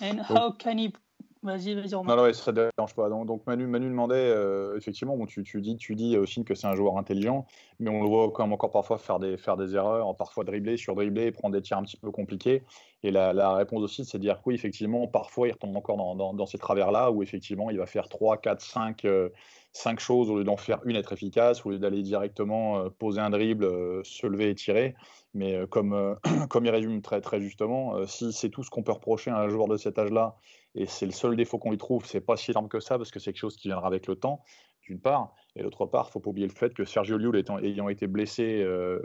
And 0.00 0.20
how 0.20 0.52
can 0.52 0.78
he? 0.78 0.94
Vas-y, 1.42 1.74
vas-y. 1.74 1.92
Non, 1.92 2.04
non, 2.04 2.22
ouais, 2.24 2.34
ça 2.34 2.52
ne 2.52 2.68
dérange 2.76 2.94
pas. 2.94 3.08
Donc, 3.08 3.46
Manu, 3.46 3.66
Manu 3.66 3.88
demandait, 3.88 4.14
euh, 4.14 4.76
effectivement, 4.76 5.16
bon, 5.16 5.24
tu, 5.24 5.42
tu 5.42 5.62
dis, 5.62 5.76
tu 5.78 5.94
dis 5.94 6.18
aussi 6.18 6.44
que 6.44 6.54
c'est 6.54 6.66
un 6.66 6.74
joueur 6.74 6.98
intelligent, 6.98 7.46
mais 7.78 7.88
on 7.88 8.02
le 8.02 8.08
voit 8.08 8.30
quand 8.30 8.44
même 8.44 8.52
encore 8.52 8.70
parfois 8.70 8.98
faire 8.98 9.18
des, 9.18 9.38
faire 9.38 9.56
des 9.56 9.74
erreurs, 9.74 10.14
parfois 10.16 10.44
dribbler, 10.44 10.76
surdribbler, 10.76 11.32
prendre 11.32 11.54
des 11.54 11.62
tirs 11.62 11.78
un 11.78 11.82
petit 11.82 11.96
peu 11.96 12.10
compliqués. 12.10 12.62
Et 13.02 13.10
la, 13.10 13.32
la 13.32 13.54
réponse 13.54 13.82
aussi, 13.82 14.04
c'est 14.04 14.18
de 14.18 14.22
dire 14.22 14.36
que 14.36 14.42
oui, 14.46 14.54
effectivement, 14.54 15.06
parfois 15.06 15.48
il 15.48 15.52
retombe 15.52 15.74
encore 15.76 15.96
dans, 15.96 16.34
dans, 16.34 16.46
ces 16.46 16.58
travers-là 16.58 17.10
où 17.10 17.22
effectivement 17.22 17.70
il 17.70 17.78
va 17.78 17.86
faire 17.86 18.08
3, 18.08 18.36
4, 18.36 18.60
5, 18.60 19.04
euh, 19.06 19.30
cinq 19.72 20.00
choses 20.00 20.28
au 20.30 20.36
lieu 20.36 20.44
d'en 20.44 20.58
faire 20.58 20.80
une, 20.84 20.96
être 20.96 21.14
efficace, 21.14 21.64
au 21.64 21.70
lieu 21.70 21.78
d'aller 21.78 22.02
directement 22.02 22.78
euh, 22.78 22.90
poser 22.90 23.20
un 23.20 23.30
dribble, 23.30 23.64
euh, 23.64 24.02
se 24.04 24.26
lever 24.26 24.50
et 24.50 24.54
tirer. 24.54 24.94
Mais 25.32 25.66
comme, 25.70 26.18
comme 26.50 26.66
il 26.66 26.70
résume 26.70 27.00
très, 27.00 27.22
très 27.22 27.40
justement, 27.40 28.04
si 28.06 28.32
c'est 28.32 28.50
tout 28.50 28.62
ce 28.64 28.68
qu'on 28.70 28.82
peut 28.82 28.92
reprocher 28.92 29.30
à 29.30 29.38
un 29.38 29.48
joueur 29.48 29.68
de 29.68 29.76
cet 29.76 29.98
âge-là, 29.98 30.36
et 30.74 30.86
c'est 30.86 31.06
le 31.06 31.12
seul 31.12 31.36
défaut 31.36 31.58
qu'on 31.58 31.70
lui 31.70 31.78
trouve, 31.78 32.06
c'est 32.06 32.20
pas 32.20 32.36
si 32.36 32.50
énorme 32.50 32.68
que 32.68 32.80
ça, 32.80 32.96
parce 32.96 33.10
que 33.10 33.18
c'est 33.18 33.32
quelque 33.32 33.40
chose 33.40 33.56
qui 33.56 33.68
viendra 33.68 33.86
avec 33.86 34.06
le 34.06 34.16
temps, 34.16 34.44
d'une 34.82 35.00
part. 35.00 35.34
Et 35.56 35.62
d'autre 35.62 35.86
part, 35.86 36.06
il 36.08 36.12
faut 36.12 36.20
pas 36.20 36.30
oublier 36.30 36.46
le 36.46 36.54
fait 36.54 36.72
que 36.74 36.84
Sergio 36.84 37.18
Llull 37.18 37.36
étant, 37.36 37.58
ayant 37.58 37.88
été 37.88 38.06
blessé 38.06 38.62
euh, 38.62 39.00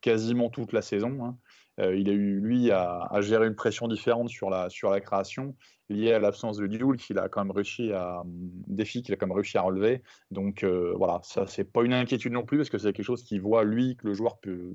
quasiment 0.00 0.48
toute 0.48 0.72
la 0.72 0.82
saison, 0.82 1.24
hein, 1.24 1.36
euh, 1.80 1.96
il 1.96 2.08
a 2.08 2.12
eu, 2.12 2.40
lui, 2.40 2.70
à, 2.70 3.08
gérer 3.20 3.46
une 3.46 3.54
pression 3.54 3.86
différente 3.86 4.28
sur 4.28 4.50
la, 4.50 4.70
sur 4.70 4.90
la 4.90 5.00
création, 5.00 5.54
liée 5.88 6.12
à 6.12 6.18
l'absence 6.18 6.56
de 6.56 6.64
Llull, 6.64 6.96
qu'il 6.96 7.18
a 7.18 7.28
quand 7.28 7.44
même 7.44 7.54
réussi 7.54 7.92
à, 7.92 8.22
défi 8.26 9.02
qu'il 9.02 9.14
a 9.14 9.16
quand 9.16 9.26
même 9.26 9.36
réussi 9.36 9.58
à 9.58 9.62
relever. 9.62 10.02
Donc 10.30 10.62
euh, 10.62 10.94
voilà, 10.96 11.20
ça, 11.22 11.46
c'est 11.46 11.64
pas 11.64 11.82
une 11.82 11.92
inquiétude 11.92 12.32
non 12.32 12.44
plus, 12.44 12.58
parce 12.58 12.70
que 12.70 12.78
c'est 12.78 12.92
quelque 12.92 13.04
chose 13.04 13.22
qu'il 13.22 13.40
voit, 13.40 13.64
lui, 13.64 13.96
que 13.96 14.06
le 14.06 14.14
joueur 14.14 14.38
peut, 14.40 14.72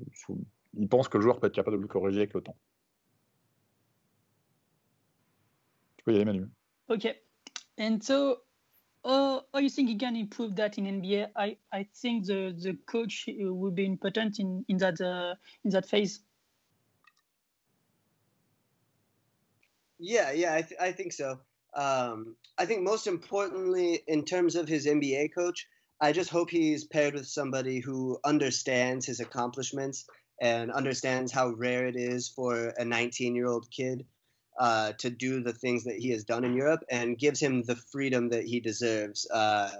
il 0.78 0.88
pense 0.88 1.08
que 1.08 1.18
le 1.18 1.22
joueur 1.22 1.40
peut 1.40 1.48
être 1.48 1.54
capable 1.54 1.76
de 1.76 1.82
le 1.82 1.88
corriger 1.88 2.18
avec 2.18 2.34
le 2.34 2.42
temps. 2.42 2.56
Peux 6.06 6.12
y 6.12 6.16
aller, 6.16 6.24
Manu. 6.24 6.48
Okay. 6.88 7.16
And 7.78 8.02
so, 8.02 8.38
uh, 9.04 9.40
how 9.52 9.60
you 9.60 9.68
think 9.68 9.88
he 9.88 9.96
can 9.96 10.16
improve 10.16 10.56
that 10.56 10.78
in 10.78 10.86
NBA? 10.86 11.28
I, 11.36 11.56
I 11.72 11.86
think 11.94 12.26
the, 12.26 12.54
the 12.56 12.78
coach 12.86 13.28
will 13.28 13.70
be 13.70 13.84
important 13.84 14.38
in, 14.38 14.64
in 14.68 14.78
that 14.78 15.00
uh, 15.00 15.34
in 15.64 15.70
that 15.70 15.86
phase. 15.86 16.20
Yeah, 19.98 20.32
yeah, 20.32 20.54
I, 20.54 20.62
th- 20.62 20.80
I 20.80 20.92
think 20.92 21.12
so. 21.12 21.38
Um, 21.74 22.36
I 22.58 22.66
think 22.66 22.82
most 22.82 23.06
importantly, 23.06 24.02
in 24.06 24.24
terms 24.24 24.54
of 24.54 24.68
his 24.68 24.86
NBA 24.86 25.34
coach, 25.34 25.66
I 26.00 26.12
just 26.12 26.30
hope 26.30 26.50
he's 26.50 26.84
paired 26.84 27.14
with 27.14 27.26
somebody 27.26 27.80
who 27.80 28.18
understands 28.24 29.06
his 29.06 29.20
accomplishments 29.20 30.04
and 30.40 30.70
understands 30.70 31.32
how 31.32 31.48
rare 31.50 31.86
it 31.86 31.96
is 31.96 32.28
for 32.28 32.74
a 32.76 32.84
19 32.84 33.34
year 33.34 33.46
old 33.46 33.70
kid 33.70 34.04
uh, 34.58 34.92
to 34.98 35.10
do 35.10 35.42
the 35.42 35.52
things 35.52 35.84
that 35.84 35.96
he 35.96 36.10
has 36.10 36.24
done 36.24 36.44
in 36.44 36.54
Europe 36.54 36.82
and 36.90 37.18
gives 37.18 37.40
him 37.40 37.62
the 37.62 37.76
freedom 37.76 38.28
that 38.30 38.44
he 38.44 38.60
deserves. 38.60 39.28
Uh, 39.30 39.70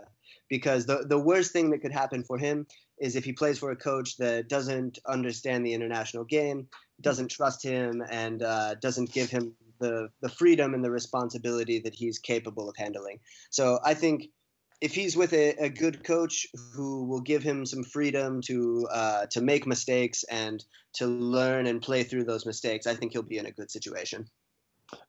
because 0.49 0.87
the, 0.87 1.05
the 1.09 1.19
worst 1.19 1.53
thing 1.53 1.71
that 1.71 1.81
could 1.81 1.93
happen 1.93 2.23
for 2.23 2.39
him 2.39 2.67
is 2.99 3.17
if 3.17 3.25
he 3.25 3.33
plays 3.33 3.59
for 3.59 3.71
a 3.73 3.77
coach 3.77 4.17
that 4.17 4.49
doesn't 4.49 4.99
understand 5.07 5.67
the 5.67 5.75
international 5.75 6.25
game, 6.25 6.69
doesn't 7.01 7.31
trust 7.31 7.63
him, 7.63 8.03
and 8.11 8.43
uh, 8.43 8.75
doesn't 8.77 9.13
give 9.13 9.29
him 9.29 9.55
the, 9.79 10.09
the 10.23 10.29
freedom 10.29 10.73
and 10.73 10.85
the 10.85 10.91
responsibility 10.91 11.79
that 11.81 11.95
he's 11.95 12.19
capable 12.19 12.69
of 12.69 12.77
handling. 12.77 13.19
So 13.51 13.79
I 13.85 13.95
think 13.95 14.29
if 14.81 14.95
he's 14.95 15.17
with 15.17 15.33
a, 15.33 15.55
a 15.63 15.69
good 15.69 16.05
coach 16.05 16.47
who 16.75 17.05
will 17.05 17.21
give 17.21 17.43
him 17.43 17.67
some 17.67 17.83
freedom 17.83 18.41
to 18.43 18.87
uh, 18.93 19.27
to 19.27 19.41
make 19.41 19.67
mistakes 19.67 20.23
and 20.25 20.63
to 20.95 21.07
learn 21.07 21.67
and 21.67 21.81
play 21.81 22.03
through 22.03 22.25
those 22.25 22.47
mistakes, 22.47 22.87
I 22.87 22.95
think 22.95 23.13
he'll 23.13 23.23
be 23.23 23.39
in 23.39 23.47
a 23.47 23.53
good 23.53 23.71
situation. 23.71 24.27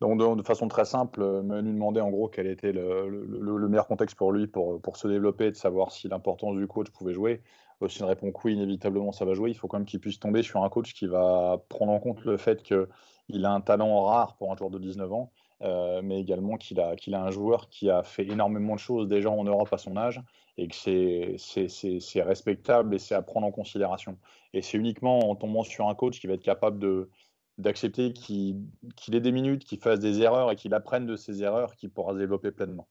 Donc, 0.02 0.20
de, 0.38 0.44
façon 0.44 0.68
très 0.68 0.86
simple, 0.86 1.42
Manu 1.44 1.72
demandait 1.72 2.02
en 2.02 2.10
gros 2.10 2.28
quel 2.28 2.48
était 2.48 2.72
le, 2.72 3.10
le, 3.10 3.58
le, 3.58 3.68
meilleur 3.68 3.88
contexte 3.88 4.16
pour 4.16 4.32
lui 4.32 4.48
pour, 4.48 4.82
pour 4.82 4.98
se 4.98 5.08
développer, 5.08 5.52
de 5.52 5.56
savoir 5.56 5.92
si 5.92 6.08
l'importance 6.08 6.56
du 6.56 6.68
coach 6.68 6.90
pouvait 6.90 7.14
jouer. 7.14 7.42
Si 7.88 8.00
une 8.00 8.06
réponse 8.06 8.34
oui, 8.44 8.54
inévitablement 8.54 9.12
ça 9.12 9.24
va 9.24 9.36
jouer. 9.36 9.52
Il 9.52 9.54
faut 9.54 9.68
quand 9.68 9.78
même 9.78 9.86
qu'il 9.86 10.00
puisse 10.00 10.20
tomber 10.20 10.42
sur 10.42 10.64
un 10.64 10.70
coach 10.70 10.94
qui 10.96 11.06
va 11.06 11.62
prendre 11.70 11.92
en 11.92 12.00
compte 12.00 12.24
le 12.26 12.38
fait 12.38 12.64
qu'il 12.64 13.46
a 13.46 13.52
un 13.52 13.62
talent 13.62 14.04
rare 14.04 14.36
pour 14.38 14.52
un 14.52 14.56
joueur 14.56 14.72
de 14.72 14.80
19 14.80 15.14
ans 15.14 15.32
euh, 15.64 16.02
mais 16.04 16.20
également 16.20 16.58
qu'il 16.58 16.80
a, 16.80 16.96
qu'il 16.96 17.16
a 17.16 17.24
un 17.24 17.32
joueur 17.32 17.70
qui 17.70 17.90
a 17.90 18.04
fait 18.04 18.28
énormément 18.28 18.76
de 18.76 18.80
choses 18.80 19.08
déjà 19.08 19.32
en 19.32 19.44
Europe 19.44 19.70
à 19.74 19.80
son 19.80 19.98
âge 19.98 20.22
et 20.58 20.68
que 20.68 20.76
c'est 20.76 22.22
respectable 22.22 22.94
et 22.94 23.00
c'est 23.00 23.16
à 23.16 23.22
prendre 23.24 23.48
en 23.48 23.52
considération. 23.52 24.18
Et 24.54 24.62
c'est 24.62 24.78
uniquement 24.78 25.30
en 25.30 25.36
tombant 25.36 25.64
sur 25.64 25.88
un 25.88 25.96
coach 25.96 26.20
qui 26.20 26.28
va 26.28 26.34
être 26.34 26.44
capable 26.44 26.78
de 26.80 27.10
d'accepter 27.58 28.14
qu'il 28.14 28.66
ait 29.14 29.20
des 29.20 29.32
minutes, 29.32 29.66
qu'il 29.66 29.80
fasse 29.80 30.00
des 30.00 30.22
erreurs 30.22 30.52
et 30.52 30.56
qu'il 30.56 30.74
apprenne 30.74 31.06
de 31.06 31.16
ses 31.16 31.44
erreurs 31.44 31.76
qu'il 31.76 31.90
pourra 31.90 32.14
se 32.14 32.20
développer 32.20 32.52
pleinement. 32.52 32.88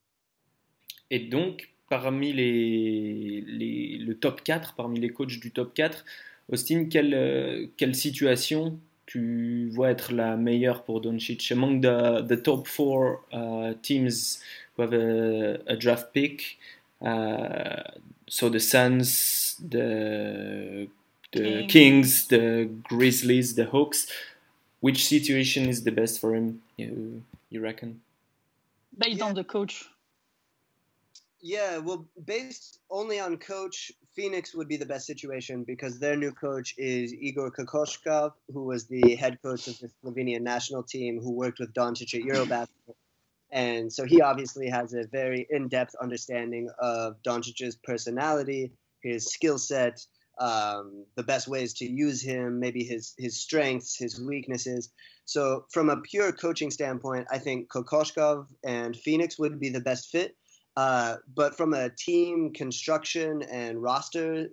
Et 1.11 1.21
donc, 1.21 1.71
parmi 1.89 2.33
les, 2.33 3.45
les, 3.47 3.99
le 3.99 4.19
top 4.19 4.43
4, 4.43 4.75
parmi 4.75 4.99
les 4.99 5.11
coachs 5.11 5.39
du 5.39 5.53
top 5.53 5.73
4, 5.75 6.05
Austin, 6.53 6.87
quelle, 6.87 7.71
quelle 7.77 7.95
situation 7.95 8.79
tu 9.07 9.69
vois 9.73 9.91
être 9.91 10.13
la 10.13 10.37
meilleure 10.37 10.85
pour 10.85 11.01
Doncic? 11.01 11.53
Among 11.53 11.81
the, 11.81 12.27
the 12.27 12.43
top 12.43 12.67
four 12.67 13.21
uh, 13.33 13.75
teams 13.83 14.41
who 14.77 14.83
have 14.83 14.93
a, 14.93 15.59
a 15.69 15.77
draft 15.77 16.13
pick 16.13 16.59
uh, 17.03 17.83
so 18.29 18.49
the 18.49 18.61
Suns 18.61 19.57
the 19.61 20.89
the 21.33 21.41
King. 21.41 21.67
Kings 21.69 22.29
the 22.29 22.69
Grizzlies 22.85 23.55
the 23.55 23.67
Hawks 23.67 24.07
which 24.81 25.07
situation 25.07 25.69
is 25.69 25.85
the 25.85 25.93
best 25.93 26.21
for 26.21 26.35
him 26.35 26.63
you, 26.77 27.23
you 27.51 27.61
reckon 27.61 28.01
based 28.99 29.19
yeah. 29.19 29.25
on 29.25 29.35
the 29.35 29.45
coach 29.45 29.87
yeah, 31.47 31.79
well, 31.79 32.07
based 32.25 32.81
only 32.91 33.21
on 33.21 33.37
coach, 33.37 33.93
Phoenix 34.15 34.53
would 34.55 34.67
be 34.67 34.77
the 34.77 34.87
best 34.87 35.07
situation 35.07 35.63
because 35.63 36.01
their 36.01 36.17
new 36.17 36.33
coach 36.33 36.75
is 36.77 37.15
Igor 37.15 37.53
Kokoshkov, 37.53 38.33
who 38.53 38.65
was 38.65 38.87
the 38.87 39.15
head 39.15 39.39
coach 39.43 39.69
of 39.69 39.79
the 39.79 39.89
Slovenian 40.03 40.41
national 40.41 40.83
team, 40.83 41.21
who 41.21 41.31
worked 41.33 41.61
with 41.61 41.73
Doncic 41.73 42.15
at 42.15 42.23
Eurobasket. 42.23 42.95
And 43.53 43.93
so 43.93 44.05
he 44.05 44.21
obviously 44.21 44.69
has 44.69 44.93
a 44.95 45.07
very 45.07 45.47
in-depth 45.49 45.95
understanding 46.03 46.69
of 46.81 47.23
Doncic's 47.23 47.77
personality, 47.77 48.73
his 49.03 49.27
skill 49.27 49.59
set, 49.59 50.05
um, 50.39 51.05
the 51.17 51.23
best 51.23 51.49
ways 51.49 51.73
to 51.75 51.87
use 51.87 52.23
him, 52.23 52.61
maybe 52.61 52.85
his 52.85 53.15
his 53.19 53.41
strengths, 53.41 53.97
his 53.97 54.21
weaknesses. 54.21 54.91
So 55.25 55.65
from 55.73 55.91
a 55.91 56.01
pure 56.01 56.33
coaching 56.33 56.71
standpoint, 56.71 57.27
I 57.31 57.39
think 57.39 57.69
Kokoshkov 57.69 58.47
and 58.65 58.97
Phoenix 58.97 59.39
would 59.39 59.59
be 59.59 59.71
the 59.71 59.81
best 59.81 60.11
fit 60.11 60.37
uh, 60.77 61.17
but 61.35 61.57
from 61.57 61.73
a 61.73 61.89
team 61.89 62.53
construction 62.53 63.43
and 63.51 63.83
roster 63.83 64.49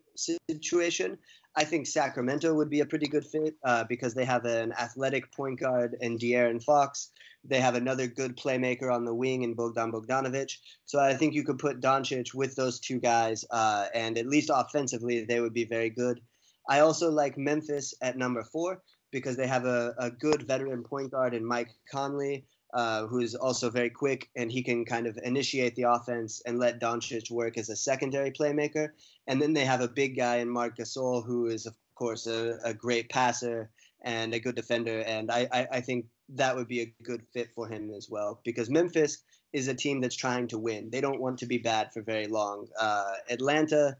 situation, 0.49 1.17
I 1.55 1.65
think 1.65 1.85
Sacramento 1.85 2.53
would 2.53 2.69
be 2.69 2.79
a 2.79 2.85
pretty 2.85 3.05
good 3.05 3.25
fit 3.25 3.55
uh, 3.63 3.83
because 3.83 4.15
they 4.15 4.25
have 4.25 4.45
an 4.45 4.73
athletic 4.73 5.31
point 5.31 5.59
guard 5.59 5.95
in 6.01 6.17
De'Aaron 6.17 6.63
Fox. 6.63 7.11
They 7.43 7.59
have 7.59 7.75
another 7.75 8.07
good 8.07 8.37
playmaker 8.37 8.91
on 8.91 9.05
the 9.05 9.13
wing 9.13 9.43
in 9.43 9.53
Bogdan 9.53 9.91
Bogdanovic. 9.91 10.57
So 10.85 10.99
I 10.99 11.13
think 11.13 11.35
you 11.35 11.43
could 11.43 11.59
put 11.59 11.79
Doncic 11.79 12.33
with 12.33 12.55
those 12.55 12.79
two 12.79 12.99
guys, 12.99 13.45
uh, 13.51 13.85
and 13.93 14.17
at 14.17 14.27
least 14.27 14.49
offensively, 14.51 15.25
they 15.25 15.41
would 15.41 15.53
be 15.53 15.65
very 15.65 15.89
good. 15.89 16.21
I 16.67 16.79
also 16.79 17.11
like 17.11 17.37
Memphis 17.37 17.93
at 18.01 18.17
number 18.17 18.43
four 18.43 18.81
because 19.11 19.37
they 19.37 19.47
have 19.47 19.65
a, 19.65 19.93
a 19.99 20.09
good 20.09 20.47
veteran 20.47 20.83
point 20.83 21.11
guard 21.11 21.35
in 21.35 21.45
Mike 21.45 21.69
Conley 21.91 22.45
uh, 22.73 23.05
who's 23.05 23.35
also 23.35 23.69
very 23.69 23.89
quick 23.89 24.29
and 24.35 24.51
he 24.51 24.63
can 24.63 24.83
kind 24.83 25.05
of 25.05 25.17
initiate 25.23 25.75
the 25.75 25.83
offense 25.83 26.41
and 26.45 26.59
let 26.59 26.81
Doncic 26.81 27.29
work 27.29 27.57
as 27.57 27.69
a 27.69 27.75
secondary 27.75 28.31
playmaker. 28.31 28.89
And 29.27 29.41
then 29.41 29.53
they 29.53 29.65
have 29.65 29.81
a 29.81 29.87
big 29.87 30.17
guy 30.17 30.37
in 30.37 30.49
Marc 30.49 30.77
Gasol 30.77 31.25
who 31.25 31.47
is, 31.47 31.65
of 31.65 31.75
course, 31.95 32.25
a, 32.25 32.57
a 32.63 32.73
great 32.73 33.09
passer 33.09 33.69
and 34.03 34.33
a 34.33 34.39
good 34.39 34.55
defender. 34.55 34.99
And 35.01 35.31
I, 35.31 35.47
I, 35.51 35.67
I, 35.73 35.81
think 35.81 36.07
that 36.29 36.55
would 36.55 36.67
be 36.67 36.81
a 36.81 36.93
good 37.03 37.23
fit 37.31 37.49
for 37.55 37.67
him 37.67 37.91
as 37.95 38.09
well 38.09 38.41
because 38.43 38.69
Memphis 38.69 39.19
is 39.53 39.67
a 39.67 39.73
team 39.73 40.01
that's 40.01 40.15
trying 40.15 40.47
to 40.47 40.57
win. 40.57 40.89
They 40.89 40.99
don't 40.99 41.21
want 41.21 41.39
to 41.39 41.45
be 41.45 41.59
bad 41.59 41.93
for 41.93 42.01
very 42.01 42.27
long. 42.27 42.67
Uh, 42.77 43.13
Atlanta 43.29 43.97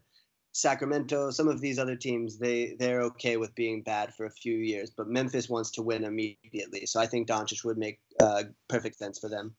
Sacramento, 0.54 1.30
some 1.30 1.48
of 1.48 1.60
these 1.60 1.80
other 1.80 1.96
teams, 1.96 2.38
they 2.38 2.76
they're 2.78 3.02
okay 3.02 3.36
with 3.36 3.52
being 3.56 3.82
bad 3.82 4.14
for 4.14 4.24
a 4.24 4.30
few 4.30 4.56
years, 4.56 4.88
but 4.96 5.08
Memphis 5.08 5.48
wants 5.48 5.72
to 5.72 5.82
win 5.82 6.04
immediately. 6.04 6.86
So 6.86 7.00
I 7.00 7.06
think 7.06 7.26
Doncic 7.26 7.64
would 7.64 7.76
make 7.76 7.98
uh, 8.20 8.44
perfect 8.68 8.96
sense 8.96 9.18
for 9.18 9.28
them. 9.28 9.56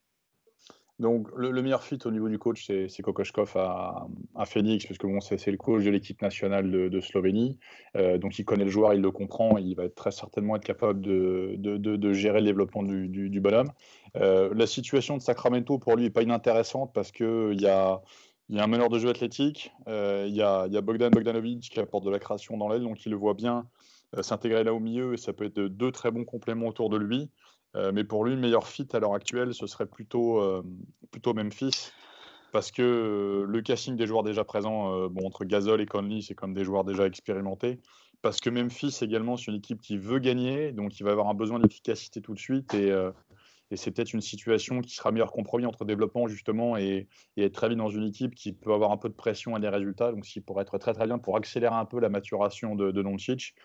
Donc 0.98 1.28
le, 1.36 1.52
le, 1.52 1.62
meilleur 1.62 1.84
fit 1.84 2.00
au 2.06 2.12
niveau 2.12 2.30
du 2.30 2.40
coach, 2.40 2.68
c'est 2.68 3.02
Kokoshkov 3.02 3.58
à, 3.58 4.08
à, 4.34 4.46
Phoenix, 4.46 4.86
parce 4.86 4.98
que 4.98 5.06
bon, 5.06 5.20
c'est 5.20 5.46
le 5.46 5.58
coach 5.58 5.84
de 5.84 5.90
l'équipe 5.90 6.22
nationale 6.22 6.72
de, 6.72 7.02
Slovénie. 7.02 7.60
Euh, 7.98 8.18
donc 8.18 8.40
il 8.40 8.46
connaît 8.46 8.64
le 8.64 8.72
joueur, 8.72 8.94
il 8.94 9.02
le 9.02 9.12
comprend, 9.12 9.58
il 9.58 9.76
va 9.76 9.84
être 9.84 9.96
très 9.96 10.12
certainement 10.12 10.56
être 10.56 10.64
capable 10.64 11.02
de, 11.02 12.14
gérer 12.14 12.40
le 12.40 12.46
développement 12.46 12.84
du 12.84 13.42
bonhomme. 13.42 13.72
Euh, 14.16 14.54
la 14.56 14.68
situation 14.68 15.18
de 15.18 15.22
Sacramento 15.22 15.78
pour 15.78 15.98
lui 15.98 16.04
n'est 16.04 16.10
pas 16.10 16.24
inintéressante 16.24 16.94
parce 16.94 17.12
qu'il 17.12 17.60
y 17.60 17.68
a 17.68 18.02
il 18.50 18.56
y 18.56 18.60
a 18.60 18.64
un 18.64 18.68
meneur 18.68 18.90
de 18.90 19.00
jeu 19.00 19.10
athlétique, 19.10 19.72
euh, 19.88 20.26
il, 20.28 20.36
y 20.36 20.42
a, 20.42 20.68
il, 20.68 20.80
Bogdan 20.82 21.10
Bogdanovic 21.10 21.70
qui 21.70 21.80
apporte 21.80 22.06
de 22.06 22.12
la 22.12 22.20
création 22.20 22.58
dans 22.58 22.68
l'aile, 22.68 22.84
donc 22.84 23.06
il 23.06 23.10
le 23.10 23.18
voit 23.18 23.34
bien 23.34 23.68
euh, 24.16 24.22
s'intégrer 24.22 24.64
là 24.64 24.74
au 24.74 24.80
milieu 24.80 25.14
et 25.14 25.18
ça 25.18 25.34
peut 25.34 25.46
être 25.46 25.60
deux 25.60 25.92
très 25.92 26.12
bons 26.12 26.26
compléments 26.26 26.68
autour 26.68 26.90
de 26.90 26.98
lui. 26.98 27.30
Euh, 27.76 27.92
mais 27.92 28.04
pour 28.04 28.24
lui, 28.24 28.36
le 28.36 28.40
meilleur 28.40 28.68
fit 28.68 28.88
à 28.94 29.00
l'heure 29.00 29.16
actuelle, 29.16 29.54
ce 29.54 29.68
serait 29.68 29.88
plutôt, 29.88 30.64
plutôt 31.12 31.34
Memphis. 31.34 31.92
Parce 32.52 32.72
que 32.72 33.46
le 33.46 33.62
casting 33.62 33.98
des 33.98 34.08
joueurs 34.08 34.24
déjà 34.24 34.46
présents, 34.46 35.10
entre 35.26 35.44
Gasol 35.44 35.82
et 35.82 35.86
Conley, 35.86 36.22
c'est 36.22 36.36
comme 36.36 36.54
des 36.54 36.64
joueurs 36.64 36.86
déjà 36.86 37.06
expérimentés. 37.06 37.82
Parce 38.22 38.40
que 38.40 38.50
Memphis 38.50 39.00
également, 39.02 39.36
c'est 39.36 39.52
une 39.52 39.58
équipe 39.58 39.82
qui 39.82 39.98
veut 39.98 40.20
gagner, 40.20 40.72
donc 40.72 40.98
il 40.98 41.04
va 41.04 41.12
avoir 41.12 41.28
un 41.28 41.34
besoin 41.34 41.60
d'efficacité 41.60 42.22
tout 42.22 42.34
de 42.34 42.40
suite. 42.40 42.74
Et 42.74 42.94
et 43.72 43.78
c'est 43.78 43.92
peut-être 43.92 44.14
une 44.14 44.22
situation 44.22 44.82
qui 44.82 44.94
sera 44.94 45.12
meilleur 45.12 45.32
compromis 45.32 45.66
entre 45.66 45.86
développement 45.86 46.28
justement 46.28 46.78
et, 46.78 47.08
et, 47.36 47.46
être 47.46 47.54
très 47.54 47.70
vite 47.70 47.78
dans 47.78 47.90
une 47.90 48.04
équipe 48.04 48.36
qui 48.36 48.54
peut 48.54 48.74
avoir 48.74 48.92
un 48.92 48.98
peu 48.98 49.10
de 49.10 49.14
pression 49.14 49.58
et 49.58 49.60
des 49.60 49.70
résultats. 49.70 50.12
Donc, 50.12 50.26
s'il 50.26 50.44
pourrait 50.44 50.64
être 50.64 50.78
très 50.78 50.94
très 50.94 51.08
bien 51.08 51.18
pour 51.18 51.36
accélérer 51.36 51.76
un 51.76 51.86
peu 51.86 52.00
la 52.00 52.10
maturation 52.10 52.76
de, 52.76 52.92
de 52.92 53.02
Doncic. 53.02 53.56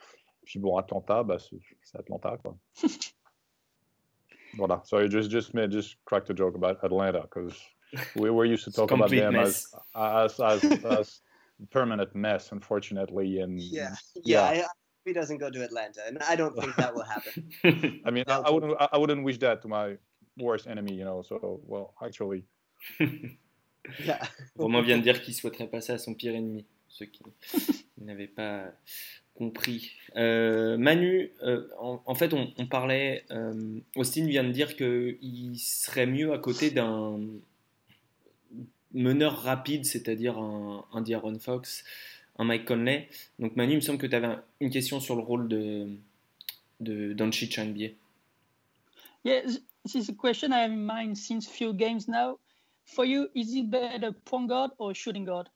Puis 0.44 0.58
bon, 0.58 0.76
Atlanta, 0.78 1.22
bah, 1.22 1.36
c'est 1.38 1.98
Atlanta 1.98 2.38
quoi. 2.38 2.56
voilà. 4.54 4.80
Sorry, 4.84 5.10
just 5.10 5.30
just 5.30 5.52
just 5.70 5.96
cracked 6.06 6.30
a 6.30 6.34
joke 6.34 6.56
about 6.56 6.82
Atlanta 6.82 7.22
because 7.22 7.54
we 8.16 8.30
were 8.30 8.46
used 8.46 8.64
to 8.64 8.72
talk 8.72 8.90
about 8.90 9.10
them 9.10 9.36
as, 9.36 9.66
as, 9.94 10.40
as, 10.40 10.64
as 10.84 11.20
permanent 11.70 12.14
mess, 12.14 12.52
unfortunately. 12.52 13.40
And 13.40 13.60
yeah, 13.60 13.94
yeah. 14.24 14.52
yeah. 14.52 14.66
I, 15.10 15.12
he 15.12 15.14
doesn't 15.14 15.38
go 15.38 15.50
to 15.50 15.64
Atlanta, 15.64 16.00
and 16.06 16.18
I 16.28 16.36
don't 16.36 16.54
think 16.58 16.76
that 16.76 16.94
will 16.94 17.02
happen. 17.04 17.50
I 18.04 18.10
mean, 18.10 18.24
I, 18.28 18.38
I, 18.46 18.50
wouldn't, 18.50 18.76
I 18.92 18.98
wouldn't 18.98 19.24
wish 19.24 19.38
that 19.38 19.62
to 19.62 19.68
my 19.68 19.96
worst 20.38 20.66
enemy, 20.66 20.94
you 20.94 21.04
know. 21.04 21.22
So, 21.22 21.60
well, 21.66 21.94
actually. 22.02 22.44
yeah. 24.04 24.24
Romain 24.56 24.82
vient 24.82 24.98
de 24.98 25.02
dire 25.02 25.22
qu'il 25.22 25.34
souhaiterait 25.34 25.68
passer 25.68 25.92
à 25.92 25.98
son 25.98 26.14
pire 26.14 26.34
ennemi, 26.34 26.64
ceux 26.88 27.06
qui 27.06 27.22
n'avaient 27.98 28.26
pas 28.28 28.72
compris. 29.34 29.92
Euh, 30.16 30.76
Manu, 30.76 31.32
euh, 31.42 31.68
en, 31.78 32.02
en, 32.06 32.14
fait, 32.14 32.32
on, 32.34 32.52
on 32.58 32.66
parlait. 32.66 33.24
Euh, 33.30 33.80
Austin 33.96 34.26
vient 34.26 34.44
de 34.44 34.52
dire 34.52 34.76
qu'il 34.76 35.58
serait 35.58 36.06
mieux 36.06 36.32
à 36.32 36.38
côté 36.38 36.70
d'un 36.70 37.20
meneur 38.92 39.42
rapide, 39.42 39.84
c'est-à-dire 39.84 40.38
un, 40.38 40.84
un 40.92 41.00
D'Aaron 41.00 41.38
Fox 41.38 41.84
un 42.40 42.44
Mike 42.44 42.64
Conley. 42.64 43.08
Donc 43.38 43.54
Manu, 43.54 43.72
il 43.72 43.76
me 43.76 43.80
semble 43.80 43.98
que 43.98 44.06
tu 44.06 44.16
avais 44.16 44.34
une 44.60 44.70
question 44.70 44.98
sur 44.98 45.14
le 45.14 45.22
rôle 45.22 45.46
de, 45.46 45.88
de 46.80 47.12
Doncic 47.12 47.58
en 47.58 47.66
NBA. 47.66 47.90
Yeah, 49.22 49.42
this 49.42 49.94
is 49.94 50.08
a 50.08 50.14
question 50.14 50.52
I 50.52 50.62
have 50.62 50.72
in 50.72 50.86
mind 50.86 51.18
since 51.18 51.46
few 51.46 51.74
games 51.74 52.08
now. 52.08 52.38
For 52.86 53.04
you, 53.04 53.28
is 53.34 53.52
he 53.52 53.62
better 53.62 54.12
point 54.12 54.48
guard 54.48 54.70
or 54.78 54.94
shooting 54.94 55.26
guard? 55.26 55.50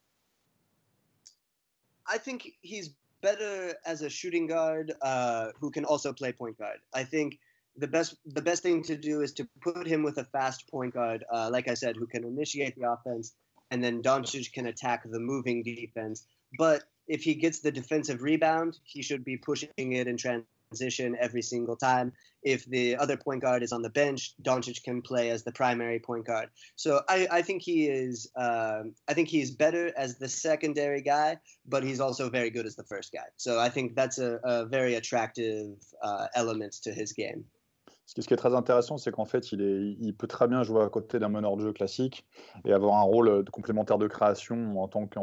I 2.06 2.18
think 2.18 2.52
he's 2.60 2.90
better 3.22 3.74
as 3.86 4.02
a 4.02 4.10
shooting 4.10 4.46
guard 4.46 4.92
uh, 5.00 5.52
who 5.58 5.70
can 5.70 5.86
also 5.86 6.12
play 6.12 6.32
point 6.32 6.58
guard. 6.58 6.80
I 6.92 7.04
think 7.04 7.38
the 7.78 7.88
best 7.88 8.16
the 8.26 8.42
best 8.42 8.62
thing 8.62 8.82
to 8.84 8.96
do 8.96 9.22
is 9.22 9.32
to 9.32 9.48
put 9.62 9.86
him 9.86 10.02
with 10.02 10.18
a 10.18 10.24
fast 10.24 10.68
point 10.70 10.92
guard, 10.92 11.24
uh, 11.32 11.48
like 11.50 11.66
I 11.66 11.74
said, 11.74 11.96
who 11.96 12.06
can 12.06 12.24
initiate 12.24 12.76
the 12.76 12.92
offense, 12.92 13.32
and 13.70 13.82
then 13.82 14.02
Doncic 14.02 14.52
can 14.52 14.66
attack 14.66 15.04
the 15.10 15.18
moving 15.18 15.62
defense. 15.62 16.26
But 16.58 16.84
if 17.06 17.22
he 17.22 17.34
gets 17.34 17.60
the 17.60 17.72
defensive 17.72 18.22
rebound, 18.22 18.78
he 18.84 19.02
should 19.02 19.24
be 19.24 19.36
pushing 19.36 19.70
it 19.76 20.06
in 20.06 20.16
transition 20.16 21.16
every 21.20 21.42
single 21.42 21.76
time. 21.76 22.12
If 22.42 22.64
the 22.66 22.96
other 22.96 23.16
point 23.16 23.42
guard 23.42 23.62
is 23.62 23.72
on 23.72 23.82
the 23.82 23.90
bench, 23.90 24.34
Doncic 24.42 24.82
can 24.82 25.02
play 25.02 25.30
as 25.30 25.44
the 25.44 25.52
primary 25.52 25.98
point 25.98 26.26
guard. 26.26 26.50
So 26.76 27.02
I, 27.08 27.26
I 27.30 27.42
think 27.42 27.62
he 27.62 27.86
is 27.86 28.30
um, 28.36 28.94
I 29.08 29.14
think 29.14 29.28
he's 29.28 29.50
better 29.50 29.92
as 29.96 30.18
the 30.18 30.28
secondary 30.28 31.02
guy, 31.02 31.38
but 31.66 31.82
he's 31.82 32.00
also 32.00 32.28
very 32.28 32.50
good 32.50 32.66
as 32.66 32.76
the 32.76 32.84
first 32.84 33.12
guy. 33.12 33.26
So 33.36 33.58
I 33.58 33.68
think 33.68 33.94
that's 33.94 34.18
a, 34.18 34.40
a 34.44 34.66
very 34.66 34.94
attractive 34.94 35.76
uh, 36.02 36.26
element 36.34 36.74
to 36.82 36.92
his 36.92 37.12
game. 37.12 37.44
Ce 38.06 38.20
qui 38.20 38.34
est 38.34 38.36
très 38.36 38.54
intéressant, 38.54 38.98
c'est 38.98 39.10
qu'en 39.10 39.24
fait, 39.24 39.50
il, 39.52 40.14
peut 40.16 40.26
très 40.26 40.46
bien 40.46 40.62
jouer 40.62 40.82
à 40.82 40.88
côté 40.88 41.18
d'un 41.18 41.30
meneur 41.30 41.56
de 41.56 41.62
jeu 41.62 41.72
classique 41.72 42.26
et 42.64 42.72
avoir 42.72 42.96
un 42.96 43.02
rôle 43.02 43.28
euh, 43.28 43.42
complémentaire 43.50 43.98
de 43.98 44.06
création 44.06 44.80
en 44.80 44.88
tant 44.88 45.06
que 45.06 45.18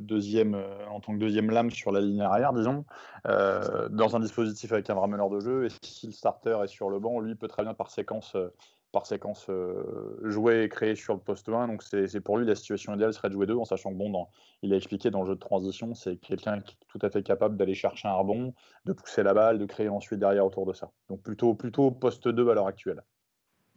deuxième 0.00 1.50
lame 1.50 1.70
sur 1.70 1.92
la 1.92 2.00
ligne 2.00 2.20
arrière, 2.20 2.52
disons, 2.52 2.84
euh, 3.28 3.88
dans 3.88 4.16
un 4.16 4.20
dispositif 4.20 4.72
avec 4.72 4.90
un 4.90 4.94
vrai 4.94 5.06
meneur 5.06 5.30
de 5.30 5.40
jeu. 5.40 5.66
Et 5.66 5.68
si 5.82 6.06
le 6.06 6.12
starter 6.12 6.58
est 6.64 6.68
sur 6.68 6.90
le 6.90 6.98
banc, 6.98 7.20
lui 7.20 7.36
peut 7.36 7.48
très 7.48 7.62
bien 7.62 7.74
par 7.74 7.90
séquence 7.90 8.34
euh, 8.34 8.52
par 8.92 9.06
séquence 9.06 9.46
euh, 9.48 10.18
jouée 10.22 10.64
et 10.64 10.68
créée 10.68 10.94
sur 10.94 11.14
le 11.14 11.20
poste 11.20 11.48
1. 11.48 11.66
Donc 11.66 11.82
c'est 11.82 12.20
pour 12.20 12.38
lui 12.38 12.46
la 12.46 12.54
situation 12.54 12.94
idéale 12.94 13.12
serait 13.12 13.28
de 13.28 13.32
jouer 13.32 13.46
deux, 13.46 13.56
en 13.56 13.64
sachant 13.64 13.90
que 13.90 13.96
bon, 13.96 14.10
dans, 14.10 14.28
il 14.62 14.72
a 14.72 14.76
expliqué 14.76 15.10
dans 15.10 15.22
le 15.22 15.26
jeu 15.26 15.34
de 15.34 15.40
transition, 15.40 15.94
c'est 15.94 16.16
quelqu'un 16.16 16.60
qui 16.60 16.74
est 16.74 16.86
tout 16.86 16.98
à 17.04 17.10
fait 17.10 17.22
capable 17.22 17.56
d'aller 17.56 17.74
chercher 17.74 18.08
un 18.08 18.14
rebond, 18.14 18.54
de 18.84 18.92
pousser 18.92 19.22
la 19.22 19.34
balle, 19.34 19.58
de 19.58 19.64
créer 19.64 19.88
ensuite 19.88 20.20
derrière 20.20 20.46
autour 20.46 20.66
de 20.66 20.74
ça. 20.74 20.92
Donc 21.08 21.22
plutôt, 21.22 21.54
plutôt 21.54 21.90
poste 21.90 22.28
2 22.28 22.50
à 22.50 22.54
l'heure 22.54 22.66
actuelle. 22.66 23.02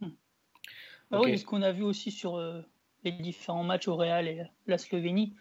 Hmm. 0.00 0.10
Bah 1.10 1.20
okay. 1.20 1.32
Oui, 1.32 1.38
ce 1.38 1.46
qu'on 1.46 1.62
a 1.62 1.72
vu 1.72 1.82
aussi 1.82 2.10
sur 2.10 2.36
euh, 2.36 2.60
les 3.02 3.12
différents 3.12 3.64
matchs 3.64 3.88
au 3.88 3.96
Real 3.96 4.28
et 4.28 4.44
la 4.66 4.78
Slovénie, 4.78 5.34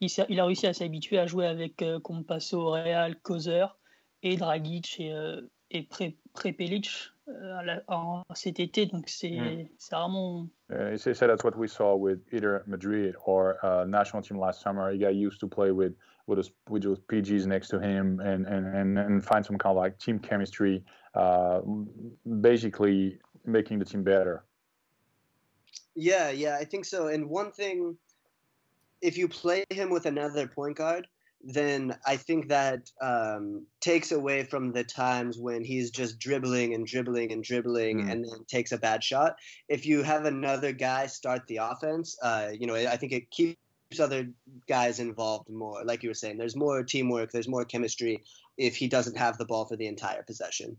il, 0.00 0.08
il 0.28 0.40
a 0.40 0.44
réussi 0.46 0.66
à 0.66 0.72
s'habituer 0.72 1.18
à 1.18 1.26
jouer 1.26 1.46
avec 1.46 1.82
euh, 1.82 2.00
Compasso 2.00 2.58
au 2.58 2.70
Real, 2.70 3.20
Kozer 3.20 3.76
et 4.22 4.36
Dragic 4.36 4.98
et, 5.00 5.12
euh, 5.12 5.42
et 5.70 5.82
Prepelic 6.32 6.88
Euh, 6.88 7.17
en 7.88 8.24
cet 8.34 8.60
été, 8.60 8.86
donc 8.86 9.08
c'est 9.08 9.30
mm. 9.30 9.68
vraiment. 9.90 10.48
Uh, 10.70 10.90
he 10.92 10.98
said 10.98 11.28
that's 11.28 11.44
what 11.44 11.56
we 11.56 11.68
saw 11.68 11.94
with 11.94 12.20
either 12.32 12.62
Madrid 12.66 13.14
or 13.24 13.58
uh, 13.64 13.84
national 13.84 14.22
team 14.22 14.38
last 14.38 14.60
summer. 14.60 14.92
He 14.92 14.98
got 14.98 15.14
used 15.14 15.40
to 15.40 15.46
play 15.48 15.70
with 15.70 15.94
with 16.28 16.38
his, 16.38 16.50
with 16.68 16.82
those 16.82 17.00
PGs 17.10 17.46
next 17.46 17.68
to 17.68 17.80
him 17.80 18.20
and, 18.20 18.46
and, 18.46 18.66
and, 18.66 18.98
and 18.98 19.24
find 19.24 19.44
some 19.44 19.56
kind 19.56 19.70
of 19.70 19.78
like 19.78 19.98
team 19.98 20.18
chemistry, 20.18 20.84
uh, 21.14 21.60
basically 22.40 23.18
making 23.46 23.78
the 23.78 23.84
team 23.84 24.04
better. 24.04 24.44
Yeah, 25.94 26.30
yeah, 26.30 26.56
I 26.60 26.64
think 26.64 26.84
so. 26.84 27.08
And 27.08 27.28
one 27.28 27.50
thing, 27.50 27.96
if 29.00 29.16
you 29.16 29.26
play 29.26 29.64
him 29.70 29.90
with 29.90 30.04
another 30.04 30.46
point 30.46 30.76
guard, 30.76 31.08
then 31.42 31.96
I 32.06 32.16
think 32.16 32.48
that 32.48 32.90
um, 33.00 33.66
takes 33.80 34.10
away 34.12 34.44
from 34.44 34.72
the 34.72 34.84
times 34.84 35.38
when 35.38 35.62
he's 35.62 35.90
just 35.90 36.18
dribbling 36.18 36.74
and 36.74 36.86
dribbling 36.86 37.32
and 37.32 37.44
dribbling 37.44 38.02
mm. 38.02 38.10
and 38.10 38.24
then 38.24 38.44
takes 38.48 38.72
a 38.72 38.78
bad 38.78 39.04
shot. 39.04 39.36
If 39.68 39.86
you 39.86 40.02
have 40.02 40.24
another 40.24 40.72
guy 40.72 41.06
start 41.06 41.46
the 41.46 41.58
offense, 41.58 42.16
uh, 42.22 42.48
you 42.52 42.66
know, 42.66 42.74
I 42.74 42.96
think 42.96 43.12
it 43.12 43.30
keeps 43.30 43.56
other 44.00 44.28
guys 44.68 44.98
involved 44.98 45.48
more. 45.48 45.84
Like 45.84 46.02
you 46.02 46.10
were 46.10 46.14
saying, 46.14 46.38
there's 46.38 46.56
more 46.56 46.82
teamwork, 46.82 47.30
there's 47.30 47.48
more 47.48 47.64
chemistry 47.64 48.22
if 48.56 48.76
he 48.76 48.88
doesn't 48.88 49.16
have 49.16 49.38
the 49.38 49.46
ball 49.46 49.64
for 49.64 49.76
the 49.76 49.86
entire 49.86 50.22
possession. 50.24 50.76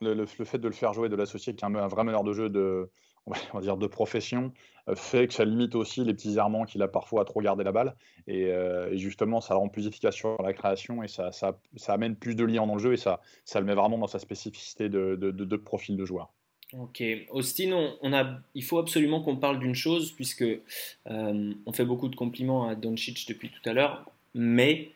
Le, 0.00 0.14
le, 0.14 0.26
le 0.38 0.44
fait 0.44 0.58
de 0.58 0.68
le 0.68 0.74
faire 0.74 0.92
jouer, 0.92 1.08
de 1.08 1.16
l'associer 1.16 1.52
avec 1.52 1.64
un, 1.64 1.74
un 1.74 1.88
vrai 1.88 2.04
meneur 2.04 2.22
de 2.22 2.32
jeu 2.32 2.48
de, 2.48 2.88
on 3.52 3.58
va 3.58 3.62
dire, 3.62 3.76
de 3.76 3.86
profession 3.86 4.52
euh, 4.88 4.94
fait 4.94 5.26
que 5.26 5.34
ça 5.34 5.44
limite 5.44 5.74
aussi 5.74 6.04
les 6.04 6.14
petits 6.14 6.36
errements 6.36 6.64
qu'il 6.64 6.82
a 6.82 6.88
parfois 6.88 7.22
à 7.22 7.24
trop 7.24 7.40
garder 7.40 7.64
la 7.64 7.72
balle. 7.72 7.94
Et, 8.26 8.46
euh, 8.46 8.90
et, 8.92 8.98
justement, 8.98 9.40
ça 9.40 9.54
rend 9.54 9.68
plus 9.68 9.86
efficace 9.86 10.14
sur 10.14 10.40
la 10.42 10.52
création 10.52 11.02
et 11.02 11.08
ça, 11.08 11.32
ça, 11.32 11.58
amène 11.88 12.16
plus 12.16 12.34
de 12.34 12.44
liens 12.44 12.66
dans 12.66 12.74
le 12.74 12.80
jeu 12.80 12.92
et 12.92 12.96
ça, 12.96 13.20
ça 13.44 13.60
le 13.60 13.66
met 13.66 13.74
vraiment 13.74 13.98
dans 13.98 14.06
sa 14.06 14.18
spécificité 14.18 14.88
de, 14.88 15.16
de, 15.16 15.56
profil 15.56 15.96
de 15.96 16.04
joueur. 16.04 16.32
Ok, 16.78 17.02
Austin, 17.30 17.94
on, 18.02 18.12
a, 18.12 18.38
il 18.54 18.62
faut 18.62 18.78
absolument 18.78 19.22
qu'on 19.22 19.36
parle 19.36 19.58
d'une 19.58 19.74
chose 19.74 20.12
puisque 20.12 20.42
euh, 20.42 21.54
on 21.64 21.72
fait 21.72 21.86
beaucoup 21.86 22.08
de 22.08 22.16
compliments 22.16 22.68
à 22.68 22.74
Doncic 22.74 23.26
depuis 23.26 23.50
tout 23.50 23.66
à 23.68 23.72
l'heure, 23.72 24.10
mais 24.34 24.90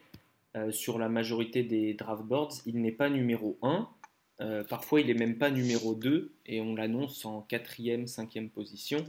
sur 0.71 0.99
la 0.99 1.09
majorité 1.09 1.63
des 1.63 1.95
draft 1.95 2.25
boards, 2.25 2.53
il 2.67 2.83
n'est 2.83 2.93
pas 2.93 3.09
numéro 3.09 3.57
1 3.63 3.89
euh, 4.41 4.65
parfois, 4.65 5.01
il 5.01 5.07
n'est 5.07 5.15
même 5.15 5.37
pas 5.37 5.51
numéro 5.51 5.95
2 5.95 6.33
et 6.47 6.61
on 6.61 6.75
l'annonce 6.75 7.25
en 7.25 7.47
4e, 7.51 8.07
5e 8.07 8.49
position. 8.49 9.05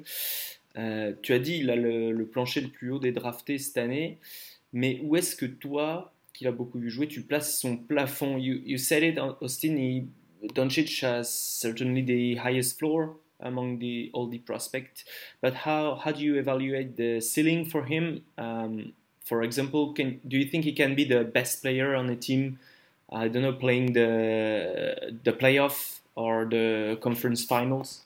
Euh, 0.78 1.14
tu 1.22 1.34
as 1.34 1.40
dit 1.40 1.58
il 1.58 1.70
a 1.70 1.76
le, 1.76 2.26
plancher 2.26 2.62
le 2.62 2.70
plus 2.70 2.92
haut 2.92 3.00
des 3.00 3.12
draftés 3.12 3.58
cette 3.58 3.78
année, 3.78 4.18
mais 4.74 5.00
où 5.04 5.16
est-ce 5.16 5.36
que 5.36 5.46
toi, 5.46 6.14
qui 6.34 6.44
l'as 6.44 6.52
beaucoup 6.52 6.80
vu 6.80 6.90
jouer, 6.90 7.08
tu 7.08 7.22
places 7.22 7.60
son 7.60 7.78
plafond? 7.78 8.38
You, 8.38 8.62
you 8.66 8.78
said 8.78 9.04
it, 9.04 9.20
Austin, 9.42 9.78
he, 9.78 10.08
Doncic 10.54 11.04
has 11.04 11.26
certainly 11.26 12.04
the 12.04 12.40
highest 12.40 12.80
floor 12.80 13.16
among 13.40 13.80
the 13.80 14.10
all 14.14 14.30
the 14.30 14.40
prospects, 14.40 15.06
but 15.42 15.54
how, 15.66 15.96
how 16.04 16.12
do 16.12 16.22
you 16.22 16.38
evaluate 16.38 16.96
the 16.96 17.22
ceiling 17.22 17.66
for 17.66 17.86
him? 17.86 18.22
Um, 18.38 18.94
for 19.24 19.44
example, 19.44 19.94
can, 19.94 20.20
do 20.28 20.38
you 20.38 20.46
think 20.46 20.66
he 20.66 20.74
can 20.74 20.96
be 20.96 21.06
the 21.06 21.24
best 21.24 21.62
player 21.62 21.96
on 21.96 22.10
a 22.10 22.16
team 22.16 22.60
I 23.14 23.28
don't 23.28 23.44
know, 23.44 23.54
playing 23.54 23.94
the 23.94 25.20
the 25.24 25.34
playoff 25.34 26.00
or 26.16 26.46
the 26.46 26.98
conference 27.02 27.44
finals? 27.46 28.02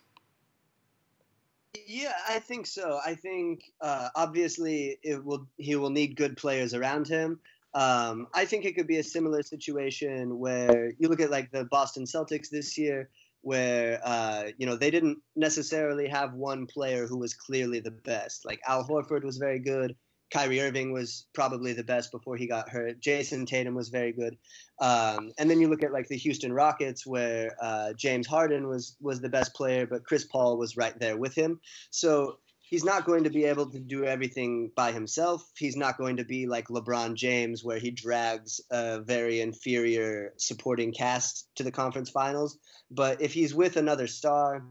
Yeah, 1.87 2.13
I 2.27 2.39
think 2.39 2.67
so. 2.67 2.99
I 3.05 3.15
think 3.15 3.71
uh, 3.79 4.09
obviously 4.15 4.99
it 5.03 5.23
will 5.23 5.47
he 5.57 5.75
will 5.75 5.89
need 5.89 6.17
good 6.17 6.35
players 6.35 6.73
around 6.73 7.07
him. 7.07 7.39
Um, 7.73 8.27
I 8.33 8.45
think 8.45 8.65
it 8.65 8.75
could 8.75 8.87
be 8.87 8.97
a 8.97 9.03
similar 9.03 9.43
situation 9.43 10.39
where 10.39 10.91
you 10.97 11.07
look 11.07 11.21
at 11.21 11.31
like 11.31 11.51
the 11.51 11.65
Boston 11.65 12.05
Celtics 12.05 12.49
this 12.49 12.77
year, 12.77 13.09
where 13.41 14.01
uh, 14.03 14.45
you 14.57 14.65
know 14.65 14.75
they 14.75 14.91
didn't 14.91 15.19
necessarily 15.35 16.07
have 16.07 16.33
one 16.33 16.65
player 16.65 17.07
who 17.07 17.17
was 17.17 17.33
clearly 17.33 17.79
the 17.79 17.91
best. 17.91 18.45
Like 18.45 18.59
Al 18.67 18.85
Horford 18.85 19.23
was 19.23 19.37
very 19.37 19.59
good. 19.59 19.95
Kyrie 20.31 20.61
Irving 20.61 20.91
was 20.91 21.25
probably 21.33 21.73
the 21.73 21.83
best 21.83 22.11
before 22.11 22.35
he 22.35 22.47
got 22.47 22.69
hurt. 22.69 22.99
Jason 22.99 23.45
Tatum 23.45 23.75
was 23.75 23.89
very 23.89 24.11
good. 24.11 24.37
Um, 24.79 25.31
and 25.37 25.49
then 25.49 25.61
you 25.61 25.69
look 25.69 25.83
at 25.83 25.93
like 25.93 26.07
the 26.07 26.17
Houston 26.17 26.51
Rockets, 26.51 27.05
where 27.05 27.55
uh, 27.61 27.93
James 27.93 28.27
Harden 28.27 28.67
was 28.67 28.95
was 28.99 29.21
the 29.21 29.29
best 29.29 29.53
player, 29.53 29.87
but 29.87 30.03
Chris 30.03 30.25
Paul 30.25 30.57
was 30.57 30.77
right 30.77 30.97
there 30.99 31.17
with 31.17 31.33
him. 31.33 31.59
So 31.91 32.39
he's 32.69 32.83
not 32.83 33.05
going 33.05 33.23
to 33.23 33.29
be 33.29 33.45
able 33.45 33.69
to 33.71 33.79
do 33.79 34.03
everything 34.03 34.71
by 34.75 34.91
himself. 34.91 35.49
He's 35.57 35.77
not 35.77 35.97
going 35.97 36.17
to 36.17 36.25
be 36.25 36.47
like 36.47 36.67
LeBron 36.67 37.15
James, 37.15 37.63
where 37.63 37.79
he 37.79 37.91
drags 37.91 38.59
a 38.69 38.99
very 38.99 39.41
inferior 39.41 40.33
supporting 40.37 40.91
cast 40.91 41.47
to 41.55 41.63
the 41.63 41.71
conference 41.71 42.09
finals. 42.09 42.57
But 42.91 43.21
if 43.21 43.33
he's 43.33 43.55
with 43.55 43.77
another 43.77 44.07
star, 44.07 44.63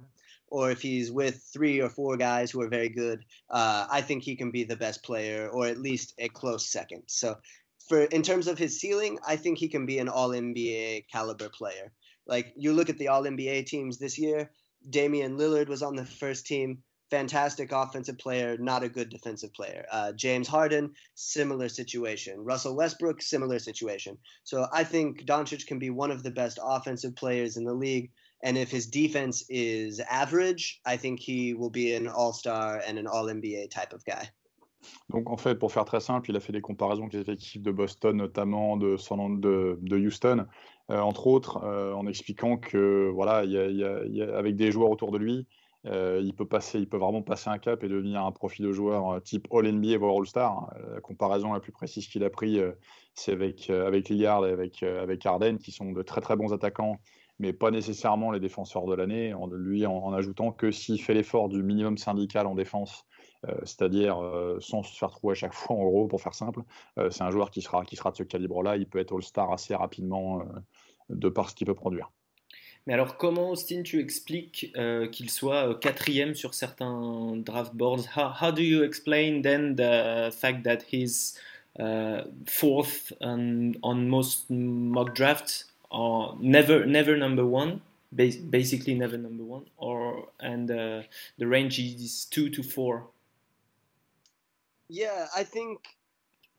or 0.49 0.71
if 0.71 0.81
he's 0.81 1.11
with 1.11 1.43
three 1.53 1.81
or 1.81 1.89
four 1.89 2.17
guys 2.17 2.51
who 2.51 2.61
are 2.61 2.69
very 2.69 2.89
good, 2.89 3.25
uh, 3.51 3.87
I 3.91 4.01
think 4.01 4.23
he 4.23 4.37
can 4.37 4.51
be 4.51 4.65
the 4.65 4.77
best 4.77 5.03
player 5.03 5.49
or 5.49 5.67
at 5.67 5.79
least 5.79 6.15
a 6.19 6.29
close 6.29 6.71
second. 6.71 7.03
So, 7.07 7.37
for 7.89 8.03
in 8.05 8.23
terms 8.23 8.49
of 8.49 8.59
his 8.59 8.81
ceiling, 8.81 9.19
I 9.27 9.37
think 9.37 9.59
he 9.59 9.69
can 9.69 9.87
be 9.87 9.99
an 9.99 10.09
All 10.09 10.31
NBA 10.31 11.07
caliber 11.11 11.49
player. 11.49 11.93
Like 12.27 12.53
you 12.57 12.73
look 12.73 12.89
at 12.89 12.99
the 12.99 13.09
All 13.09 13.23
NBA 13.23 13.67
teams 13.67 13.99
this 13.99 14.19
year, 14.19 14.51
Damian 14.91 15.37
Lillard 15.37 15.69
was 15.69 15.83
on 15.83 15.97
the 15.97 16.05
first 16.05 16.47
team. 16.47 16.83
Fantastic 17.09 17.71
offensive 17.71 18.19
player, 18.19 18.57
not 18.59 18.83
a 18.83 18.89
good 18.89 19.11
defensive 19.11 19.55
player. 19.55 19.87
Uh, 19.93 20.11
James 20.11 20.49
Harden, 20.49 20.93
similar 21.15 21.69
situation. 21.69 22.41
Russell 22.41 22.75
Westbrook, 22.75 23.23
similar 23.23 23.61
situation. 23.61 24.19
So 24.43 24.67
I 24.73 24.83
think 24.83 25.25
Doncic 25.25 25.69
can 25.69 25.79
be 25.79 25.91
one 25.91 26.11
of 26.11 26.25
the 26.25 26.33
best 26.33 26.59
offensive 26.61 27.15
players 27.15 27.57
in 27.57 27.65
the 27.65 27.75
league 27.75 28.11
And 28.43 28.57
if 28.57 28.71
his 28.71 28.87
defense 28.87 29.45
is 29.49 30.01
average, 30.09 30.81
I 30.85 30.97
think 30.97 31.21
he 31.21 31.55
will 31.55 31.71
be 31.71 31.95
an 31.95 32.07
all-star 32.07 32.83
and 32.87 32.99
an 32.99 33.07
all-NBA 33.07 33.71
type 33.71 33.93
of 33.93 34.05
guy. 34.05 34.31
Donc 35.11 35.31
en 35.31 35.37
fait, 35.37 35.55
pour 35.57 35.73
faire 35.73 35.85
très 35.85 36.01
simple, 36.01 36.31
il 36.31 36.37
a 36.37 36.41
fait 36.41 36.53
des 36.53 36.61
comparaisons 36.61 37.03
avec 37.03 37.15
les 37.15 37.21
effectifs 37.21 37.63
de 37.63 37.71
Boston, 37.71 38.17
notamment 38.17 38.77
de, 38.77 38.97
de, 38.97 39.79
de 39.81 39.99
Houston, 39.99 40.47
euh, 40.91 41.01
entre 41.01 41.27
autres, 41.27 41.63
euh, 41.65 41.95
en 41.95 42.07
expliquant 42.07 42.57
que 42.57 43.11
voilà, 43.13 43.45
y 43.45 43.57
a, 43.59 43.67
y 43.69 44.23
a, 44.23 44.37
avec 44.37 44.57
des 44.57 44.71
joueurs 44.71 44.91
autour 44.91 45.13
de 45.13 45.19
lui, 45.19 45.47
euh, 45.87 46.21
il 46.23 46.35
peut 46.35 46.47
passer, 46.47 46.79
il 46.79 46.89
peut 46.89 46.97
vraiment 46.97 47.23
passer 47.23 47.49
un 47.49 47.59
cap 47.59 47.85
et 47.85 47.89
devenir 47.89 48.25
un 48.25 48.33
profil 48.33 48.67
de 48.67 48.73
joueur 48.73 49.23
type 49.23 49.47
All 49.53 49.71
NBA 49.71 49.99
voire 49.99 50.17
All 50.17 50.27
Star. 50.27 50.75
La 50.95 51.01
comparaison 51.01 51.53
la 51.53 51.61
plus 51.61 51.73
précise 51.73 52.09
qu'il 52.09 52.25
a 52.25 52.31
pris, 52.31 52.61
c'est 53.15 53.33
avec 53.33 53.71
avec 53.71 54.09
Lillard 54.09 54.47
et 54.47 54.51
avec 54.51 54.83
avec 54.83 55.25
Harden, 55.25 55.59
qui 55.59 55.71
sont 55.71 55.93
de 55.93 56.03
très 56.03 56.21
très 56.21 56.35
bons 56.35 56.53
attaquants 56.53 56.99
mais 57.39 57.53
pas 57.53 57.71
nécessairement 57.71 58.31
les 58.31 58.41
défenseurs 58.41 58.87
de 58.87 58.95
l'année, 58.95 59.35
en, 59.35 59.47
lui 59.47 59.87
en, 59.87 60.13
ajoutant 60.13 60.53
que 60.53 60.71
s'il 60.71 61.01
fait 61.01 61.15
l'effort 61.15 61.49
du 61.49 61.63
minimum 61.63 61.99
syndical 61.99 62.47
en 62.47 62.55
défense, 62.55 63.05
euh, 63.47 63.55
c'est-à-dire 63.65 64.19
euh, 64.23 64.59
sans 64.61 64.83
se 64.83 64.97
faire 64.97 65.11
trouver 65.11 65.33
à 65.33 65.35
chaque 65.35 65.53
fois, 65.55 65.77
en 65.77 65.85
gros, 65.85 66.07
pour 66.07 66.21
faire 66.21 66.35
simple, 66.35 66.61
euh, 66.99 67.11
c'est 67.11 67.23
un 67.23 67.31
joueur 67.31 67.51
qui 67.51 67.63
sera, 67.63 67.85
qui 67.85 67.97
sera 67.97 68.11
de 68.11 68.17
ce 68.17 68.23
calibre-là, 68.23 68.77
il 68.77 68.87
peut 68.87 68.99
être 68.99 69.15
All-Star 69.15 69.53
assez 69.53 69.75
rapidement 69.75 70.43
de 71.11 71.29
par 71.29 71.51
ce 71.51 71.55
qu'il 71.55 71.67
peut 71.67 71.75
produire. 71.75 72.11
Mais 72.87 72.95
alors, 72.95 73.17
comment, 73.17 73.51
Austin, 73.51 73.83
tu 73.83 73.99
expliques 74.01 74.73
qu'il 75.11 75.31
soit 75.31 75.75
quatrième 75.81 76.37
sur 76.37 76.55
certains 76.55 77.35
draft 77.37 77.75
boards? 77.75 78.05
How, 78.17 78.31
how, 78.41 78.53
do 78.53 78.63
you 78.63 78.85
explain 78.85 79.43
then 79.43 79.75
the 79.75 80.31
fact 80.31 80.63
that 80.63 80.79
he's 80.93 81.37
uh, 81.79 82.23
fourth 82.47 83.13
on, 83.21 83.73
on 83.83 84.09
most 84.09 84.49
mock 84.51 85.15
drafts, 85.15 85.67
never, 86.41 86.87
never 86.87 87.17
number 87.17 87.45
one, 87.45 87.83
basically 88.15 88.95
never 88.95 89.17
number 89.17 89.45
one, 89.45 89.67
or 89.77 90.29
and 90.41 90.71
uh, 90.71 91.03
the 91.39 91.47
range 91.47 91.79
is 91.79 92.27
two 92.27 92.49
to 92.51 92.63
four? 92.63 93.09
Yeah, 94.89 95.27
I 95.37 95.43
think 95.43 95.81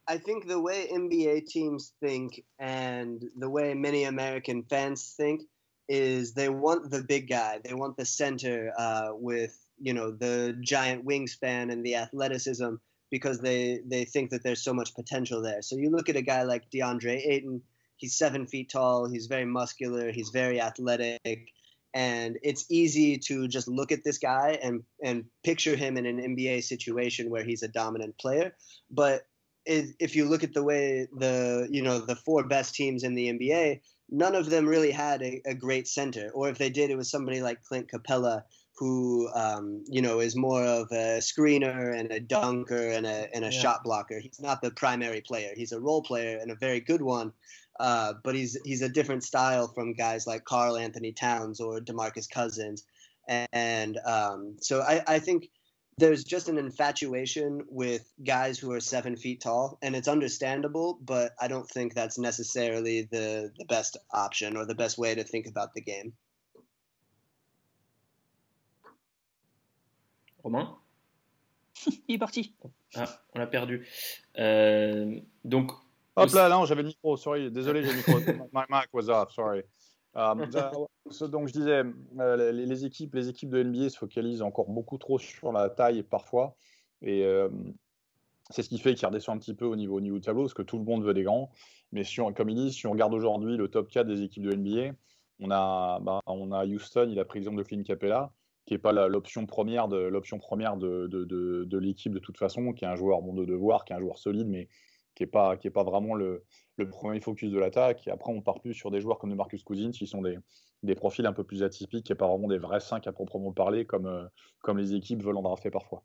I 0.07 0.17
think 0.17 0.47
the 0.47 0.59
way 0.59 0.87
NBA 0.91 1.47
teams 1.47 1.93
think 1.99 2.43
and 2.59 3.29
the 3.37 3.49
way 3.49 3.73
many 3.73 4.05
American 4.05 4.63
fans 4.63 5.13
think 5.17 5.41
is 5.89 6.33
they 6.33 6.49
want 6.49 6.91
the 6.91 7.03
big 7.03 7.29
guy. 7.29 7.59
They 7.63 7.73
want 7.73 7.97
the 7.97 8.05
center 8.05 8.71
uh, 8.77 9.09
with 9.13 9.57
you 9.79 9.93
know 9.93 10.11
the 10.11 10.57
giant 10.61 11.05
wingspan 11.05 11.71
and 11.71 11.85
the 11.85 11.95
athleticism 11.95 12.75
because 13.09 13.39
they 13.39 13.81
they 13.85 14.05
think 14.05 14.31
that 14.31 14.43
there's 14.43 14.63
so 14.63 14.73
much 14.73 14.95
potential 14.95 15.41
there. 15.41 15.61
So 15.61 15.75
you 15.75 15.89
look 15.89 16.09
at 16.09 16.15
a 16.15 16.21
guy 16.21 16.43
like 16.43 16.69
DeAndre 16.71 17.25
Ayton. 17.25 17.61
He's 17.97 18.15
seven 18.15 18.47
feet 18.47 18.69
tall. 18.69 19.09
He's 19.09 19.27
very 19.27 19.45
muscular. 19.45 20.11
He's 20.11 20.29
very 20.29 20.61
athletic, 20.61 21.51
and 21.93 22.37
it's 22.43 22.65
easy 22.69 23.17
to 23.17 23.47
just 23.47 23.67
look 23.67 23.91
at 23.91 24.03
this 24.03 24.17
guy 24.17 24.59
and 24.61 24.83
and 25.03 25.25
picture 25.43 25.75
him 25.75 25.97
in 25.97 26.05
an 26.05 26.19
NBA 26.19 26.63
situation 26.63 27.29
where 27.29 27.43
he's 27.43 27.63
a 27.63 27.67
dominant 27.67 28.17
player. 28.17 28.55
But 28.89 29.25
if 29.67 30.15
you 30.15 30.25
look 30.25 30.43
at 30.43 30.53
the 30.53 30.63
way 30.63 31.07
the 31.17 31.67
you 31.69 31.81
know 31.81 31.99
the 31.99 32.15
four 32.15 32.43
best 32.43 32.75
teams 32.75 33.03
in 33.03 33.15
the 33.15 33.29
NBA, 33.33 33.81
none 34.09 34.35
of 34.35 34.49
them 34.49 34.65
really 34.65 34.91
had 34.91 35.21
a, 35.21 35.41
a 35.45 35.53
great 35.53 35.87
center, 35.87 36.29
or 36.33 36.49
if 36.49 36.57
they 36.57 36.69
did, 36.69 36.89
it 36.89 36.97
was 36.97 37.11
somebody 37.11 37.41
like 37.41 37.63
Clint 37.63 37.89
Capela, 37.89 38.43
who 38.77 39.27
um, 39.33 39.83
you 39.87 40.01
know 40.01 40.19
is 40.19 40.35
more 40.35 40.63
of 40.63 40.87
a 40.91 41.19
screener 41.19 41.97
and 41.97 42.11
a 42.11 42.19
dunker 42.19 42.89
and 42.89 43.05
a 43.05 43.27
and 43.33 43.43
a 43.43 43.51
yeah. 43.51 43.59
shot 43.59 43.83
blocker. 43.83 44.19
He's 44.19 44.39
not 44.39 44.61
the 44.61 44.71
primary 44.71 45.21
player. 45.21 45.51
He's 45.55 45.71
a 45.71 45.79
role 45.79 46.01
player 46.01 46.37
and 46.41 46.51
a 46.51 46.55
very 46.55 46.79
good 46.79 47.01
one. 47.01 47.33
Uh, 47.79 48.13
but 48.23 48.35
he's 48.35 48.57
he's 48.63 48.81
a 48.81 48.89
different 48.89 49.23
style 49.23 49.67
from 49.67 49.93
guys 49.93 50.25
like 50.25 50.43
Karl-Anthony 50.45 51.11
Towns 51.13 51.59
or 51.59 51.79
DeMarcus 51.79 52.29
Cousins, 52.29 52.83
and, 53.27 53.47
and 53.53 53.99
um, 54.05 54.57
so 54.61 54.81
I, 54.81 55.03
I 55.07 55.19
think 55.19 55.49
there's 55.97 56.23
just 56.23 56.47
an 56.47 56.57
infatuation 56.57 57.61
with 57.69 58.07
guys 58.23 58.59
who 58.59 58.71
are 58.71 58.79
seven 58.79 59.15
feet 59.15 59.41
tall, 59.41 59.77
and 59.81 59.95
it's 59.95 60.07
understandable, 60.07 60.99
but 61.01 61.33
I 61.41 61.47
don't 61.47 61.67
think 61.67 61.93
that's 61.93 62.19
necessarily 62.19 63.07
the, 63.11 63.51
the 63.57 63.65
best 63.65 63.97
option 64.11 64.57
or 64.57 64.65
the 64.65 64.75
best 64.75 64.97
way 64.97 65.15
to 65.15 65.23
think 65.23 65.47
about 65.47 65.73
the 65.73 65.81
game. 65.81 66.13
Romain 70.43 70.67
Il 72.07 72.15
est 72.15 72.17
parti. 72.17 72.53
Ah, 72.95 73.19
on 73.35 73.39
l'a 73.39 73.47
perdu. 73.47 73.85
Euh, 74.39 75.19
donc. 75.43 75.71
Hop 76.17 76.31
là, 76.31 76.49
non, 76.49 76.65
j'avais 76.65 76.81
le 76.81 76.87
micro, 76.87 77.15
sorry, 77.15 77.51
désolé, 77.51 77.83
j'ai 77.83 77.91
le 77.91 77.97
micro. 77.97 78.13
My 78.53 78.63
mic 78.69 78.87
was 78.93 79.09
off, 79.09 79.31
sorry. 79.31 79.61
Euh, 80.15 80.33
donc 81.27 81.47
je 81.47 81.53
disais, 81.53 81.83
euh, 82.19 82.51
les, 82.51 82.85
équipes, 82.85 83.13
les 83.13 83.29
équipes 83.29 83.51
de 83.51 83.61
NBA 83.61 83.89
se 83.89 83.97
focalisent 83.99 84.41
encore 84.41 84.67
beaucoup 84.67 84.97
trop 84.97 85.19
sur 85.19 85.51
la 85.51 85.69
taille 85.69 86.01
parfois, 86.01 86.55
et 87.03 87.23
euh, 87.23 87.49
c'est 88.49 88.63
ce 88.63 88.69
qui 88.69 88.79
fait 88.79 88.95
qu'ils 88.95 89.07
redescendent 89.07 89.35
un 89.35 89.39
petit 89.39 89.53
peu 89.53 89.65
au 89.65 89.75
niveau, 89.75 89.97
au 89.97 90.01
niveau 90.01 90.15
du 90.15 90.21
tableau, 90.21 90.41
parce 90.43 90.55
que 90.55 90.63
tout 90.63 90.79
le 90.79 90.85
monde 90.85 91.03
veut 91.03 91.13
des 91.13 91.21
grands. 91.21 91.51
Mais 91.91 92.03
si 92.03 92.19
on, 92.19 92.33
comme 92.33 92.49
il 92.49 92.55
dit, 92.55 92.73
si 92.73 92.87
on 92.87 92.91
regarde 92.93 93.13
aujourd'hui 93.13 93.57
le 93.57 93.67
top 93.67 93.89
4 93.89 94.07
des 94.07 94.23
équipes 94.23 94.41
de 94.43 94.55
NBA, 94.55 94.95
on 95.39 95.51
a, 95.51 95.99
bah, 95.99 96.19
on 96.25 96.51
a 96.51 96.65
Houston, 96.65 97.09
il 97.11 97.19
a 97.19 97.25
pris 97.25 97.37
l'exemple 97.37 97.57
de 97.57 97.63
Clint 97.63 97.83
Capella, 97.83 98.31
qui 98.65 98.73
n'est 98.73 98.79
pas 98.79 98.91
l'option 99.07 99.45
première 99.45 99.87
de 99.87 99.97
l'option 99.97 100.39
première 100.39 100.77
de, 100.77 101.05
de, 101.05 101.25
de, 101.63 101.77
l'équipe 101.77 102.11
de 102.11 102.19
toute 102.19 102.37
façon, 102.37 102.73
qui 102.73 102.85
est 102.85 102.87
un 102.87 102.95
joueur 102.95 103.21
bon 103.21 103.33
de 103.33 103.45
devoir, 103.45 103.85
qui 103.85 103.93
est 103.93 103.95
un 103.95 103.99
joueur 103.99 104.17
solide, 104.17 104.47
mais 104.47 104.67
qui 105.17 105.23
n'est 105.23 105.27
pas, 105.27 105.57
qui 105.57 105.67
est 105.67 105.71
pas 105.71 105.83
vraiment 105.83 106.13
le, 106.13 106.43
le 106.77 106.87
premier 106.87 107.19
focus 107.19 107.51
de 107.51 107.57
l'attaque. 107.57 108.07
Et 108.07 108.11
après, 108.11 108.31
on 108.31 108.41
part 108.41 108.59
plus 108.59 108.75
sur 108.75 108.91
des 108.91 109.01
joueurs 109.01 109.17
comme 109.17 109.33
Marcus 109.33 109.63
Cousins, 109.63 109.89
qui 109.89 110.05
sont 110.05 110.21
des, 110.21 110.37
des 110.83 110.93
profils 110.93 111.25
un 111.25 111.33
peu 111.33 111.43
plus 111.43 111.63
atypiques 111.63 112.11
et 112.11 112.15
pas 112.15 112.27
vraiment 112.27 112.47
des 112.47 112.59
vrais 112.59 112.79
5 112.79 113.07
à 113.07 113.11
proprement 113.11 113.51
parler, 113.51 113.85
comme, 113.85 114.05
euh, 114.05 114.25
comme 114.61 114.77
les 114.77 114.93
équipes 114.93 115.23
veulent 115.23 115.37
en 115.37 115.41
drafter 115.41 115.71
parfois. 115.71 116.03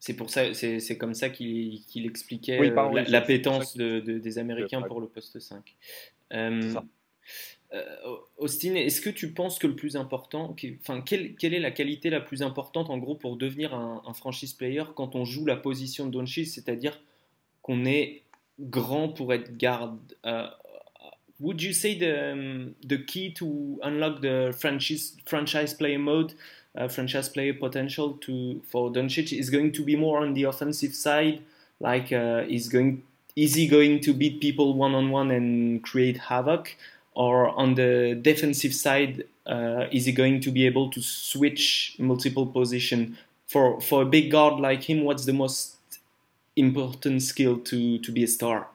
C'est 0.00 0.14
pour 0.14 0.30
ça, 0.30 0.52
c'est 0.52 0.98
comme 0.98 1.14
ça 1.14 1.28
qu'il 1.28 1.82
expliquait 1.94 2.58
euh, 2.60 3.04
l'appétence 3.08 3.76
de, 3.76 4.00
des 4.00 4.38
Américains 4.38 4.82
pour 4.82 5.00
le 5.00 5.06
poste 5.06 5.38
5. 5.38 5.76
Euh, 7.74 8.16
Austin, 8.38 8.74
est-ce 8.74 9.02
que 9.02 9.10
tu 9.10 9.32
penses 9.32 9.58
que 9.58 9.66
le 9.66 9.76
plus 9.76 9.96
important, 9.96 10.56
enfin, 10.80 11.02
quelle, 11.02 11.34
quelle, 11.36 11.52
est 11.52 11.60
la 11.60 11.70
qualité 11.70 12.08
la 12.10 12.20
plus 12.20 12.42
importante 12.42 12.88
en 12.88 12.96
gros 12.96 13.14
pour 13.14 13.36
devenir 13.36 13.74
un, 13.74 14.02
un 14.06 14.14
franchise 14.14 14.54
player 14.54 14.84
quand 14.96 15.14
on 15.14 15.24
joue 15.24 15.44
la 15.44 15.56
position 15.56 16.06
de 16.06 16.12
Doncic, 16.12 16.46
c'est-à-dire 16.46 16.98
qu'on 17.68 17.84
est 17.84 18.22
grand 18.58 19.08
pour 19.08 19.32
être 19.34 19.56
garde. 19.58 19.98
Uh, 20.24 20.48
would 21.38 21.62
you 21.62 21.72
say 21.72 21.96
the 21.96 22.32
um, 22.32 22.74
the 22.84 23.04
key 23.04 23.32
to 23.34 23.78
unlock 23.82 24.20
the 24.22 24.52
franchise 24.58 25.16
franchise 25.26 25.74
player 25.74 25.98
mode, 25.98 26.32
uh, 26.76 26.88
franchise 26.88 27.28
player 27.28 27.54
potential 27.54 28.14
to 28.14 28.60
for 28.64 28.90
Doncic 28.90 29.38
is 29.38 29.50
going 29.50 29.70
to 29.72 29.84
be 29.84 29.96
more 29.96 30.20
on 30.20 30.34
the 30.34 30.44
offensive 30.44 30.94
side, 30.94 31.42
like 31.78 32.10
uh, 32.10 32.42
is 32.48 32.68
going 32.68 33.02
is 33.36 33.54
he 33.54 33.68
going 33.68 34.00
to 34.00 34.12
beat 34.12 34.40
people 34.40 34.74
one 34.74 34.94
on 34.94 35.10
one 35.10 35.30
and 35.30 35.82
create 35.84 36.16
havoc, 36.16 36.74
or 37.14 37.50
on 37.50 37.74
the 37.74 38.18
defensive 38.20 38.74
side, 38.74 39.24
uh, 39.46 39.84
is 39.92 40.06
he 40.06 40.12
going 40.12 40.40
to 40.40 40.50
be 40.50 40.66
able 40.66 40.90
to 40.90 41.00
switch 41.00 41.94
multiple 41.98 42.46
position? 42.46 43.16
For 43.46 43.80
for 43.80 44.02
a 44.02 44.06
big 44.06 44.32
guard 44.32 44.58
like 44.58 44.82
him, 44.82 45.04
what's 45.04 45.24
the 45.24 45.32
most 45.32 45.77
important 46.58 47.22
skill 47.22 47.58
to 47.58 47.98
to 47.98 48.12
be 48.12 48.24
a 48.24 48.28
star? 48.28 48.68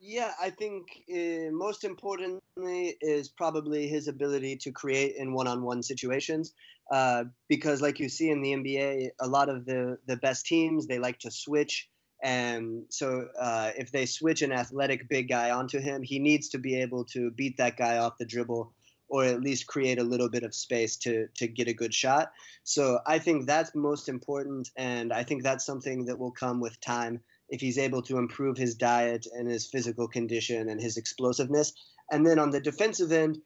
Yeah, 0.00 0.32
I 0.40 0.50
think 0.50 0.88
uh, 1.12 1.52
most 1.52 1.84
importantly 1.84 2.96
is 3.00 3.28
probably 3.28 3.86
his 3.86 4.08
ability 4.08 4.56
to 4.56 4.72
create 4.72 5.14
in 5.16 5.34
one-on-one 5.34 5.82
situations. 5.82 6.54
Uh, 6.90 7.24
because, 7.48 7.80
like 7.80 8.00
you 8.00 8.08
see 8.08 8.30
in 8.30 8.42
the 8.42 8.52
NBA, 8.52 9.10
a 9.20 9.28
lot 9.28 9.48
of 9.48 9.66
the 9.66 9.98
the 10.06 10.16
best 10.16 10.46
teams 10.46 10.86
they 10.86 10.98
like 10.98 11.20
to 11.20 11.30
switch, 11.30 11.88
and 12.22 12.84
so 12.88 13.28
uh, 13.40 13.70
if 13.76 13.92
they 13.92 14.06
switch 14.06 14.42
an 14.42 14.52
athletic 14.52 15.08
big 15.08 15.28
guy 15.28 15.50
onto 15.50 15.78
him, 15.78 16.02
he 16.02 16.18
needs 16.18 16.48
to 16.48 16.58
be 16.58 16.80
able 16.80 17.04
to 17.12 17.30
beat 17.30 17.58
that 17.58 17.76
guy 17.76 17.98
off 17.98 18.18
the 18.18 18.26
dribble 18.26 18.72
or 19.10 19.24
at 19.24 19.40
least 19.40 19.66
create 19.66 19.98
a 19.98 20.04
little 20.04 20.30
bit 20.30 20.44
of 20.44 20.54
space 20.54 20.96
to 20.96 21.26
to 21.34 21.46
get 21.46 21.68
a 21.68 21.74
good 21.74 21.92
shot. 21.92 22.32
So 22.64 23.00
I 23.06 23.18
think 23.18 23.46
that's 23.46 23.74
most 23.74 24.08
important, 24.08 24.70
and 24.76 25.12
I 25.12 25.24
think 25.24 25.42
that's 25.42 25.66
something 25.66 26.06
that 26.06 26.18
will 26.18 26.32
come 26.32 26.60
with 26.60 26.80
time 26.80 27.20
if 27.50 27.60
he's 27.60 27.78
able 27.78 28.02
to 28.02 28.16
improve 28.16 28.56
his 28.56 28.74
diet 28.74 29.26
and 29.36 29.48
his 29.48 29.66
physical 29.66 30.08
condition 30.08 30.68
and 30.68 30.80
his 30.80 30.96
explosiveness. 30.96 31.72
And 32.10 32.26
then 32.26 32.38
on 32.38 32.50
the 32.50 32.60
defensive 32.60 33.12
end, 33.12 33.38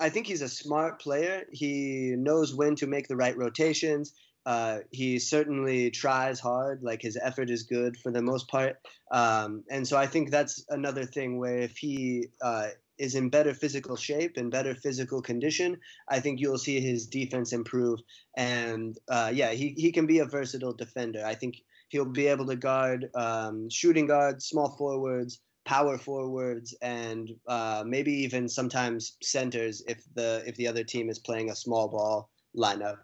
I 0.00 0.08
think 0.08 0.26
he's 0.26 0.42
a 0.42 0.48
smart 0.48 1.00
player. 1.00 1.44
He 1.52 2.14
knows 2.16 2.54
when 2.54 2.74
to 2.76 2.86
make 2.86 3.08
the 3.08 3.16
right 3.16 3.36
rotations. 3.36 4.14
Uh, 4.44 4.78
he 4.90 5.18
certainly 5.20 5.90
tries 5.90 6.40
hard. 6.40 6.82
Like 6.82 7.00
his 7.00 7.16
effort 7.16 7.50
is 7.50 7.62
good 7.62 7.96
for 7.96 8.10
the 8.10 8.22
most 8.22 8.48
part. 8.48 8.78
Um, 9.12 9.62
and 9.70 9.86
so 9.86 9.96
I 9.96 10.06
think 10.06 10.30
that's 10.30 10.64
another 10.68 11.04
thing 11.04 11.38
where 11.38 11.58
if 11.58 11.76
he 11.76 12.28
uh, 12.42 12.68
is 12.98 13.14
in 13.14 13.30
better 13.30 13.54
physical 13.54 13.96
shape 13.96 14.36
and 14.36 14.50
better 14.50 14.74
physical 14.74 15.22
condition, 15.22 15.78
I 16.08 16.20
think 16.20 16.40
you'll 16.40 16.58
see 16.58 16.80
his 16.80 17.06
defense 17.06 17.52
improve. 17.52 18.00
And 18.36 18.98
uh, 19.08 19.30
yeah, 19.34 19.52
he, 19.52 19.74
he 19.76 19.92
can 19.92 20.06
be 20.06 20.18
a 20.18 20.24
versatile 20.24 20.72
defender. 20.74 21.24
I 21.24 21.34
think 21.34 21.56
he'll 21.88 22.04
be 22.04 22.26
able 22.26 22.46
to 22.46 22.56
guard 22.56 23.10
um, 23.14 23.68
shooting 23.70 24.06
guards, 24.06 24.46
small 24.46 24.76
forwards, 24.76 25.40
power 25.64 25.98
forwards, 25.98 26.74
and 26.82 27.30
uh, 27.46 27.84
maybe 27.86 28.12
even 28.12 28.48
sometimes 28.48 29.16
centers 29.22 29.82
if 29.86 30.02
the 30.14 30.42
if 30.46 30.56
the 30.56 30.66
other 30.66 30.84
team 30.84 31.08
is 31.08 31.18
playing 31.18 31.50
a 31.50 31.56
small 31.56 31.88
ball 31.88 32.30
lineup. 32.56 32.98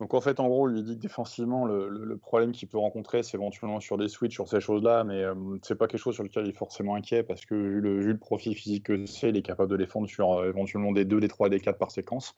Donc 0.00 0.12
en 0.12 0.20
fait, 0.20 0.40
en 0.40 0.48
gros, 0.48 0.66
lui 0.66 0.82
dit 0.82 0.96
que 0.96 1.00
défensivement, 1.00 1.64
le, 1.64 2.16
problème 2.18 2.52
qu'il 2.52 2.68
peut 2.68 2.78
rencontrer, 2.78 3.22
c'est 3.22 3.36
éventuellement 3.36 3.80
sur 3.80 3.96
des 3.96 4.08
switches, 4.08 4.34
sur 4.34 4.48
ces 4.48 4.60
choses-là, 4.60 5.04
mais 5.04 5.22
euh, 5.22 5.34
c'est 5.62 5.74
pas 5.74 5.86
quelque 5.86 6.00
chose 6.00 6.14
sur 6.14 6.22
lequel 6.24 6.44
il 6.44 6.50
est 6.50 6.52
forcément 6.52 6.96
inquiet 6.96 7.22
parce 7.22 7.46
que 7.46 7.54
vu 7.54 7.80
le, 7.80 8.00
vu 8.00 8.18
profil 8.18 8.54
physique 8.54 8.84
que 8.84 9.06
c'est, 9.06 9.30
il 9.30 9.36
est 9.36 9.42
capable 9.42 9.70
de 9.70 9.76
défendre 9.76 10.08
sur 10.08 10.34
euh, 10.34 10.48
éventuellement 10.50 10.92
des 10.92 11.04
2, 11.04 11.20
des 11.20 11.28
3, 11.28 11.48
des 11.48 11.60
4 11.60 11.78
par 11.78 11.90
séquence. 11.90 12.34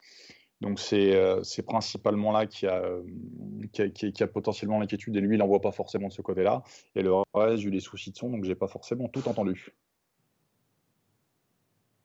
Donc 0.61 0.81
c'est 0.81 1.15
euh, 1.15 1.43
principalement 1.67 2.33
là 2.33 2.47
qu'il 2.47 2.69
y, 2.69 2.73
euh, 2.73 3.03
qu 3.73 4.23
a, 4.23 4.27
potentiellement 4.27 4.81
l'inquiétude 4.81 5.17
et 5.17 5.21
lui, 5.21 5.37
il 5.37 5.39
n'en 5.39 5.47
voit 5.47 5.61
pas 5.61 5.71
forcément 5.71 6.09
de 6.09 6.13
ce 6.13 6.23
côté-là. 6.23 6.63
Et 6.97 7.03
le 7.03 7.13
reste, 7.35 7.63
j'ai 7.63 7.69
eu 7.69 7.71
des 7.71 7.81
soucis 7.81 8.11
de 8.11 8.17
son, 8.17 8.31
donc 8.31 8.45
j'ai 8.45 8.57
pas 8.57 8.67
forcément 8.67 9.09
tout 9.09 9.29
entendu. 9.29 9.73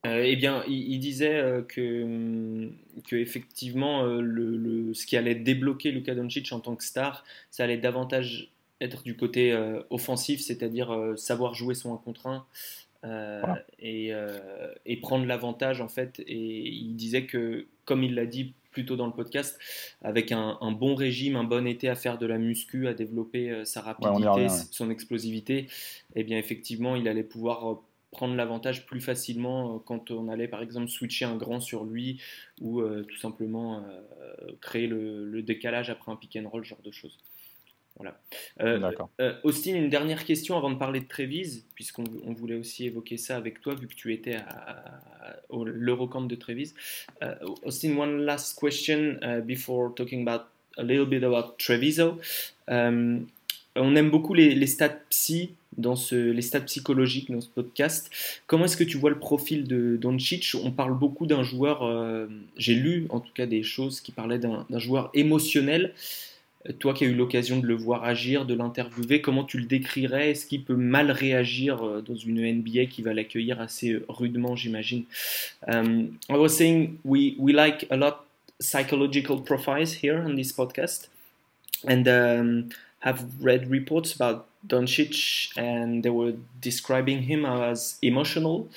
Euh, 0.06 0.24
eh 0.26 0.36
bien, 0.36 0.64
il, 0.68 1.00
disait 1.00 1.36
euh, 1.36 1.62
que, 1.62 2.70
que, 3.08 3.16
effectivement, 3.16 4.04
euh, 4.04 4.20
le, 4.20 4.94
ce 4.94 5.06
qui 5.06 5.16
allait 5.16 5.36
débloquer 5.36 5.92
Luka 5.92 6.14
Doncic 6.14 6.52
en 6.52 6.60
tant 6.60 6.76
que 6.76 6.84
star, 6.84 7.24
ça 7.52 7.64
allait 7.64 7.78
davantage 7.78 8.50
être 8.82 9.04
du 9.04 9.16
côté 9.16 9.58
offensif, 9.92 10.42
c'est-à-dire 10.42 11.14
savoir 11.16 11.54
jouer 11.54 11.74
son 11.74 11.94
1 11.94 11.98
contre 11.98 12.28
1 12.28 13.56
et, 13.80 14.12
et, 14.86 14.98
prendre 14.98 15.26
l'avantage 15.26 15.80
en 15.80 15.88
fait. 15.88 16.20
Et 16.28 16.68
il 16.68 16.96
disait 16.96 17.26
que, 17.26 17.68
comme 17.86 18.04
il 18.04 18.14
l'a 18.14 18.26
dit 18.26 18.54
plus 18.72 18.86
tôt 18.86 18.98
dans 18.98 19.06
le 19.06 19.14
podcast, 19.14 19.58
avec 20.02 20.34
un, 20.34 20.58
bon 20.74 20.96
régime, 20.96 21.38
un 21.38 21.46
bon 21.46 21.66
été 21.66 21.88
à 21.88 21.96
faire 21.96 22.18
de 22.18 22.26
la 22.26 22.38
muscu, 22.38 22.90
à 22.90 22.94
développer 22.94 23.64
sa 23.64 23.80
rapidité, 23.80 24.48
son 24.72 24.90
explosivité, 24.90 25.68
eh 26.16 26.26
bien 26.26 26.38
effectivement, 26.38 26.98
il 26.98 27.08
allait 27.08 27.24
pouvoir 27.24 27.84
prendre 28.14 28.36
l'avantage 28.36 28.86
plus 28.86 29.02
facilement 29.02 29.80
quand 29.80 30.12
on 30.12 30.30
allait 30.30 30.48
par 30.48 30.62
exemple 30.62 30.88
switcher 30.88 31.26
un 31.26 31.36
grand 31.36 31.60
sur 31.60 31.84
lui 31.84 32.22
ou 32.62 32.82
tout 32.82 33.18
simplement 33.18 33.84
créer 34.62 34.88
le, 34.88 35.26
le, 35.26 35.42
décalage 35.42 35.90
après 35.90 36.12
un 36.12 36.16
pick 36.16 36.38
and 36.38 36.48
roll, 36.48 36.64
genre 36.64 36.82
de 36.84 36.92
choses. 36.92 37.20
Voilà. 37.98 38.20
Euh, 38.62 38.92
euh, 39.22 39.34
Austin, 39.44 39.76
une 39.76 39.90
dernière 39.90 40.26
question 40.26 40.58
avant 40.58 40.72
de 40.72 40.78
parler 40.78 41.00
de 41.00 41.08
Trévise, 41.08 41.66
puisqu'on 41.76 42.34
voulait 42.34 42.56
aussi 42.56 42.86
évoquer 42.86 43.18
ça 43.18 43.38
avec 43.38 43.62
toi, 43.62 43.76
vu 43.76 43.88
que 43.88 43.94
tu 43.94 44.14
étais 44.14 44.36
à, 44.36 45.00
l'Eurocamp 45.52 46.22
de 46.22 46.36
Trévise. 46.36 46.74
Uh, 47.22 47.36
Austin, 47.64 47.96
one 47.96 48.22
last 48.26 48.60
question 48.60 49.20
uh, 49.22 49.42
before 49.42 49.94
talking 49.96 50.28
about 50.28 50.48
a 50.78 50.84
little 50.84 51.06
bit 51.06 51.24
about 51.24 51.58
Treviso. 51.60 52.20
Um, 52.68 53.28
on 53.76 53.96
aime 53.96 54.10
beaucoup 54.10 54.34
les, 54.34 54.56
les, 54.56 54.68
stats 54.68 55.00
psy, 55.10 55.54
dans 55.78 55.96
ce, 55.96 56.16
les 56.16 56.42
stats 56.42 56.62
psychologiques 56.62 57.32
dans 57.32 57.42
ce 57.42 57.50
podcast. 57.50 58.10
Comment 58.48 58.66
est-ce 58.66 58.78
que 58.78 58.84
tu 58.84 58.98
vois 58.98 59.10
le 59.10 59.20
profil 59.20 59.68
de 59.68 59.98
Doncic? 59.98 60.56
On 60.64 60.72
parle 60.72 60.98
beaucoup 60.98 61.26
d'un 61.26 61.44
joueur, 61.44 61.84
euh, 61.84 62.28
j'ai 62.58 62.76
lu 62.76 63.08
en 63.10 63.20
tout 63.20 63.32
cas 63.34 63.46
des 63.46 63.64
choses 63.64 64.02
qui 64.02 64.12
parlaient 64.12 64.40
d'un 64.40 64.66
joueur 64.80 65.10
émotionnel. 65.14 65.94
Toi 66.80 66.94
qui 66.94 67.04
as 67.04 67.08
eu 67.08 67.14
l'occasion 67.14 67.60
de 67.60 67.68
le 67.68 67.76
voir 67.76 68.06
agir, 68.06 68.46
de 68.46 68.54
l'interviewer, 68.54 69.20
comment 69.20 69.44
tu 69.44 69.58
le 69.58 69.66
décrirais? 69.66 70.32
Est-ce 70.32 70.46
qu'il 70.46 70.64
peut 70.64 70.78
mal 70.78 71.12
réagir 71.12 71.84
euh, 71.84 72.02
dans 72.02 72.16
une 72.16 72.42
NBA 72.42 72.86
qui 72.86 73.02
va 73.02 73.14
l'accueillir 73.14 73.60
assez 73.60 73.92
euh, 73.92 74.06
rudement, 74.08 74.56
j'imagine? 74.56 75.04
I 75.68 76.08
was 76.30 76.50
saying 76.50 76.98
we, 77.04 77.36
we 77.38 77.54
like 77.54 77.86
a 77.90 77.98
lot 77.98 78.26
psychological 78.62 79.42
profiles 79.44 79.94
here 80.02 80.24
on 80.26 80.36
this 80.36 80.54
podcast 80.54 81.10
and 81.88 82.08
um, 82.08 82.70
have 83.04 83.26
read 83.42 83.70
reports 83.70 84.16
about 84.16 84.48
Doncic 84.66 85.52
and 85.58 86.04
they 86.04 86.10
were 86.10 86.36
describing 86.62 87.24
him 87.24 87.46
as 87.46 87.98
emotional. 88.02 88.70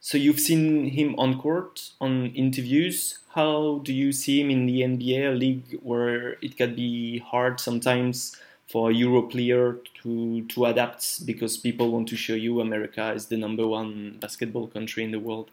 So 0.00 0.16
you've 0.16 0.40
seen 0.40 0.86
him 0.86 1.14
on 1.18 1.38
court, 1.38 1.90
on 2.00 2.28
interviews. 2.34 3.18
How 3.34 3.80
do 3.84 3.92
you 3.92 4.10
see 4.12 4.40
him 4.40 4.48
in 4.48 4.64
the 4.64 4.80
NBA, 4.80 5.38
league 5.38 5.78
where 5.82 6.38
it 6.40 6.56
can 6.56 6.74
be 6.74 7.18
hard 7.18 7.60
sometimes 7.60 8.34
for 8.66 8.90
a 8.90 8.94
Euro 8.94 9.22
player 9.22 9.78
to 10.02 10.46
to 10.46 10.64
adapt 10.64 11.26
because 11.26 11.58
people 11.58 11.90
want 11.92 12.08
to 12.08 12.16
show 12.16 12.34
you 12.34 12.60
America 12.60 13.12
is 13.12 13.26
the 13.26 13.36
number 13.36 13.66
one 13.66 14.16
basketball 14.18 14.66
country 14.66 15.04
in 15.04 15.10
the 15.10 15.20
world? 15.20 15.50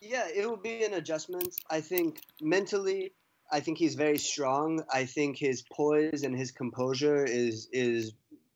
Yeah, 0.00 0.26
it 0.34 0.48
will 0.48 0.62
be 0.70 0.84
an 0.84 0.94
adjustment. 0.94 1.60
I 1.68 1.82
think 1.82 2.22
mentally, 2.40 3.12
I 3.50 3.60
think 3.60 3.78
he's 3.78 3.94
very 3.94 4.18
strong. 4.18 4.82
I 4.92 5.04
think 5.04 5.38
his 5.38 5.62
poise 5.62 6.22
and 6.22 6.36
his 6.36 6.50
composure 6.50 7.24
is 7.24 7.68
is 7.72 8.12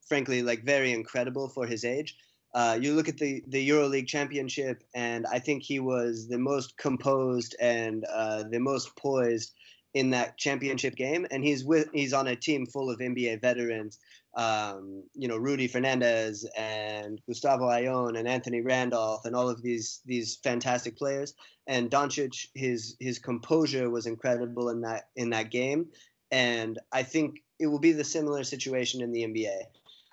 frankly 0.06 0.42
like 0.42 0.64
very 0.64 0.92
incredible 0.92 1.48
for 1.48 1.66
his 1.66 1.84
age. 1.84 2.16
Uh, 2.54 2.78
you 2.80 2.94
look 2.94 3.08
at 3.08 3.16
the 3.16 3.42
the 3.46 3.68
EuroLeague 3.68 4.06
Championship, 4.06 4.84
and 4.94 5.26
I 5.26 5.38
think 5.38 5.62
he 5.62 5.80
was 5.80 6.28
the 6.28 6.38
most 6.38 6.76
composed 6.76 7.56
and 7.58 8.04
uh, 8.04 8.44
the 8.44 8.60
most 8.60 8.94
poised 8.96 9.52
in 9.94 10.10
that 10.10 10.38
championship 10.38 10.96
game. 10.96 11.26
And 11.30 11.44
he's 11.44 11.64
with 11.64 11.88
he's 11.92 12.12
on 12.12 12.28
a 12.28 12.36
team 12.36 12.66
full 12.66 12.90
of 12.90 12.98
NBA 12.98 13.40
veterans. 13.40 13.98
Um, 14.34 15.04
you 15.14 15.28
know, 15.28 15.36
Rudy 15.36 15.68
Fernandez 15.68 16.48
and 16.56 17.20
Gustavo 17.26 17.68
Ayon 17.68 18.18
and 18.18 18.26
Anthony 18.26 18.62
Randolph 18.62 19.26
and 19.26 19.36
all 19.36 19.48
of 19.48 19.62
these 19.62 20.00
these 20.06 20.36
fantastic 20.36 20.96
players. 20.96 21.34
And 21.66 21.90
Doncic, 21.90 22.48
his 22.54 22.96
his 22.98 23.18
composure 23.18 23.90
was 23.90 24.06
incredible 24.06 24.70
in 24.70 24.80
that 24.82 25.08
in 25.16 25.30
that 25.30 25.50
game. 25.50 25.88
And 26.30 26.78
I 26.90 27.02
think 27.02 27.42
it 27.58 27.66
will 27.66 27.78
be 27.78 27.92
the 27.92 28.04
similar 28.04 28.42
situation 28.42 29.02
in 29.02 29.12
the 29.12 29.24
NBA. 29.24 29.58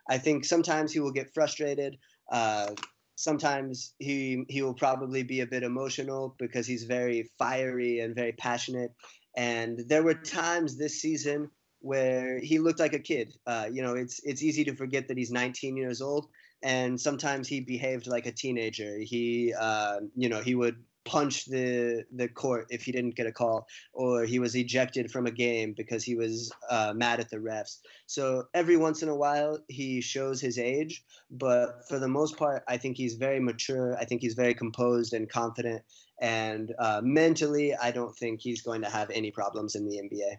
I 0.10 0.18
think 0.18 0.44
sometimes 0.44 0.92
he 0.92 1.00
will 1.00 1.12
get 1.12 1.34
frustrated. 1.34 1.98
Uh, 2.30 2.72
sometimes 3.16 3.94
he 4.00 4.46
he 4.50 4.62
will 4.62 4.74
probably 4.74 5.24
be 5.24 5.42
a 5.42 5.48
bit 5.48 5.64
emotional 5.64 6.36
because 6.40 6.66
he's 6.66 6.84
very 6.84 7.30
fiery 7.38 8.00
and 8.00 8.16
very 8.16 8.32
passionate. 8.32 8.94
And 9.36 9.80
there 9.88 10.04
were 10.04 10.16
times 10.16 10.78
this 10.78 11.02
season 11.02 11.50
where 11.82 12.40
he 12.40 12.60
looked 12.60 12.80
like 12.80 12.94
a 12.94 13.00
kid. 13.00 13.34
Uh, 13.46 13.68
you 13.72 13.82
know, 13.82 13.96
it's 13.96 14.20
it's 14.24 14.44
easy 14.44 14.64
to 14.66 14.76
forget 14.76 15.08
that 15.08 15.18
he's 15.18 15.32
19 15.32 15.78
years 15.78 16.02
old, 16.02 16.28
and 16.62 17.00
sometimes 17.00 17.48
he 17.48 17.62
behaved 17.62 18.08
like 18.08 18.26
a 18.26 18.32
teenager. 18.32 18.98
He, 19.00 19.54
uh, 19.58 20.00
you 20.16 20.30
know, 20.30 20.42
he 20.42 20.56
would 20.56 20.84
punch 21.10 21.46
the 21.46 22.06
the 22.22 22.28
court 22.28 22.68
if 22.70 22.84
he 22.84 22.92
didn't 22.92 23.16
get 23.16 23.26
a 23.26 23.32
call, 23.32 23.66
or 23.94 24.24
he 24.26 24.38
was 24.40 24.56
ejected 24.56 25.10
from 25.14 25.26
a 25.26 25.32
game 25.32 25.74
because 25.76 26.04
he 26.04 26.16
was 26.16 26.52
uh, 26.70 26.94
mad 26.96 27.20
at 27.20 27.30
the 27.32 27.38
refs. 27.38 27.80
So 28.06 28.44
every 28.54 28.78
once 28.78 29.02
in 29.02 29.10
a 29.10 29.16
while 29.16 29.58
he 29.68 30.02
shows 30.02 30.40
his 30.40 30.58
age, 30.60 31.04
but 31.32 31.68
for 31.88 31.98
the 31.98 32.08
most 32.20 32.38
part, 32.38 32.64
I 32.68 32.78
think 32.78 32.96
he's 32.96 33.16
very 33.16 33.40
mature. 33.40 33.98
I 34.02 34.06
think 34.06 34.22
he's 34.22 34.36
very 34.36 34.54
composed 34.54 35.14
and 35.14 35.28
confident, 35.28 35.82
and 36.22 36.74
uh, 36.78 37.02
mentally, 37.04 37.68
I 37.76 37.90
don't 37.98 38.16
think 38.16 38.40
he's 38.42 38.62
going 38.62 38.82
to 38.84 38.90
have 38.90 39.10
any 39.10 39.32
problems 39.32 39.76
in 39.76 39.84
the 39.90 39.98
NBA. 40.06 40.32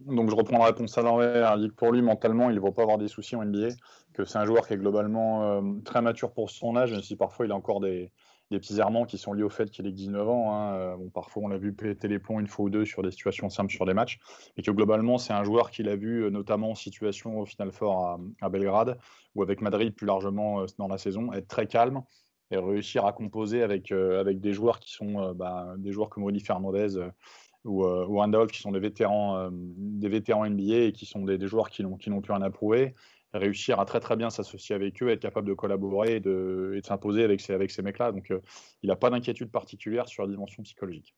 Donc 0.00 0.28
je 0.28 0.34
reprends 0.34 0.58
la 0.58 0.66
réponse 0.66 0.98
à 0.98 1.02
l'envers. 1.02 1.56
Pour 1.76 1.92
lui, 1.92 2.02
mentalement, 2.02 2.50
il 2.50 2.56
ne 2.56 2.60
va 2.60 2.72
pas 2.72 2.82
avoir 2.82 2.98
des 2.98 3.08
soucis 3.08 3.36
en 3.36 3.44
NBA. 3.44 3.68
Que 4.12 4.24
c'est 4.24 4.38
un 4.38 4.44
joueur 4.44 4.66
qui 4.66 4.74
est 4.74 4.76
globalement 4.76 5.44
euh, 5.44 5.62
très 5.84 6.00
mature 6.02 6.32
pour 6.32 6.50
son 6.50 6.76
âge, 6.76 6.92
même 6.92 7.02
si 7.02 7.16
parfois 7.16 7.46
il 7.46 7.52
a 7.52 7.54
encore 7.54 7.80
des, 7.80 8.10
des 8.54 8.60
petits 8.60 8.78
errements 8.78 9.04
qui 9.04 9.18
sont 9.18 9.32
liés 9.32 9.42
au 9.42 9.50
fait 9.50 9.70
qu'il 9.70 9.86
ait 9.86 9.92
19 9.92 10.28
ans. 10.28 10.54
Hein. 10.54 10.74
Euh, 10.74 10.96
bon, 10.96 11.10
parfois, 11.10 11.42
on 11.42 11.48
l'a 11.48 11.58
vu 11.58 11.72
péter 11.72 12.08
les 12.08 12.18
plombs 12.18 12.40
une 12.40 12.46
fois 12.46 12.66
ou 12.66 12.70
deux 12.70 12.84
sur 12.84 13.02
des 13.02 13.10
situations 13.10 13.50
simples 13.50 13.72
sur 13.72 13.84
des 13.84 13.94
matchs. 13.94 14.18
Et 14.56 14.62
que 14.62 14.70
globalement, 14.70 15.18
c'est 15.18 15.32
un 15.32 15.44
joueur 15.44 15.70
qu'il 15.70 15.88
a 15.88 15.96
vu 15.96 16.24
euh, 16.24 16.30
notamment 16.30 16.70
en 16.70 16.74
situation 16.74 17.40
au 17.40 17.44
Final 17.44 17.72
Four 17.72 18.18
à, 18.40 18.48
Belgrade 18.48 18.98
ou 19.34 19.42
avec 19.42 19.60
Madrid 19.60 19.94
plus 19.94 20.06
largement 20.06 20.60
euh, 20.60 20.66
dans 20.78 20.88
la 20.88 20.98
saison, 20.98 21.32
être 21.32 21.48
très 21.48 21.66
calme 21.66 22.02
et 22.50 22.56
réussir 22.56 23.04
à 23.06 23.12
composer 23.12 23.62
avec, 23.62 23.90
avec 23.90 24.38
des 24.38 24.52
joueurs 24.52 24.78
qui 24.78 24.92
sont 24.92 25.32
bah, 25.32 25.74
des 25.78 25.92
joueurs 25.92 26.10
comme 26.10 26.24
Rudy 26.24 26.40
Fernandez 26.40 26.98
ou, 27.64 27.86
ou 27.86 28.46
qui 28.46 28.60
sont 28.60 28.70
des 28.70 28.78
vétérans, 28.78 29.48
des 29.50 30.08
vétérans 30.10 30.48
NBA 30.48 30.76
et 30.76 30.92
qui 30.92 31.06
sont 31.06 31.22
des, 31.22 31.38
des 31.38 31.46
joueurs 31.46 31.70
qui 31.70 31.82
n'ont 31.82 31.96
plus 31.96 32.32
rien 32.32 32.42
à 32.42 32.50
prouver 32.50 32.94
réussir 33.38 33.80
à 33.80 33.84
très 33.84 34.00
très 34.00 34.16
bien 34.16 34.30
s'associer 34.30 34.74
avec 34.74 35.02
eux, 35.02 35.10
être 35.10 35.20
capable 35.20 35.48
de 35.48 35.54
collaborer 35.54 36.16
et 36.16 36.20
de, 36.20 36.80
s'imposer 36.84 37.24
avec 37.24 37.40
ces, 37.40 37.52
avec 37.52 37.70
ces 37.70 37.82
mecs-là. 37.82 38.12
Donc 38.12 38.30
euh, 38.30 38.40
il 38.82 38.88
n'a 38.88 38.96
pas 38.96 39.10
d'inquiétude 39.10 39.50
particulière 39.50 40.08
sur 40.08 40.22
la 40.22 40.30
dimension 40.30 40.62
psychologique. 40.62 41.14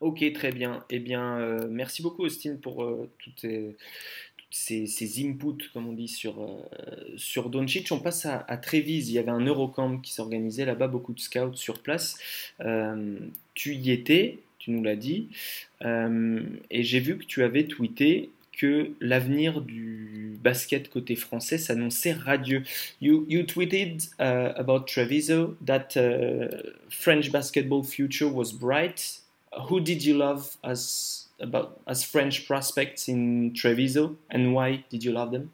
Ok, 0.00 0.30
très 0.34 0.52
bien. 0.52 0.84
Eh 0.90 0.98
bien, 0.98 1.38
euh, 1.38 1.68
merci 1.70 2.02
beaucoup 2.02 2.24
Austin 2.24 2.56
pour 2.60 2.84
euh, 2.84 3.10
toutes, 3.18 3.46
ces, 4.50 5.24
inputs, 5.24 5.70
comme 5.72 5.88
on 5.88 5.92
dit, 5.92 6.08
sur, 6.08 6.46
sur 7.16 7.50
Doncic. 7.50 7.90
On 7.90 8.00
passe 8.00 8.26
à, 8.26 8.44
à 8.46 8.56
Trévise. 8.58 9.08
Il 9.08 9.14
y 9.14 9.18
avait 9.18 9.30
un 9.30 9.44
Eurocamp 9.44 9.98
qui 9.98 10.12
s'organisait 10.12 10.66
là-bas, 10.66 10.88
beaucoup 10.88 11.14
de 11.14 11.20
scouts 11.20 11.56
sur 11.56 11.82
place. 11.82 12.18
tu 13.54 13.74
y 13.74 13.90
étais, 13.90 14.38
tu 14.58 14.70
nous 14.70 14.82
l'as 14.82 14.96
dit. 14.96 15.28
et 15.82 16.82
j'ai 16.82 17.00
vu 17.00 17.18
que 17.18 17.24
tu 17.24 17.42
avais 17.42 17.64
tweeté 17.64 18.30
que 18.56 18.94
l'avenir 19.00 19.60
du 19.60 20.38
basket 20.42 20.88
côté 20.88 21.16
français 21.16 21.58
s'annonçait 21.58 22.12
radieux. 22.12 22.62
You, 23.00 23.26
you 23.28 23.44
tweeted 23.44 24.02
uh, 24.18 24.52
about 24.56 24.86
Treviso 24.86 25.56
that 25.64 25.96
uh, 25.96 26.72
French 26.88 27.30
basketball 27.30 27.82
future 27.82 28.28
was 28.28 28.52
bright. 28.52 29.20
Who 29.68 29.80
did 29.80 30.04
you 30.04 30.16
love 30.16 30.56
as 30.62 31.28
about 31.40 31.80
as 31.86 32.02
French 32.04 32.46
prospects 32.46 33.08
in 33.08 33.52
Treviso, 33.54 34.16
and 34.30 34.54
why 34.54 34.84
did 34.90 35.04
you 35.04 35.12
love 35.12 35.32
them? 35.32 35.50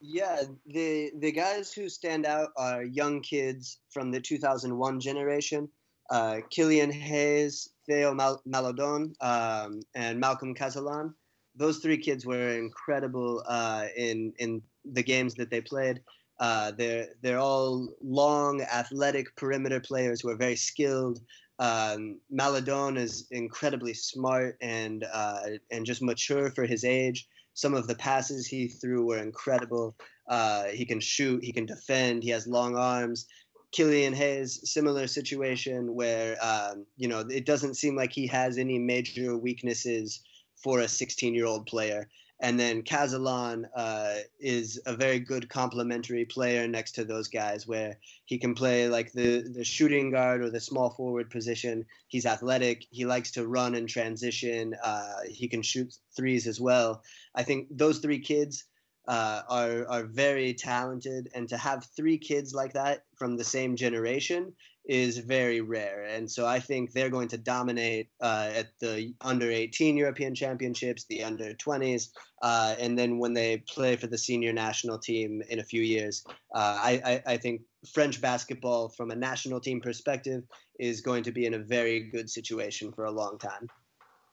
Yeah, 0.00 0.42
the 0.66 1.12
the 1.18 1.32
guys 1.32 1.72
who 1.72 1.88
stand 1.88 2.26
out 2.26 2.50
are 2.56 2.82
young 2.82 3.20
kids 3.20 3.78
from 3.90 4.10
the 4.10 4.20
2001 4.20 5.00
generation. 5.00 5.68
Uh, 6.10 6.40
Killian 6.50 6.90
Hayes, 6.90 7.70
Theo 7.86 8.12
Mal- 8.14 8.42
Maledon, 8.44 9.14
um, 9.20 9.80
and 9.94 10.18
Malcolm 10.18 10.54
Cazalon 10.54 11.14
those 11.56 11.78
three 11.78 11.98
kids 11.98 12.24
were 12.26 12.50
incredible 12.50 13.42
uh, 13.46 13.86
in 13.96 14.32
in 14.38 14.62
the 14.84 15.02
games 15.02 15.34
that 15.34 15.50
they 15.50 15.60
played. 15.60 16.00
Uh, 16.38 16.72
they're 16.72 17.08
they're 17.22 17.38
all 17.38 17.88
long, 18.02 18.62
athletic 18.62 19.34
perimeter 19.36 19.80
players 19.80 20.20
who 20.20 20.30
are 20.30 20.36
very 20.36 20.56
skilled. 20.56 21.20
Um, 21.58 22.18
Maledon 22.30 22.96
is 22.96 23.26
incredibly 23.30 23.92
smart 23.92 24.56
and 24.62 25.04
uh, 25.12 25.40
and 25.70 25.84
just 25.84 26.02
mature 26.02 26.50
for 26.50 26.64
his 26.64 26.84
age. 26.84 27.28
Some 27.52 27.74
of 27.74 27.86
the 27.86 27.94
passes 27.94 28.46
he 28.46 28.68
threw 28.68 29.04
were 29.04 29.18
incredible. 29.18 29.96
Uh, 30.28 30.64
he 30.66 30.86
can 30.86 31.00
shoot, 31.00 31.44
he 31.44 31.52
can 31.52 31.66
defend, 31.66 32.22
he 32.22 32.30
has 32.30 32.46
long 32.46 32.76
arms. 32.76 33.26
Killian 33.72 34.14
Hayes, 34.14 34.60
similar 34.72 35.06
situation 35.06 35.94
where 35.94 36.36
um, 36.42 36.86
you 36.96 37.08
know 37.08 37.20
it 37.20 37.44
doesn't 37.44 37.74
seem 37.74 37.96
like 37.96 38.12
he 38.12 38.26
has 38.28 38.56
any 38.56 38.78
major 38.78 39.36
weaknesses 39.36 40.22
for 40.62 40.80
a 40.80 40.88
16 40.88 41.34
year 41.34 41.46
old 41.46 41.66
player. 41.66 42.08
And 42.42 42.58
then 42.58 42.82
Cazalon 42.82 43.66
uh, 43.76 44.14
is 44.38 44.80
a 44.86 44.96
very 44.96 45.18
good 45.18 45.50
complementary 45.50 46.24
player 46.24 46.66
next 46.66 46.92
to 46.92 47.04
those 47.04 47.28
guys, 47.28 47.66
where 47.66 47.98
he 48.24 48.38
can 48.38 48.54
play 48.54 48.88
like 48.88 49.12
the 49.12 49.42
the 49.42 49.62
shooting 49.62 50.10
guard 50.10 50.40
or 50.40 50.48
the 50.48 50.58
small 50.58 50.88
forward 50.88 51.28
position. 51.28 51.84
He's 52.08 52.24
athletic. 52.24 52.86
He 52.90 53.04
likes 53.04 53.30
to 53.32 53.46
run 53.46 53.74
and 53.74 53.86
transition. 53.86 54.74
Uh, 54.82 55.16
he 55.28 55.48
can 55.48 55.60
shoot 55.60 55.94
threes 56.16 56.46
as 56.46 56.58
well. 56.58 57.02
I 57.34 57.42
think 57.42 57.68
those 57.70 57.98
three 57.98 58.20
kids 58.20 58.64
uh, 59.06 59.42
are 59.46 59.86
are 59.88 60.04
very 60.04 60.54
talented, 60.54 61.28
and 61.34 61.46
to 61.50 61.58
have 61.58 61.84
three 61.94 62.16
kids 62.16 62.54
like 62.54 62.72
that 62.72 63.04
from 63.16 63.36
the 63.36 63.44
same 63.44 63.76
generation 63.76 64.54
is 64.84 65.18
very 65.18 65.60
rare. 65.60 66.04
And 66.04 66.30
so 66.30 66.46
I 66.46 66.58
think 66.58 66.92
they're 66.92 67.10
going 67.10 67.28
to 67.28 67.38
dominate 67.38 68.08
uh, 68.20 68.50
at 68.54 68.78
the 68.80 69.14
under 69.20 69.50
18 69.50 69.96
European 69.96 70.34
Championships, 70.34 71.04
the 71.04 71.22
under 71.22 71.54
20s, 71.54 72.08
uh, 72.42 72.74
and 72.78 72.98
then 72.98 73.18
when 73.18 73.34
they 73.34 73.58
play 73.58 73.96
for 73.96 74.06
the 74.06 74.18
senior 74.18 74.52
national 74.52 74.98
team 74.98 75.42
in 75.48 75.58
a 75.58 75.64
few 75.64 75.82
years, 75.82 76.24
uh, 76.54 76.78
I, 76.82 77.02
I, 77.04 77.32
I, 77.34 77.36
think 77.36 77.62
French 77.92 78.20
basketball, 78.20 78.88
from 78.88 79.10
a 79.10 79.16
national 79.16 79.60
team 79.60 79.80
perspective, 79.80 80.44
is 80.78 81.02
going 81.02 81.22
to 81.24 81.32
be 81.32 81.44
in 81.44 81.54
a 81.54 81.58
very 81.58 82.00
good 82.00 82.30
situation 82.30 82.92
for 82.92 83.04
a 83.04 83.10
long 83.10 83.38
time. 83.38 83.68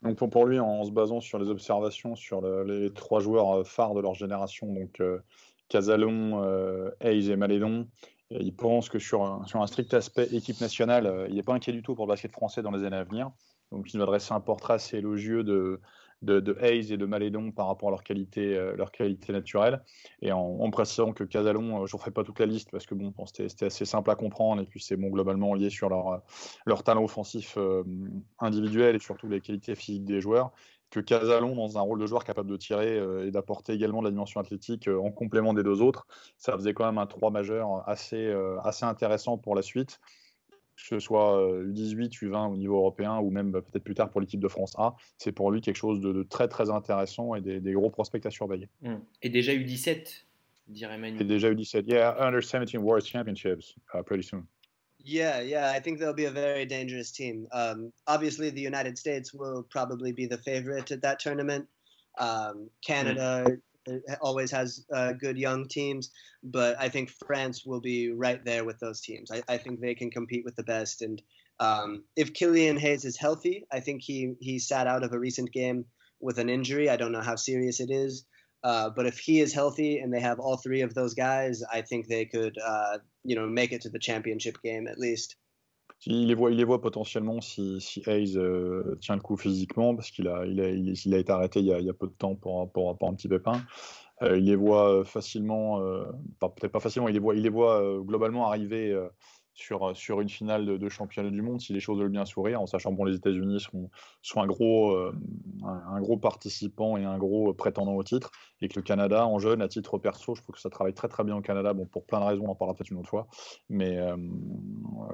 Donc 0.03 0.17
pour, 0.17 0.29
pour, 0.29 0.45
lui, 0.45 0.59
en 0.59 0.83
se 0.83 0.91
basant 0.91 1.21
sur 1.21 1.39
les 1.39 1.49
observations 1.49 2.15
sur 2.15 2.39
le, 2.41 2.63
les 2.63 2.93
trois 2.93 3.19
joueurs 3.19 3.59
euh, 3.59 3.63
phares 3.63 3.93
de 3.93 4.01
leur 4.01 4.13
génération, 4.13 4.71
donc 4.71 5.01
euh, 5.01 5.19
Cazalon, 5.69 6.43
euh, 6.43 6.91
Hayes 7.01 7.31
et 7.31 7.35
Maledon, 7.35 7.87
il 8.29 8.55
pense 8.55 8.89
que 8.89 8.99
sur 8.99 9.23
un, 9.23 9.67
strict 9.67 9.93
aspect 9.93 10.27
équipe 10.33 10.59
nationale, 10.59 11.07
euh, 11.07 11.27
il 11.29 11.35
n'est 11.35 11.43
pas 11.43 11.53
inquiet 11.53 11.71
du 11.71 11.81
tout 11.81 11.95
pour 11.95 12.05
le 12.05 12.09
basket 12.09 12.31
français 12.31 12.61
dans 12.61 12.71
les 12.71 12.83
années 12.83 12.97
à 12.97 13.03
venir. 13.03 13.31
Donc 13.71 13.93
il 13.93 13.97
nous 13.97 14.03
adresse 14.03 14.31
un 14.31 14.39
portrait 14.39 14.75
assez 14.75 14.97
élogieux 14.97 15.43
de, 15.43 15.79
Hayes 16.61 16.91
et 16.91 16.97
de 16.97 17.05
Malédon 17.05 17.51
par 17.51 17.67
rapport 17.67 17.89
à 17.89 17.91
leur 17.91 18.03
qualité, 18.03 18.55
euh, 18.55 18.75
leur 18.75 18.91
qualité 18.91 19.33
naturelle. 19.33 19.83
Et 20.21 20.31
en, 20.31 20.69
précisant 20.71 21.13
que 21.13 21.23
Casalon, 21.23 21.83
euh, 21.83 21.85
je 21.85 21.95
ne 21.95 21.99
ferai 21.99 22.11
pas 22.11 22.23
toute 22.23 22.39
la 22.39 22.45
liste 22.45 22.69
parce 22.71 22.85
que 22.85 22.95
bon, 22.95 23.13
c'était 23.25 23.65
assez 23.65 23.85
simple 23.85 24.09
à 24.09 24.15
comprendre 24.15 24.61
et 24.61 24.65
puis 24.65 24.81
c'est 24.81 24.97
bon, 24.97 25.09
globalement 25.09 25.53
lié 25.53 25.69
sur 25.69 25.89
leur, 25.89 26.83
talent 26.83 27.03
offensif 27.03 27.55
euh, 27.57 27.83
individuel 28.39 28.95
et 28.95 28.99
surtout 28.99 29.27
les 29.27 29.41
qualités 29.41 29.75
physiques 29.75 30.05
des 30.05 30.21
joueurs. 30.21 30.51
Que 30.89 30.99
Casalon, 30.99 31.55
dans 31.55 31.77
un 31.77 31.81
rôle 31.81 31.99
de 31.99 32.05
joueur 32.05 32.23
capable 32.23 32.49
de 32.49 32.55
tirer 32.55 32.97
euh, 32.97 33.27
et 33.27 33.31
d'apporter 33.31 33.73
également 33.73 33.99
de 33.99 34.05
la 34.05 34.11
dimension 34.11 34.39
athlétique 34.39 34.87
euh, 34.87 34.97
en 34.97 35.11
complément 35.11 35.53
des 35.53 35.63
deux 35.63 35.81
autres, 35.81 36.07
ça 36.37 36.53
faisait 36.53 36.73
quand 36.73 36.85
même 36.85 36.97
un 36.97 37.07
3 37.07 37.29
majeur 37.29 37.87
assez, 37.89 38.25
euh, 38.25 38.57
assez 38.61 38.85
intéressant 38.85 39.37
pour 39.37 39.55
la 39.55 39.61
suite 39.61 39.99
que 40.77 40.83
ce 40.83 40.99
soit 40.99 41.41
U18, 41.63 42.19
U20 42.21 42.53
au 42.53 42.55
niveau 42.55 42.77
européen 42.77 43.17
ou 43.17 43.31
même 43.31 43.51
peut-être 43.51 43.83
plus 43.83 43.95
tard 43.95 44.11
pour 44.11 44.21
l'équipe 44.21 44.39
de 44.39 44.47
France 44.47 44.75
A, 44.77 44.95
c'est 45.17 45.31
pour 45.31 45.49
lui 45.49 45.59
quelque 45.59 45.75
chose 45.75 45.99
de, 46.01 46.13
de, 46.13 46.21
très 46.21 46.47
très 46.47 46.69
intéressant 46.69 47.33
et 47.33 47.41
des, 47.41 47.59
des 47.59 47.73
gros 47.73 47.89
prospects 47.89 48.23
à 48.27 48.29
surveiller. 48.29 48.69
Mmh. 48.83 48.93
Et 49.23 49.29
déjà 49.29 49.53
U17, 49.53 50.25
dirait 50.67 50.99
Manu. 50.99 51.19
Et 51.19 51.23
déjà 51.23 51.51
U17, 51.51 51.87
yeah, 51.87 52.15
Under 52.19 52.41
17 52.41 52.75
World 52.75 53.03
Championships 53.03 53.75
uh, 53.93 54.03
pretty 54.03 54.23
soon. 54.23 54.45
Yeah, 54.99 55.39
yeah, 55.41 55.71
I 55.71 55.79
think 55.79 55.99
they'll 55.99 56.13
be 56.13 56.25
a 56.25 56.31
very 56.31 56.65
dangerous 56.65 57.11
team. 57.11 57.47
Um, 57.51 57.93
obviously, 58.07 58.49
the 58.49 58.61
United 58.61 58.97
States 58.97 59.33
will 59.33 59.63
probably 59.63 60.11
be 60.11 60.25
the 60.25 60.39
favorite 60.39 60.91
at 60.91 61.01
that 61.03 61.19
tournament. 61.19 61.67
Um, 62.17 62.69
Canada 62.85 63.45
mm 63.47 63.61
always 64.19 64.51
has 64.51 64.85
uh, 64.93 65.13
good 65.13 65.37
young 65.37 65.65
teams, 65.65 66.11
but 66.43 66.75
I 66.77 66.89
think 66.89 67.09
France 67.25 67.65
will 67.65 67.79
be 67.79 68.11
right 68.11 68.43
there 68.43 68.65
with 68.65 68.79
those 68.79 68.99
teams. 68.99 69.31
I, 69.31 69.41
I 69.47 69.57
think 69.57 69.79
they 69.79 69.95
can 69.95 70.11
compete 70.11 70.43
with 70.43 70.57
the 70.57 70.63
best. 70.63 71.01
And 71.01 71.21
um, 71.59 72.03
if 72.17 72.33
Killian 72.33 72.75
Hayes 72.77 73.05
is 73.05 73.17
healthy, 73.17 73.65
I 73.71 73.79
think 73.79 74.01
he 74.01 74.33
he 74.41 74.59
sat 74.59 74.87
out 74.87 75.03
of 75.03 75.13
a 75.13 75.19
recent 75.19 75.53
game 75.53 75.85
with 76.19 76.37
an 76.37 76.49
injury. 76.49 76.89
I 76.89 76.97
don't 76.97 77.13
know 77.13 77.21
how 77.21 77.37
serious 77.37 77.79
it 77.79 77.89
is. 77.89 78.25
Uh, 78.63 78.89
but 78.89 79.05
if 79.05 79.19
he 79.19 79.39
is 79.39 79.53
healthy 79.53 79.99
and 79.99 80.13
they 80.13 80.19
have 80.19 80.39
all 80.39 80.57
three 80.57 80.81
of 80.81 80.93
those 80.93 81.13
guys, 81.13 81.63
I 81.71 81.81
think 81.81 82.07
they 82.07 82.25
could, 82.25 82.57
uh, 82.57 82.97
you 83.27 83.35
know, 83.35 83.45
make 83.45 83.71
it 83.71 83.81
to 83.81 83.89
the 83.89 83.99
championship 83.99 84.57
game 84.63 84.87
at 84.87 84.97
least. 84.97 85.37
Il 86.05 86.27
les 86.27 86.35
voit, 86.35 86.51
il 86.51 86.57
les 86.57 86.63
voit 86.63 86.79
potentiellement 86.79 87.41
si, 87.41 87.81
si 87.81 88.03
Hayes 88.05 88.37
euh, 88.37 88.97
tient 89.01 89.15
le 89.15 89.21
coup 89.21 89.35
physiquement, 89.35 89.95
parce 89.95 90.11
qu'il 90.11 90.27
a, 90.27 90.45
il 90.45 90.61
a, 90.61 91.17
été 91.17 91.31
arrêté 91.31 91.59
il 91.59 91.65
y 91.65 91.89
a, 91.89 91.93
peu 91.93 92.07
de 92.07 92.13
temps 92.13 92.35
pour, 92.35 92.61
un 93.01 93.13
petit 93.15 93.27
pépin. 93.27 93.63
Euh, 94.21 94.37
il 94.37 94.45
les 94.45 94.55
voit 94.55 95.03
facilement, 95.05 95.81
euh, 95.81 96.03
peut-être 96.39 96.71
pas 96.71 96.79
facilement, 96.79 97.07
il 97.07 97.13
les 97.13 97.19
voit, 97.19 97.35
il 97.35 97.41
les 97.41 97.49
voit 97.49 97.81
globalement 98.01 98.47
arriver 98.47 98.95
sur, 99.57 99.97
sur 99.97 100.21
une 100.21 100.29
finale 100.29 100.65
de, 100.65 100.77
de, 100.77 100.89
championnat 100.89 101.31
du 101.31 101.41
monde 101.41 101.59
si 101.59 101.73
les 101.73 101.79
choses 101.79 101.99
veulent 101.99 102.09
bien 102.09 102.25
sourire, 102.25 102.61
en 102.61 102.67
sachant 102.67 102.91
que 102.91 102.95
bon, 102.95 103.05
les 103.05 103.15
États-Unis 103.15 103.59
sont, 103.59 103.89
sont 104.21 104.41
un, 104.41 104.45
gros, 104.45 104.91
euh, 104.91 105.13
un, 105.63 105.95
un, 105.95 105.99
gros 105.99 106.17
participant 106.17 106.95
et 106.95 107.03
un 107.03 107.17
gros 107.17 107.53
prétendant 107.53 107.95
au 107.95 108.03
titre, 108.03 108.31
et 108.61 108.67
que 108.67 108.75
le 108.75 108.83
Canada, 108.83 109.25
en 109.25 109.39
jeune, 109.39 109.61
à 109.61 109.67
titre 109.67 109.97
perso, 109.97 110.35
je 110.35 110.43
trouve 110.43 110.55
que 110.55 110.61
ça 110.61 110.69
travaille 110.69 110.93
très 110.93 111.07
très 111.07 111.23
bien 111.23 111.35
au 111.35 111.41
Canada, 111.41 111.73
bon, 111.73 111.85
pour 111.85 112.05
plein 112.05 112.19
de 112.19 112.25
raisons, 112.25 112.45
on 112.45 112.51
en 112.51 112.55
parlera 112.55 112.75
peut-être 112.75 112.91
une 112.91 112.99
autre 112.99 113.09
fois, 113.09 113.27
mais 113.67 113.97
euh, 113.97 114.15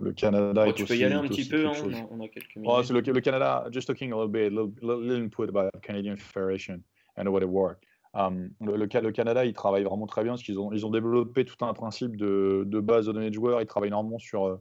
le 0.02 0.12
Canada 0.12 0.64
oh, 0.66 0.70
est 0.70 0.74
tu 0.74 0.84
aussi, 0.84 0.94
peux 0.94 1.00
y 1.00 1.04
aller 1.06 1.16
un 1.16 1.24
petit 1.24 1.48
peu, 1.48 1.66
hein, 1.66 1.74
on, 2.12 2.20
a, 2.20 2.28
quelques 2.28 2.56
minutes. 2.58 2.70
Oh, 2.72 2.82
le, 2.94 3.00
le, 3.00 3.22
Canada, 3.22 3.66
just 3.72 3.88
talking 3.88 4.12
a 4.12 4.16
little 4.16 4.30
bit, 4.30 4.52
a 4.52 4.56
little, 4.56 4.74
little 4.82 5.24
input 5.24 5.48
about 5.48 5.72
Canadian 5.82 6.18
Federation 6.18 6.84
and 7.16 7.30
what 7.30 7.42
it 7.42 7.50
worked. 7.50 7.86
Le, 8.16 8.76
le, 8.76 9.12
Canada, 9.12 9.46
il 9.46 9.54
travaille 9.54 9.84
vraiment 9.84 10.06
très 10.06 10.24
bien 10.24 10.34
parce 10.34 10.44
qu'ils 10.44 10.60
ont, 10.60 10.72
ils 10.72 10.86
ont 10.86 10.92
développé 10.92 11.46
tout 11.46 11.66
un 11.66 11.74
principe 11.74 12.16
de, 12.16 12.64
de 12.66 12.80
base 12.80 13.08
de 13.08 13.12
données 13.12 13.30
de 13.30 13.36
joueurs. 13.36 13.62
Ils 13.62 13.68
travaillent 13.68 13.90
énormément 13.90 14.20
sur, 14.20 14.60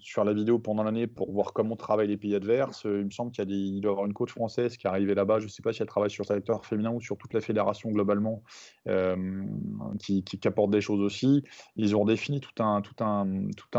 sur 0.00 0.24
la 0.24 0.32
vidéo 0.32 0.58
pendant 0.58 0.82
l'année 0.82 1.06
pour 1.06 1.30
voir 1.32 1.52
comment 1.52 1.76
travaillent 1.76 2.08
les 2.08 2.16
pays 2.16 2.34
adverses. 2.34 2.82
Il 2.84 3.04
me 3.04 3.10
semble 3.10 3.30
qu'il 3.32 3.48
y 3.48 3.54
a 3.54 3.78
y 3.78 3.86
avoir 3.86 4.06
une 4.06 4.12
coach 4.12 4.30
française 4.30 4.76
qui 4.76 4.86
est 4.86 4.90
arrivée 4.90 5.14
là-bas. 5.14 5.38
Je 5.38 5.44
ne 5.44 5.50
sais 5.50 5.62
pas 5.62 5.72
si 5.72 5.82
elle 5.82 5.88
travaille 5.88 6.10
sur 6.10 6.24
le 6.28 6.34
secteur 6.34 6.64
féminin 6.64 6.92
ou 6.92 7.00
sur 7.00 7.16
toute 7.16 7.32
la 7.34 7.40
fédération 7.40 7.90
globalement, 7.90 8.42
euh, 8.88 9.44
qui, 9.98 10.24
apporte 10.44 10.70
des 10.70 10.80
choses 10.80 11.00
aussi. 11.00 11.44
Ils 11.76 11.94
ont 11.96 12.04
défini 12.04 12.40
tout 12.40 12.62
un, 12.62 12.82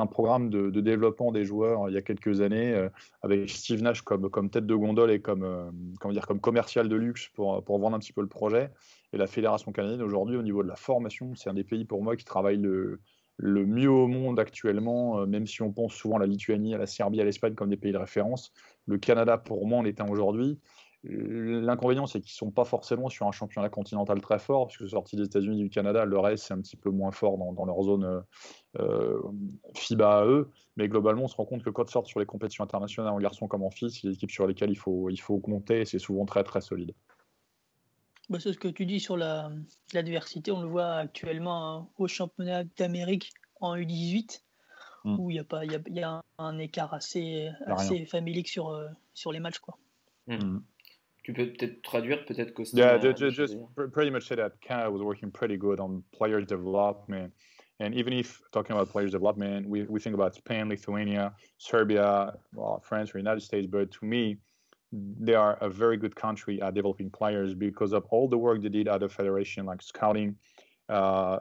programme 0.07 0.49
de, 0.49 0.81
développement 0.81 1.31
des 1.31 1.45
joueurs 1.45 1.89
il 1.89 1.93
y 1.93 1.97
a 1.97 2.01
quelques 2.01 2.41
années, 2.41 2.73
euh, 2.73 2.89
avec 3.21 3.49
Steve 3.49 3.81
Nash 3.81 4.01
comme, 4.01 4.49
tête 4.49 4.65
de 4.65 4.75
gondole 4.75 5.11
et 5.11 5.21
comme, 5.21 5.43
euh, 5.43 6.35
commercial 6.41 6.89
de 6.89 6.95
luxe 6.95 7.29
pour 7.35 7.63
vendre 7.67 7.95
un 7.95 7.99
petit 7.99 8.13
peu 8.13 8.21
le 8.21 8.27
projet. 8.27 8.71
Et 9.13 9.17
la 9.17 9.27
fédération 9.27 9.71
canadienne 9.71 10.01
aujourd'hui, 10.01 10.37
au 10.37 10.43
niveau 10.43 10.63
de 10.63 10.69
la 10.69 10.75
formation, 10.75 11.35
c'est 11.35 11.49
un 11.49 11.53
des 11.53 11.65
pays 11.65 11.83
pour 11.83 12.01
moi 12.01 12.15
qui 12.15 12.23
travaille 12.23 12.57
le 12.57 13.01
le 13.41 13.65
mieux 13.65 13.89
au 13.89 14.07
monde 14.07 14.39
actuellement, 14.39 15.19
euh, 15.19 15.25
même 15.25 15.47
si 15.47 15.63
on 15.63 15.73
pense 15.73 15.93
souvent 15.93 16.17
à 16.17 16.19
la 16.19 16.27
Lituanie, 16.27 16.75
à 16.75 16.77
la 16.77 16.85
Serbie, 16.85 17.19
à 17.21 17.23
l'Espagne 17.23 17.55
comme 17.55 17.69
des 17.69 17.77
pays 17.77 17.91
de 17.91 17.97
référence. 17.97 18.53
Le 18.85 18.99
Canada, 18.99 19.37
pour 19.37 19.65
moi, 19.65 19.79
en 19.79 19.85
est 19.85 19.99
un 19.99 20.07
aujourd'hui. 20.07 20.59
L'inconvénient, 21.03 22.05
c'est 22.05 22.21
qu'ils 22.21 22.33
ne 22.33 22.49
sont 22.49 22.51
pas 22.51 22.65
forcément 22.65 23.09
sur 23.09 23.25
un 23.25 23.31
championnat 23.31 23.69
continental 23.69 24.21
très 24.21 24.37
fort, 24.37 24.67
puisque 24.67 24.87
sorti 24.87 25.15
des 25.15 25.23
États-Unis 25.23 25.61
et 25.61 25.63
du 25.63 25.69
Canada, 25.71 26.05
le 26.05 26.19
reste, 26.19 26.45
c'est 26.45 26.53
un 26.53 26.61
petit 26.61 26.75
peu 26.75 26.91
moins 26.91 27.09
fort 27.09 27.39
dans, 27.39 27.65
leur 27.65 27.81
zone 27.81 28.23
euh, 28.79 29.19
FIBA 29.73 30.19
à 30.19 30.25
eux. 30.27 30.51
Mais 30.77 30.87
globalement, 30.87 31.23
on 31.23 31.27
se 31.27 31.35
rend 31.35 31.45
compte 31.45 31.63
que 31.63 31.71
quand 31.71 31.89
sortent 31.89 32.05
sur 32.05 32.19
les 32.19 32.27
compétitions 32.27 32.63
internationales 32.63 33.11
en 33.11 33.17
garçon 33.17 33.47
comme 33.47 33.63
en 33.63 33.71
fille, 33.71 33.89
c'est 33.89 34.07
des 34.07 34.13
équipes 34.13 34.29
sur 34.29 34.45
lesquelles 34.45 34.69
il 34.69 34.77
faut, 34.77 35.09
il 35.09 35.19
faut 35.19 35.39
compter 35.39 35.81
et 35.81 35.85
c'est 35.85 35.97
souvent 35.97 36.25
très 36.25 36.43
très 36.43 36.61
solide. 36.61 36.93
Bah, 38.31 38.39
c'est 38.39 38.53
ce 38.53 38.57
que 38.57 38.69
tu 38.69 38.85
dis 38.85 39.01
sur 39.01 39.17
la, 39.17 39.51
la, 39.93 40.03
diversité. 40.03 40.53
On 40.53 40.61
le 40.61 40.69
voit 40.69 40.95
actuellement 40.95 41.75
hein, 41.75 41.87
au 41.97 42.07
championnat 42.07 42.63
d'Amérique 42.77 43.33
en 43.59 43.75
U18, 43.75 44.41
mm. 45.03 45.19
où 45.19 45.29
il 45.29 45.35
y, 45.35 45.39
a 45.39 45.43
pas, 45.43 45.65
y, 45.65 45.75
a, 45.75 45.79
y 45.89 46.01
a 46.01 46.23
un 46.37 46.57
écart 46.57 46.93
assez, 46.93 47.49
assez 47.67 48.05
familique 48.05 48.47
sur, 48.47 48.69
euh, 48.69 48.87
sur 49.13 49.33
les 49.33 49.41
matchs. 49.41 49.59
Quoi. 49.59 49.77
Mm. 50.27 50.59
Tu 51.23 51.33
peux 51.33 51.51
peut-être 51.51 51.81
traduire, 51.81 52.23
peut-être 52.23 52.53
que 52.53 52.63
Yeah, 52.73 52.97
just, 52.99 53.35
just 53.35 53.57
pretty 53.91 54.09
much 54.09 54.29
say 54.29 54.37
that 54.37 54.51
Canada 54.61 54.89
was 54.89 55.01
working 55.01 55.29
pretty 55.29 55.57
good 55.57 55.81
on 55.81 56.01
player 56.13 56.41
development. 56.41 57.33
And 57.81 57.93
even 57.93 58.13
if 58.13 58.41
talking 58.53 58.77
about 58.77 58.89
players 58.89 59.11
development, 59.11 59.67
we, 59.67 59.83
we 59.83 59.99
think 59.99 60.15
about 60.15 60.35
Spain, 60.35 60.69
Lithuania, 60.69 61.33
Serbia, 61.57 62.33
well, 62.53 62.79
France, 62.81 63.13
or 63.13 63.17
United 63.17 63.41
States. 63.41 63.67
But 63.67 63.91
to 63.91 64.05
me, 64.05 64.37
they 64.91 65.33
are 65.33 65.57
a 65.61 65.69
very 65.69 65.97
good 65.97 66.15
country 66.15 66.61
at 66.61 66.73
developing 66.73 67.09
players 67.09 67.53
because 67.53 67.93
of 67.93 68.05
all 68.09 68.27
the 68.27 68.37
work 68.37 68.61
they 68.61 68.69
did 68.69 68.87
at 68.87 68.99
the 68.99 69.09
federation, 69.09 69.65
like 69.65 69.81
scouting, 69.81 70.35
uh, 70.89 71.39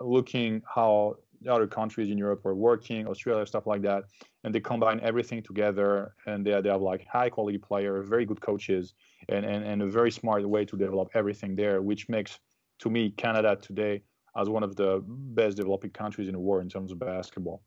looking 0.00 0.62
how 0.74 1.16
other 1.48 1.66
countries 1.66 2.10
in 2.10 2.18
Europe 2.18 2.44
were 2.44 2.54
working, 2.54 3.06
Australia, 3.06 3.46
stuff 3.46 3.66
like 3.66 3.82
that, 3.82 4.04
and 4.42 4.54
they 4.54 4.60
combine 4.60 4.98
everything 5.00 5.42
together, 5.42 6.14
and 6.26 6.44
they, 6.44 6.60
they 6.60 6.68
have 6.68 6.82
like 6.82 7.06
high 7.06 7.28
quality 7.28 7.58
players, 7.58 8.08
very 8.08 8.24
good 8.24 8.40
coaches, 8.40 8.94
and, 9.28 9.44
and, 9.44 9.64
and 9.64 9.82
a 9.82 9.86
very 9.86 10.10
smart 10.10 10.48
way 10.48 10.64
to 10.64 10.76
develop 10.76 11.10
everything 11.14 11.54
there, 11.54 11.82
which 11.82 12.08
makes 12.08 12.40
to 12.78 12.90
me 12.90 13.10
Canada 13.10 13.56
today 13.60 14.02
as 14.36 14.48
one 14.48 14.62
of 14.62 14.76
the 14.76 15.02
best 15.06 15.56
developing 15.56 15.90
countries 15.90 16.28
in 16.28 16.34
the 16.34 16.40
world 16.40 16.62
in 16.62 16.68
terms 16.68 16.92
of 16.92 16.98
basketball. 16.98 17.62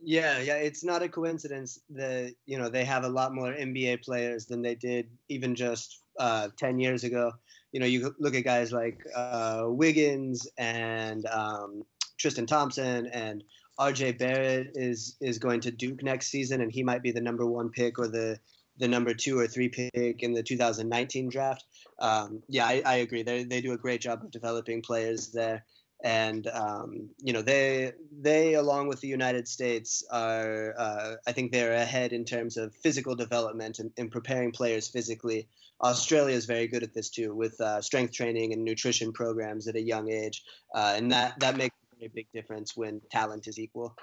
Yeah, 0.00 0.40
yeah, 0.40 0.56
it's 0.56 0.84
not 0.84 1.02
a 1.02 1.08
coincidence 1.08 1.80
that 1.90 2.34
you 2.46 2.58
know 2.58 2.68
they 2.68 2.84
have 2.84 3.04
a 3.04 3.08
lot 3.08 3.34
more 3.34 3.52
NBA 3.52 4.04
players 4.04 4.46
than 4.46 4.60
they 4.62 4.74
did 4.74 5.08
even 5.28 5.54
just 5.54 6.00
uh, 6.18 6.48
ten 6.58 6.78
years 6.78 7.04
ago. 7.04 7.32
You 7.72 7.80
know, 7.80 7.86
you 7.86 8.14
look 8.18 8.34
at 8.34 8.44
guys 8.44 8.72
like 8.72 9.00
uh, 9.16 9.64
Wiggins 9.66 10.46
and 10.58 11.26
um, 11.26 11.82
Tristan 12.18 12.46
Thompson 12.46 13.06
and 13.06 13.42
RJ 13.78 14.18
Barrett 14.18 14.72
is 14.74 15.16
is 15.20 15.38
going 15.38 15.60
to 15.60 15.70
Duke 15.70 16.02
next 16.02 16.28
season, 16.28 16.60
and 16.60 16.70
he 16.70 16.82
might 16.82 17.02
be 17.02 17.10
the 17.10 17.20
number 17.20 17.46
one 17.46 17.70
pick 17.70 17.98
or 17.98 18.08
the 18.08 18.38
the 18.78 18.88
number 18.88 19.14
two 19.14 19.38
or 19.38 19.46
three 19.46 19.68
pick 19.68 20.22
in 20.22 20.32
the 20.32 20.42
2019 20.42 21.28
draft. 21.28 21.64
Um, 22.00 22.42
yeah, 22.48 22.66
I, 22.66 22.82
I 22.84 22.94
agree. 22.96 23.22
They 23.22 23.44
they 23.44 23.60
do 23.60 23.72
a 23.72 23.78
great 23.78 24.00
job 24.00 24.22
of 24.22 24.30
developing 24.30 24.82
players 24.82 25.28
there, 25.32 25.64
and 26.04 26.46
um, 26.48 27.08
you 27.22 27.32
know 27.32 27.40
they 27.40 27.92
they 28.20 28.54
along 28.54 28.88
with 28.88 29.00
the 29.00 29.08
United 29.08 29.48
States 29.48 30.04
are 30.10 30.74
uh, 30.78 31.14
I 31.26 31.32
think 31.32 31.50
they're 31.50 31.72
ahead 31.72 32.12
in 32.12 32.24
terms 32.26 32.58
of 32.58 32.74
physical 32.76 33.16
development 33.16 33.78
and, 33.78 33.90
and, 33.96 34.10
preparing 34.12 34.52
players 34.52 34.86
physically. 34.86 35.48
Australia 35.80 36.36
is 36.36 36.44
very 36.44 36.68
good 36.68 36.82
at 36.82 36.92
this 36.94 37.08
too, 37.08 37.34
with 37.34 37.58
uh, 37.60 37.80
strength 37.80 38.12
training 38.12 38.52
and 38.52 38.62
nutrition 38.64 39.12
programs 39.12 39.66
at 39.66 39.76
a 39.76 39.80
young 39.80 40.10
age, 40.10 40.44
uh, 40.74 40.92
and 40.94 41.10
that 41.10 41.40
that 41.40 41.56
makes 41.56 41.74
a 42.02 42.08
big 42.08 42.26
difference 42.34 42.76
when 42.76 43.00
talent 43.10 43.48
is 43.48 43.58
equal. 43.58 43.96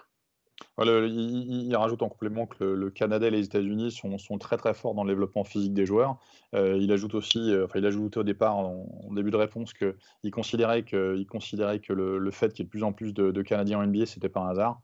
Il, 0.79 1.75
rajoute 1.75 2.01
en 2.01 2.09
complément 2.09 2.45
que 2.45 2.63
le, 2.63 2.89
Canada 2.89 3.27
et 3.27 3.31
les 3.31 3.45
États-Unis 3.45 3.91
sont, 3.91 4.37
très 4.37 4.57
très 4.57 4.73
forts 4.73 4.93
dans 4.93 5.03
le 5.03 5.09
développement 5.09 5.43
physique 5.43 5.73
des 5.73 5.85
joueurs. 5.85 6.17
Euh, 6.55 6.77
il 6.79 6.91
ajoute 6.91 7.15
aussi, 7.15 7.51
euh, 7.51 7.65
enfin 7.65 7.79
il 7.79 7.85
ajoute 7.85 8.17
au 8.17 8.23
départ 8.23 8.57
en, 8.57 8.87
début 9.11 9.31
de 9.31 9.37
réponse 9.37 9.73
qu'il 9.73 10.31
considérait 10.31 10.83
que, 10.83 11.15
il 11.17 11.25
considérait 11.25 11.79
que 11.79 11.93
le, 11.93 12.17
le 12.17 12.31
fait 12.31 12.53
qu'il 12.53 12.59
y 12.59 12.61
ait 12.63 12.65
de 12.65 12.69
plus 12.69 12.83
en 12.83 12.93
plus 12.93 13.13
de, 13.13 13.31
de 13.31 13.41
Canadiens 13.41 13.79
en 13.79 13.85
NBA, 13.85 14.05
c'était 14.05 14.29
pas 14.29 14.41
un 14.41 14.49
hasard. 14.49 14.81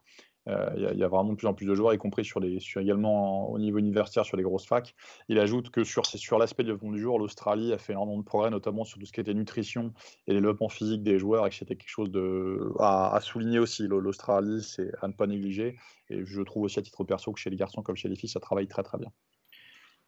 Euh, 0.47 0.69
il 0.93 0.97
y, 0.97 1.03
a 1.03 1.07
vraiment 1.07 1.31
de 1.31 1.35
plus 1.35 1.47
en 1.47 1.53
plus 1.53 1.65
de 1.65 1.73
joueurs, 1.73 1.93
y 1.93 1.97
compris 1.97 2.23
sur 2.23 2.41
également 2.43 3.49
au 3.49 3.59
niveau 3.59 3.79
universitaire 3.79 4.25
sur 4.25 4.37
les 4.37 4.43
grosses 4.43 4.65
facs. 4.65 4.95
Il 5.27 5.39
ajoute 5.39 5.69
que 5.71 5.83
sur, 5.83 6.03
l'aspect 6.37 6.63
du 6.63 6.67
développement 6.67 6.91
du 6.91 7.01
jour, 7.01 7.19
l'Australie 7.19 7.73
a 7.73 7.77
fait 7.77 7.93
énormément 7.93 8.19
de 8.19 8.23
progrès, 8.23 8.49
notamment 8.49 8.85
sur 8.85 8.99
tout 8.99 9.05
ce 9.05 9.11
qui 9.11 9.19
était 9.19 9.33
nutrition 9.33 9.93
et 10.27 10.33
développement 10.33 10.69
physique 10.69 11.03
des 11.03 11.19
joueurs, 11.19 11.45
et 11.45 11.49
que 11.49 11.55
c'était 11.55 11.75
quelque 11.75 11.89
chose 11.89 12.11
de, 12.11 12.71
à, 12.79 13.19
souligner 13.21 13.59
aussi. 13.59 13.87
L'Australie, 13.87 14.63
c'est 14.63 14.91
à 15.01 15.07
ne 15.07 15.13
pas 15.13 15.27
négliger. 15.27 15.75
Et 16.09 16.23
je 16.23 16.41
trouve 16.41 16.63
aussi 16.63 16.79
à 16.79 16.81
titre 16.81 17.03
perso 17.03 17.33
que 17.33 17.39
chez 17.39 17.49
les 17.49 17.57
garçons 17.57 17.81
comme 17.81 17.97
chez 17.97 18.07
les 18.07 18.15
filles, 18.15 18.29
ça 18.29 18.39
travaille 18.39 18.67
très 18.67 18.83
très 18.83 18.97
bien. 18.97 19.11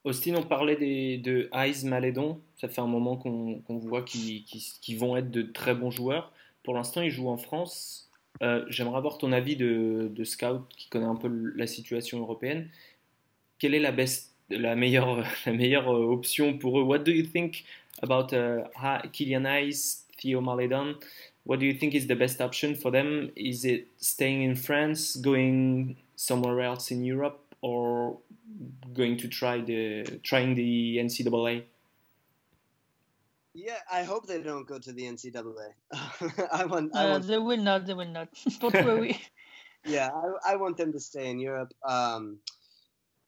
Austin, 0.05 0.35
on 0.37 0.43
parlait 0.43 0.77
de 0.77 1.49
Eyes 1.53 1.85
Malédon. 1.85 2.39
Ça 2.55 2.69
fait 2.69 2.79
un 2.79 2.87
moment 2.87 3.17
qu'on 3.17 3.61
qu 3.61 3.87
voit 3.87 4.03
qu'ils 4.03 4.45
qu 4.45 4.59
qu 4.81 4.95
vont 4.95 5.17
être 5.17 5.29
de 5.29 5.41
très 5.41 5.75
bons 5.75 5.91
joueurs. 5.91 6.31
Pour 6.63 6.73
l'instant, 6.73 7.01
ils 7.01 7.11
jouent 7.11 7.29
en 7.29 7.37
France. 7.37 8.08
Euh, 8.41 8.65
J'aimerais 8.69 8.97
avoir 8.97 9.17
ton 9.17 9.31
avis 9.31 9.55
de, 9.55 10.23
scout 10.23 10.61
qui 10.77 10.89
connaît 10.89 11.05
un 11.05 11.15
peu 11.15 11.27
la 11.55 11.67
situation 11.67 12.19
européenne. 12.19 12.69
Quelle 13.57 13.75
est 13.75 13.79
la, 13.79 13.91
best, 13.91 14.33
meilleure 14.49 15.19
euh, 15.89 16.03
option 16.03 16.57
pour 16.57 16.79
eux? 16.79 16.83
What 16.83 16.99
do 16.99 17.11
you 17.11 17.23
think 17.23 17.65
about 18.01 18.33
uh, 18.33 18.63
Kylian 19.11 19.45
Hayes, 19.45 20.05
Theo 20.17 20.41
Maledon? 20.41 20.95
What 21.45 21.57
do 21.57 21.65
you 21.65 21.73
think 21.73 21.95
is 21.95 22.07
the 22.07 22.15
best 22.15 22.41
option 22.41 22.75
for 22.75 22.91
them? 22.91 23.31
Is 23.35 23.65
it 23.65 23.87
staying 23.97 24.43
in 24.43 24.55
France, 24.55 25.17
going 25.17 25.95
somewhere 26.15 26.61
else 26.61 26.91
in 26.91 27.03
Europe, 27.03 27.39
or 27.61 28.17
going 28.93 29.17
to 29.17 29.27
try 29.27 29.59
the 29.59 30.19
trying 30.23 30.55
the 30.55 30.97
NCAA? 30.97 31.63
Yeah, 33.65 33.79
I 33.91 34.03
hope 34.03 34.25
they 34.25 34.41
don't 34.41 34.65
go 34.65 34.79
to 34.79 34.93
the 34.93 35.03
NCAA. 35.03 35.73
I 36.51 36.65
want. 36.65 36.95
I 36.95 37.07
uh, 37.07 37.11
want 37.11 37.27
they 37.27 37.37
will 37.37 37.57
not. 37.57 37.85
They 37.85 37.93
will 37.93 38.07
not. 38.07 38.29
Don't 38.61 38.85
worry. 38.85 39.19
yeah, 39.85 40.09
I, 40.13 40.53
I, 40.53 40.55
want 40.55 40.77
them 40.77 40.93
to 40.93 40.99
stay 40.99 41.29
in 41.29 41.39
Europe. 41.39 41.73
Um, 41.85 42.39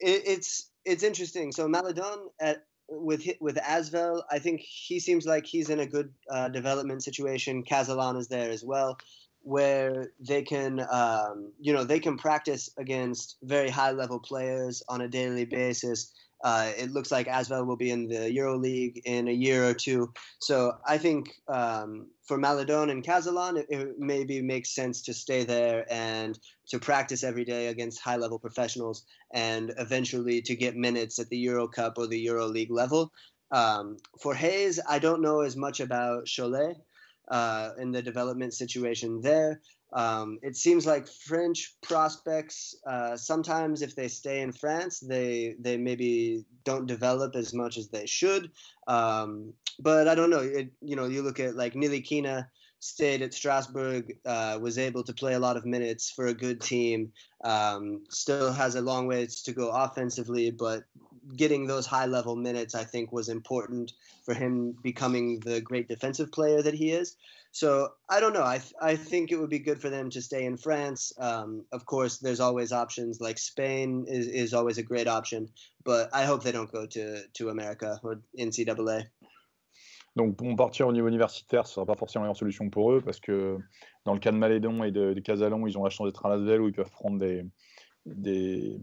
it, 0.00 0.22
it's 0.24 0.70
it's 0.86 1.02
interesting. 1.02 1.52
So 1.52 1.68
Maledon 1.68 2.30
at 2.40 2.64
with 2.88 3.28
with 3.40 3.56
Asvel, 3.56 4.22
I 4.30 4.38
think 4.38 4.60
he 4.60 5.00
seems 5.00 5.26
like 5.26 5.44
he's 5.44 5.68
in 5.68 5.80
a 5.80 5.86
good 5.86 6.10
uh, 6.30 6.48
development 6.48 7.04
situation. 7.04 7.62
Cazalon 7.62 8.16
is 8.16 8.28
there 8.28 8.50
as 8.50 8.64
well, 8.64 8.96
where 9.42 10.12
they 10.18 10.42
can 10.42 10.86
um, 10.90 11.52
you 11.60 11.74
know 11.74 11.84
they 11.84 12.00
can 12.00 12.16
practice 12.16 12.70
against 12.78 13.36
very 13.42 13.68
high 13.68 13.92
level 13.92 14.18
players 14.18 14.82
on 14.88 15.02
a 15.02 15.08
daily 15.08 15.44
basis 15.44 16.10
uh, 16.42 16.72
it 16.76 16.90
looks 16.90 17.12
like 17.12 17.28
Asvel 17.28 17.66
will 17.66 17.76
be 17.76 17.90
in 17.90 18.08
the 18.08 18.32
Euro 18.32 18.56
League 18.58 19.02
in 19.04 19.28
a 19.28 19.32
year 19.32 19.64
or 19.64 19.74
two. 19.74 20.12
So 20.40 20.72
I 20.86 20.98
think 20.98 21.30
um, 21.48 22.08
for 22.26 22.36
Maledon 22.36 22.90
and 22.90 23.04
Cazalon, 23.04 23.58
it, 23.58 23.66
it, 23.68 23.98
maybe 23.98 24.42
makes 24.42 24.74
sense 24.74 25.02
to 25.02 25.14
stay 25.14 25.44
there 25.44 25.86
and 25.90 26.38
to 26.68 26.78
practice 26.78 27.22
every 27.22 27.44
day 27.44 27.68
against 27.68 28.00
high 28.00 28.16
level 28.16 28.38
professionals 28.38 29.04
and 29.32 29.72
eventually 29.78 30.42
to 30.42 30.56
get 30.56 30.74
minutes 30.74 31.18
at 31.18 31.28
the 31.28 31.38
Euro 31.38 31.68
Cup 31.68 31.96
or 31.96 32.08
the 32.08 32.18
Euro 32.20 32.46
League 32.46 32.72
level. 32.72 33.12
Um, 33.52 33.98
for 34.20 34.34
Hayes, 34.34 34.80
I 34.88 34.98
don't 34.98 35.22
know 35.22 35.40
as 35.42 35.56
much 35.56 35.80
about 35.80 36.26
Cholet 36.26 36.76
uh, 37.28 37.70
in 37.78 37.92
the 37.92 38.02
development 38.02 38.54
situation 38.54 39.20
there. 39.20 39.60
Um, 39.92 40.38
it 40.42 40.56
seems 40.56 40.86
like 40.86 41.06
French 41.06 41.74
prospects 41.82 42.74
uh, 42.86 43.16
sometimes, 43.16 43.82
if 43.82 43.94
they 43.94 44.08
stay 44.08 44.40
in 44.40 44.52
France, 44.52 45.00
they 45.00 45.54
they 45.60 45.76
maybe 45.76 46.44
don't 46.64 46.86
develop 46.86 47.36
as 47.36 47.52
much 47.52 47.76
as 47.76 47.88
they 47.88 48.06
should. 48.06 48.50
Um, 48.86 49.52
but 49.78 50.08
I 50.08 50.14
don't 50.14 50.30
know. 50.30 50.40
It, 50.40 50.72
you 50.80 50.96
know, 50.96 51.06
you 51.06 51.22
look 51.22 51.40
at 51.40 51.56
like 51.56 51.74
Ntilikina 51.74 52.46
stayed 52.82 53.22
at 53.22 53.32
Strasbourg, 53.32 54.12
uh, 54.24 54.58
was 54.60 54.76
able 54.76 55.04
to 55.04 55.12
play 55.12 55.34
a 55.34 55.38
lot 55.38 55.56
of 55.56 55.64
minutes 55.64 56.10
for 56.10 56.26
a 56.26 56.34
good 56.34 56.60
team. 56.60 57.12
Um, 57.44 58.02
still 58.08 58.52
has 58.52 58.74
a 58.74 58.80
long 58.80 59.06
ways 59.06 59.42
to 59.42 59.52
go 59.52 59.70
offensively, 59.70 60.50
but 60.50 60.82
getting 61.36 61.66
those 61.66 61.86
high 61.86 62.06
level 62.06 62.36
minutes, 62.36 62.74
I 62.74 62.84
think, 62.84 63.12
was 63.12 63.28
important 63.28 63.92
for 64.24 64.34
him 64.34 64.76
becoming 64.82 65.40
the 65.40 65.60
great 65.60 65.88
defensive 65.88 66.30
player 66.32 66.62
that 66.62 66.74
he 66.74 66.90
is. 66.90 67.16
So 67.52 67.92
I 68.08 68.20
don't 68.20 68.32
know. 68.32 68.44
I 68.44 68.58
th- 68.58 68.74
I 68.80 68.96
think 68.96 69.30
it 69.30 69.38
would 69.38 69.50
be 69.50 69.58
good 69.58 69.80
for 69.80 69.90
them 69.90 70.08
to 70.10 70.22
stay 70.22 70.46
in 70.46 70.56
France. 70.56 71.12
Um, 71.18 71.64
of 71.72 71.84
course, 71.84 72.18
there's 72.18 72.40
always 72.40 72.72
options 72.72 73.20
like 73.20 73.38
Spain 73.38 74.06
is, 74.08 74.26
is 74.26 74.54
always 74.54 74.78
a 74.78 74.82
great 74.82 75.06
option, 75.06 75.48
but 75.84 76.08
I 76.14 76.24
hope 76.24 76.42
they 76.42 76.52
don't 76.52 76.72
go 76.72 76.86
to 76.86 77.22
to 77.26 77.48
America 77.50 78.00
or 78.02 78.22
NCAA. 78.38 79.04
Donc, 80.14 80.36
pour 80.36 80.54
partir 80.56 80.86
au 80.86 80.92
niveau 80.92 81.08
universitaire, 81.08 81.66
ce 81.66 81.72
ne 81.72 81.74
sera 81.74 81.86
pas 81.86 81.94
forcément 81.94 82.24
la 82.24 82.28
meilleure 82.28 82.36
solution 82.36 82.68
pour 82.68 82.92
eux 82.92 83.00
parce 83.00 83.18
que 83.18 83.58
dans 84.04 84.12
le 84.12 84.20
cas 84.20 84.30
de 84.30 84.36
Maledon 84.36 84.84
et 84.84 84.90
de, 84.90 85.14
de 85.14 85.20
Cazalon, 85.20 85.66
ils 85.66 85.78
ont 85.78 85.84
la 85.84 85.90
chance 85.90 86.06
d'être 86.06 86.26
à 86.26 86.28
Lasvel 86.28 86.60
où 86.60 86.68
ils 86.68 86.74
peuvent 86.74 86.90
prendre 86.90 87.18
des, 87.18 87.46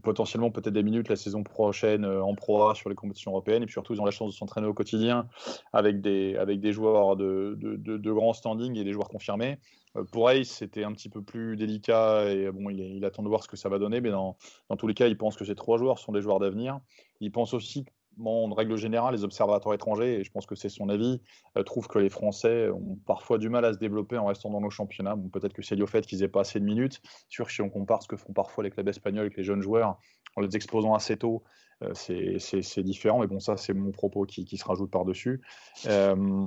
potentiellement 0.02 0.50
peut-être 0.50 0.74
des 0.74 0.84
minutes 0.84 1.10
la 1.10 1.16
saison 1.16 1.44
prochaine 1.44 2.06
euh, 2.06 2.24
en 2.24 2.36
Pro 2.36 2.70
A 2.70 2.76
sur 2.76 2.90
les 2.90 2.96
compétitions 2.96 3.32
européennes. 3.32 3.64
Et 3.64 3.66
puis 3.66 3.74
surtout, 3.74 3.94
ils 3.94 4.02
ont 4.02 4.06
la 4.06 4.12
chance 4.12 4.32
de 4.32 4.38
s'entraîner 4.38 4.68
au 4.68 4.74
quotidien 4.74 5.28
avec 5.74 6.02
des, 6.02 6.36
avec 6.38 6.62
des 6.62 6.72
joueurs 6.72 7.16
de, 7.16 7.58
de, 7.60 7.98
de, 7.98 8.12
grand 8.12 8.34
standing 8.34 8.78
et 8.78 8.84
des 8.84 8.94
joueurs 8.94 9.10
confirmés. 9.10 9.60
Euh, 9.98 10.04
pour 10.06 10.30
Ace, 10.30 10.48
c'était 10.48 10.84
un 10.84 10.94
petit 10.94 11.10
peu 11.10 11.22
plus 11.22 11.58
délicat 11.58 12.32
et 12.32 12.50
bon, 12.52 12.70
il, 12.70 12.80
il, 12.80 13.04
attend 13.06 13.24
de 13.24 13.28
voir 13.28 13.44
ce 13.44 13.50
que 13.50 13.58
ça 13.58 13.68
va 13.68 13.78
donner. 13.78 14.00
Mais 14.00 14.12
dans, 14.12 14.38
dans 14.70 14.78
tous 14.78 14.88
les 14.88 14.94
cas, 14.94 15.08
il 15.08 15.18
pense 15.18 15.36
que 15.36 15.46
ces 15.46 15.56
trois 15.56 15.78
joueurs 15.78 16.00
sont 16.00 16.14
des 16.14 16.22
joueurs 16.22 16.40
d'avenir. 16.40 16.80
Il 17.20 17.32
pense 17.32 17.54
aussi 17.54 17.86
en 18.26 18.54
règle 18.54 18.76
générale, 18.76 19.14
les 19.14 19.24
observateurs 19.24 19.74
étrangers, 19.74 20.20
et 20.20 20.24
je 20.24 20.32
pense 20.32 20.46
que 20.46 20.56
c'est 20.56 20.70
son 20.70 20.90
avis, 20.90 21.22
euh, 21.58 21.64
trouvent 21.64 21.88
que 21.88 22.00
les 22.00 22.10
Français 22.10 22.70
ont 22.70 22.98
parfois 23.06 23.38
du 23.38 23.50
mal 23.50 23.66
à 23.66 23.74
se 23.74 23.78
développer 23.78 24.18
en 24.18 24.26
restant 24.26 24.50
dans 24.50 24.62
nos 24.62 24.70
championnats. 24.70 25.16
Bon, 25.16 25.30
Peut-être 25.30 25.54
que 25.54 25.62
c'est 25.62 25.76
lié 25.76 25.84
au 25.84 25.88
fait 25.88 26.06
qu'ils 26.06 26.20
n'aient 26.20 26.28
pas 26.28 26.42
assez 26.42 26.60
de 26.60 26.66
minutes. 26.66 27.02
Sûr, 27.30 27.50
si 27.50 27.62
on 27.62 27.70
compare 27.70 28.04
ce 28.04 28.08
que 28.08 28.18
font 28.18 28.34
parfois 28.34 28.64
les 28.64 28.72
clubs 28.72 28.88
espagnols 28.88 29.22
avec 29.22 29.38
les 29.38 29.44
jeunes 29.44 29.62
joueurs, 29.62 29.98
en 30.36 30.42
les 30.42 30.56
exposant 30.56 30.94
assez 30.94 31.18
tôt, 31.18 31.44
euh, 31.84 31.94
c'est 31.94 32.84
différent. 32.84 33.20
Mais 33.20 33.28
bon, 33.28 33.40
ça, 33.40 33.58
c'est 33.58 33.74
mon 33.74 33.92
propos 33.92 34.26
qui, 34.26 34.46
qui, 34.46 34.58
se 34.58 34.66
rajoute 34.66 34.92
par-dessus. 34.92 35.42
Euh, 35.88 36.46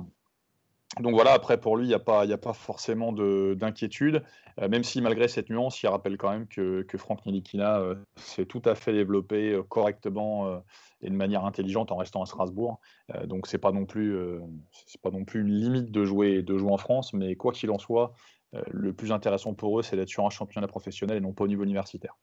donc 0.99 1.13
voilà, 1.13 1.33
après 1.33 1.59
pour 1.59 1.77
lui, 1.77 1.85
il 1.85 1.87
n'y 1.87 1.93
a, 1.95 1.99
pas, 1.99 2.53
forcément 2.53 3.11
d'inquiétude, 3.11 4.21
euh, 4.61 4.69
même 4.69 4.83
si 4.83 5.01
malgré 5.01 5.27
cette 5.27 5.49
nuance, 5.49 5.81
il 5.81 5.87
rappelle 5.87 6.17
quand 6.17 6.29
même 6.29 6.47
que, 6.47 6.85
Franck 6.97 7.25
Nilikina 7.25 7.79
euh, 7.79 7.95
s'est 8.15 8.45
tout 8.45 8.61
à 8.65 8.75
fait 8.75 8.93
développé 8.93 9.53
euh, 9.53 9.63
correctement 9.63 10.61
et 11.01 11.09
de 11.09 11.15
manière 11.15 11.45
intelligente 11.45 11.91
en 11.91 11.97
restant 11.97 12.21
à 12.21 12.25
Strasbourg. 12.25 12.79
Donc 13.25 13.47
c'est 13.47 13.57
pas 13.57 13.71
non 13.71 13.85
plus 13.85 14.17
pas 15.01 15.09
non 15.09 15.25
plus 15.25 15.41
une 15.41 15.51
limite 15.51 15.91
de 15.91 16.05
jouer 16.05 16.43
de 16.43 16.57
jouer 16.57 16.71
en 16.71 16.77
France, 16.77 17.13
mais 17.13 17.35
quoi 17.35 17.51
qu'il 17.51 17.71
en 17.71 17.79
soit, 17.79 18.13
le 18.71 18.93
plus 18.93 19.11
intéressant 19.11 19.53
pour 19.53 19.79
eux, 19.79 19.83
c'est 19.83 19.97
d'être 19.97 20.09
sur 20.09 20.25
un 20.25 20.29
championnat 20.29 20.67
professionnel 20.67 21.17
et 21.17 21.21
non 21.21 21.33
pas 21.33 21.43
au 21.43 21.47
niveau 21.47 21.63
universitaire. 21.63 22.15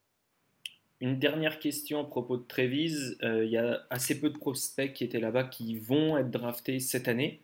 Une 1.02 1.18
dernière 1.18 1.58
question 1.58 2.00
à 2.00 2.04
propos 2.04 2.36
de 2.36 2.42
Trévise. 2.42 3.18
Il 3.22 3.50
y 3.50 3.58
a 3.58 3.80
assez 3.90 4.18
peu 4.18 4.30
de 4.30 4.38
prospects 4.38 4.92
qui 4.92 5.04
étaient 5.04 5.20
là-bas 5.20 5.44
qui 5.44 5.78
vont 5.78 6.16
être 6.16 6.30
draftés 6.30 6.78
cette 6.80 7.08
année. 7.08 7.42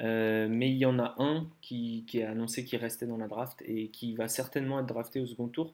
Euh, 0.00 0.48
mais 0.50 0.70
il 0.70 0.76
y 0.76 0.86
en 0.86 0.98
a 0.98 1.14
un 1.18 1.46
qui, 1.60 2.04
qui, 2.06 2.22
a 2.22 2.30
annoncé 2.30 2.64
qu'il 2.64 2.78
restait 2.80 3.06
dans 3.06 3.16
la 3.16 3.28
draft 3.28 3.62
et 3.66 3.88
qui 3.88 4.14
va 4.14 4.28
certainement 4.28 4.80
être 4.80 4.86
drafté 4.86 5.20
au 5.20 5.26
second 5.26 5.48
tour. 5.48 5.72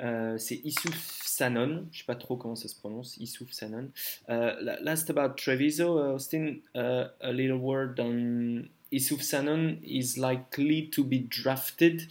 Euh, 0.00 0.36
c'est 0.38 0.60
Issouf 0.64 1.22
Sanon, 1.24 1.86
je 1.90 1.98
sais 1.98 2.04
pas 2.04 2.14
trop 2.14 2.36
comment 2.36 2.54
ça 2.54 2.68
se 2.68 2.78
prononce, 2.78 3.16
Issouf 3.16 3.50
Sanon. 3.52 3.90
Uh, 4.28 4.52
last 4.82 5.10
about 5.10 5.36
Treviso, 5.36 5.98
Austin, 6.14 6.56
uh, 6.74 7.08
a 7.20 7.32
little 7.32 7.58
word 7.58 7.98
on 7.98 8.68
Issouf 8.92 9.22
Sanon 9.22 9.78
is 9.82 10.16
likely 10.18 10.88
to 10.90 11.02
be 11.02 11.18
drafted. 11.18 12.02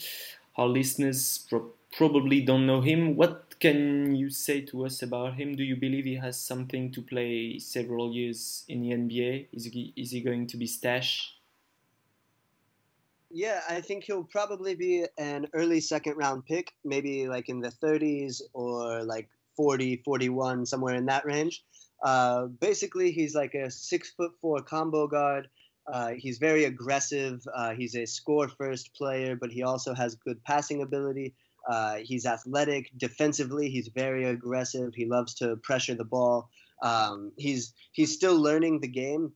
Our 0.58 0.68
listeners 0.68 1.46
pro 1.50 1.72
probably 1.96 2.42
don't 2.42 2.66
know 2.66 2.82
him. 2.82 3.16
What 3.16 3.58
can 3.60 4.16
you 4.16 4.30
say 4.30 4.62
to 4.62 4.86
us 4.86 5.02
about 5.02 5.36
him? 5.36 5.56
Do 5.56 5.64
you 5.64 5.78
believe 5.78 6.04
he 6.04 6.16
has 6.16 6.38
something 6.38 6.92
to 6.92 7.02
play 7.02 7.58
several 7.60 8.14
years 8.14 8.66
in 8.68 8.82
the 8.82 8.90
NBA? 8.92 9.48
Is 9.54 9.66
he, 9.66 9.94
is 9.96 10.12
he 10.12 10.20
going 10.20 10.48
to 10.48 10.58
be 10.58 10.68
stashed? 10.68 11.35
Yeah, 13.36 13.60
I 13.70 13.82
think 13.82 14.06
he'll 14.06 14.24
probably 14.24 14.76
be 14.76 15.06
an 15.18 15.48
early 15.54 15.82
second 15.82 16.16
round 16.16 16.46
pick, 16.46 16.72
maybe 16.86 17.28
like 17.28 17.50
in 17.50 17.60
the 17.60 17.74
30s 17.84 18.42
or 18.54 19.04
like 19.04 19.28
40, 19.58 20.04
41, 20.06 20.66
somewhere 20.66 20.96
in 20.96 21.08
that 21.08 21.26
range. 21.26 21.62
Uh, 22.02 22.46
basically, 22.46 23.12
he's 23.12 23.36
like 23.36 23.54
a 23.54 23.70
six 23.70 24.12
foot 24.12 24.32
four 24.40 24.62
combo 24.62 25.06
guard. 25.06 25.50
Uh, 25.92 26.12
he's 26.18 26.38
very 26.38 26.64
aggressive. 26.64 27.42
Uh, 27.54 27.74
he's 27.74 27.94
a 27.98 28.06
score 28.06 28.48
first 28.48 28.96
player, 28.96 29.36
but 29.36 29.52
he 29.52 29.64
also 29.64 29.94
has 29.94 30.16
good 30.16 30.42
passing 30.46 30.82
ability. 30.82 31.36
Uh, 31.70 31.96
he's 31.96 32.26
athletic. 32.26 32.90
Defensively, 32.96 33.70
he's 33.70 33.90
very 33.90 34.24
aggressive. 34.30 34.94
He 34.96 35.08
loves 35.08 35.34
to 35.36 35.58
pressure 35.58 35.96
the 35.96 36.06
ball. 36.06 36.50
Um, 36.82 37.34
he's 37.36 37.74
he's 37.92 38.14
still 38.14 38.40
learning 38.40 38.80
the 38.80 38.88
game. 38.88 39.34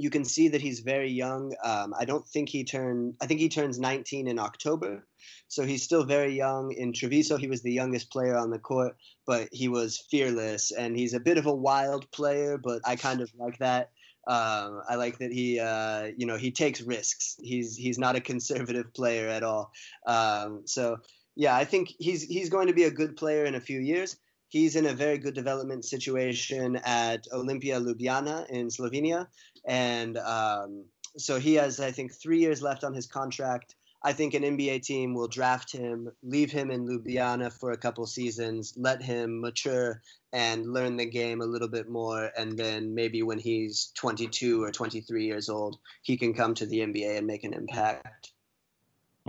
You 0.00 0.10
can 0.10 0.24
see 0.24 0.48
that 0.48 0.60
he's 0.60 0.80
very 0.80 1.10
young. 1.10 1.54
Um, 1.62 1.94
I 1.98 2.04
don't 2.04 2.26
think 2.26 2.48
he 2.48 2.64
turned. 2.64 3.14
I 3.20 3.26
think 3.26 3.40
he 3.40 3.48
turns 3.48 3.78
19 3.78 4.28
in 4.28 4.38
October, 4.38 5.06
so 5.48 5.64
he's 5.64 5.82
still 5.82 6.04
very 6.04 6.34
young. 6.34 6.72
In 6.72 6.92
Treviso, 6.92 7.36
he 7.36 7.48
was 7.48 7.62
the 7.62 7.72
youngest 7.72 8.10
player 8.10 8.36
on 8.36 8.50
the 8.50 8.58
court, 8.58 8.96
but 9.26 9.48
he 9.52 9.68
was 9.68 10.04
fearless, 10.10 10.72
and 10.72 10.96
he's 10.96 11.14
a 11.14 11.20
bit 11.20 11.38
of 11.38 11.46
a 11.46 11.54
wild 11.54 12.10
player. 12.12 12.58
But 12.58 12.80
I 12.84 12.96
kind 12.96 13.20
of 13.20 13.30
like 13.38 13.58
that. 13.58 13.90
Um, 14.26 14.82
I 14.88 14.94
like 14.96 15.18
that 15.18 15.32
he, 15.32 15.58
uh, 15.58 16.10
you 16.16 16.26
know, 16.26 16.36
he 16.36 16.50
takes 16.50 16.80
risks. 16.80 17.36
He's 17.42 17.76
he's 17.76 17.98
not 17.98 18.16
a 18.16 18.20
conservative 18.20 18.92
player 18.94 19.28
at 19.28 19.42
all. 19.42 19.72
Um, 20.06 20.62
so 20.66 20.98
yeah, 21.36 21.56
I 21.56 21.64
think 21.64 21.92
he's 21.98 22.22
he's 22.22 22.50
going 22.50 22.66
to 22.66 22.74
be 22.74 22.84
a 22.84 22.90
good 22.90 23.16
player 23.16 23.44
in 23.44 23.54
a 23.54 23.60
few 23.60 23.80
years. 23.80 24.16
He's 24.50 24.74
in 24.74 24.86
a 24.86 24.92
very 24.92 25.16
good 25.16 25.34
development 25.34 25.84
situation 25.84 26.76
at 26.84 27.26
Olimpija 27.32 27.80
Ljubljana 27.80 28.50
in 28.50 28.68
Slovenia, 28.68 29.28
and 29.64 30.18
um, 30.18 30.84
so 31.16 31.38
he 31.38 31.54
has, 31.54 31.80
I 31.80 31.92
think, 31.92 32.12
three 32.12 32.40
years 32.40 32.60
left 32.60 32.84
on 32.84 32.92
his 32.92 33.06
contract. 33.06 33.76
I 34.02 34.12
think 34.12 34.34
an 34.34 34.42
NBA 34.42 34.82
team 34.82 35.14
will 35.14 35.28
draft 35.28 35.70
him, 35.70 36.10
leave 36.22 36.50
him 36.50 36.70
in 36.70 36.88
Ljubljana 36.88 37.52
for 37.52 37.70
a 37.70 37.76
couple 37.76 38.06
seasons, 38.06 38.74
let 38.76 39.00
him 39.02 39.40
mature 39.40 40.02
and 40.32 40.72
learn 40.72 40.96
the 40.96 41.06
game 41.06 41.42
a 41.42 41.46
little 41.46 41.68
bit 41.68 41.88
more, 41.88 42.30
and 42.36 42.58
then 42.58 42.94
maybe 42.94 43.22
when 43.22 43.38
he's 43.38 43.92
22 43.94 44.62
or 44.64 44.72
23 44.72 45.26
years 45.26 45.48
old, 45.48 45.78
he 46.02 46.16
can 46.16 46.34
come 46.34 46.54
to 46.54 46.66
the 46.66 46.80
NBA 46.80 47.18
and 47.18 47.26
make 47.26 47.44
an 47.44 47.52
impact. 47.52 48.32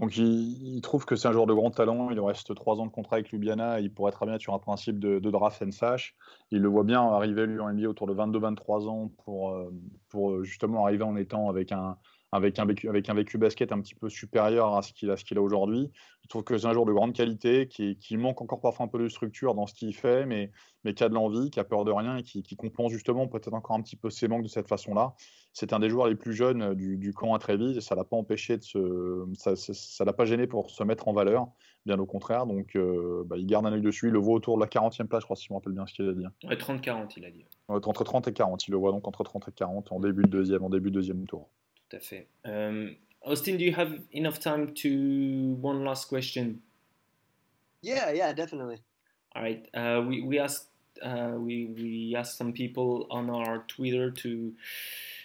Donc 0.02 0.18
il, 0.18 0.82
trouve 0.82 1.06
que 1.06 1.16
c'est 1.16 1.28
un 1.28 1.32
joueur 1.32 1.45
de 1.45 1.54
grand 1.54 1.70
talent, 1.70 2.10
il 2.10 2.20
reste 2.20 2.56
trois 2.56 2.80
ans 2.80 2.88
de 2.88 2.91
contrat 2.91 3.18
avec 3.18 3.32
Ljubljana, 3.32 3.80
il 3.80 3.93
pourrait 3.93 4.12
très 4.12 4.26
bien 4.26 4.34
être 4.34 4.41
sur 4.41 4.56
un 4.56 4.60
principe 4.60 4.97
de, 4.97 5.20
draft 5.20 5.62
and 5.62 5.70
sash. 5.70 6.16
Il 6.49 6.64
le 6.64 6.70
voit 6.70 6.84
bien 6.84 7.04
arriver 7.04 7.45
lui 7.45 7.60
en 7.60 7.72
NBA 7.72 7.88
autour 7.88 8.08
de 8.08 8.16
22-23 8.16 8.88
ans 8.88 9.12
pour, 9.24 9.52
euh, 9.52 9.72
pour 10.10 10.43
justement 10.43 10.86
arriver 10.86 11.04
en 11.04 11.16
étant 11.16 11.49
avec 11.49 11.72
un, 11.72 11.97
avec 12.32 12.59
un, 12.59 12.65
vécu, 12.65 12.88
avec 12.88 13.09
un 13.09 13.13
vécu 13.13 13.38
basket 13.38 13.71
un 13.71 13.82
petit 13.82 13.95
peu 13.95 14.09
supérieur 14.09 14.75
à 14.75 14.82
ce 14.82 14.93
qu'il 14.93 15.09
a, 15.09 15.41
aujourd'hui. 15.41 15.91
Je 16.23 16.27
trouve 16.29 16.43
que 16.43 16.57
c'est 16.57 16.67
un 16.67 16.73
joueur 16.73 16.86
de 16.86 16.93
grande 16.93 17.13
qualité, 17.13 17.67
qui, 17.67 17.97
qui, 17.97 18.15
manque 18.15 18.41
encore 18.41 18.61
parfois 18.61 18.86
un 18.86 18.89
peu 18.89 18.99
de 18.99 19.09
structure 19.09 19.53
dans 19.53 19.67
ce 19.67 19.73
qu'il 19.73 19.93
fait, 19.93 20.25
mais, 20.25 20.51
mais 20.86 20.93
qui 20.93 21.03
a 21.03 21.09
de 21.09 21.13
l'envie, 21.13 21.49
qui 21.49 21.59
a 21.59 21.65
peur 21.65 21.84
de 21.84 21.91
rien 21.91 22.17
et 22.17 22.23
qui, 22.23 22.41
qui 22.41 22.55
compense 22.55 22.91
justement 22.91 23.27
peut-être 23.27 23.53
encore 23.53 23.75
un 23.75 23.82
petit 23.82 23.97
peu 23.97 24.09
ses 24.09 24.29
manques 24.29 24.43
de 24.43 24.47
cette 24.47 24.69
façon-là. 24.69 25.13
C'est 25.51 25.73
un 25.73 25.79
des 25.79 25.89
joueurs 25.89 26.07
les 26.07 26.15
plus 26.15 26.34
jeunes 26.34 26.73
du, 26.73 26.97
du 26.97 27.13
camp 27.13 27.34
à 27.34 27.39
Trévise 27.39 27.75
et 27.75 27.82
ça 27.82 27.95
l'a 27.95 28.05
pas 28.05 28.15
empêché 28.15 28.57
de 28.57 28.63
se, 28.63 29.25
ça, 29.34 29.55
ça 29.57 30.05
l'a 30.05 30.13
pas 30.13 30.23
gêné 30.23 30.47
pour 30.47 30.69
se 30.69 30.84
mettre 30.86 31.09
en 31.09 31.13
valeur, 31.13 31.47
bien 31.86 31.99
au 31.99 32.05
contraire. 32.05 32.45
Donc 32.45 32.77
euh, 32.77 33.23
bah, 33.25 33.36
il 33.38 33.45
garde 33.45 33.65
un 33.65 33.73
œil 33.73 33.82
dessus, 33.82 34.07
il 34.07 34.13
le 34.13 34.19
voit 34.19 34.36
autour 34.36 34.55
de 34.55 34.61
la 34.61 34.67
40e 34.67 35.07
place, 35.07 35.23
je 35.23 35.25
crois, 35.25 35.36
si 35.36 35.47
je 35.47 35.53
me 35.53 35.57
rappelle 35.57 35.73
bien 35.73 35.86
ce 35.86 35.93
qu'il 35.93 36.07
a 36.07 36.13
dit. 36.13 36.25
Ouais, 36.45 36.55
30-40, 36.55 37.11
il 37.17 37.25
a 37.25 37.32
dit. 37.32 37.45
Entre 37.67 38.05
30 38.05 38.29
et 38.29 38.34
40, 38.34 38.67
il 38.69 38.71
le 38.71 38.77
voit 38.77 38.91
donc 38.91 39.05
entre 39.05 39.25
30 39.25 39.49
et 39.49 39.51
40 39.51 39.91
en 39.91 39.99
début 39.99 40.23
de 40.23 40.29
deuxième, 40.29 40.63
en 40.63 40.69
début 40.69 40.91
de 40.91 40.95
deuxième 40.95 41.25
tour. 41.25 41.49
À. 41.93 42.25
Um, 42.45 42.95
Austin, 43.23 43.57
do 43.57 43.63
you 43.63 43.73
have 43.73 43.99
enough 44.11 44.39
time 44.39 44.73
to 44.75 45.57
one 45.61 45.85
last 45.85 46.07
question? 46.07 46.61
Yeah, 47.81 48.11
yeah, 48.11 48.33
definitely. 48.33 48.79
All 49.35 49.43
right. 49.43 49.67
Uh, 49.73 50.03
we 50.07 50.21
we 50.21 50.39
asked 50.39 50.67
uh, 51.01 51.33
we 51.37 51.67
we 51.67 52.15
asked 52.15 52.37
some 52.37 52.53
people 52.53 53.07
on 53.09 53.29
our 53.29 53.63
Twitter 53.67 54.11
to 54.11 54.53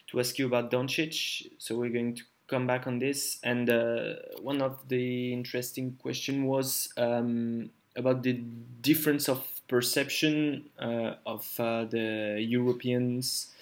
to 0.08 0.20
ask 0.20 0.38
you 0.38 0.46
about 0.46 0.70
Doncic, 0.70 1.50
so 1.58 1.76
we're 1.76 1.90
going 1.90 2.14
to 2.14 2.22
come 2.46 2.66
back 2.66 2.86
on 2.86 2.98
this. 2.98 3.38
And 3.42 3.68
uh, 3.68 4.14
one 4.40 4.62
of 4.62 4.88
the 4.88 5.32
interesting 5.32 5.96
question 6.00 6.44
was 6.44 6.92
um, 6.96 7.70
about 7.96 8.22
the 8.22 8.34
difference 8.80 9.28
of 9.28 9.44
perception 9.68 10.70
uh, 10.78 11.14
of 11.26 11.48
uh, 11.58 11.84
the 11.86 12.36
Europeans 12.40 13.52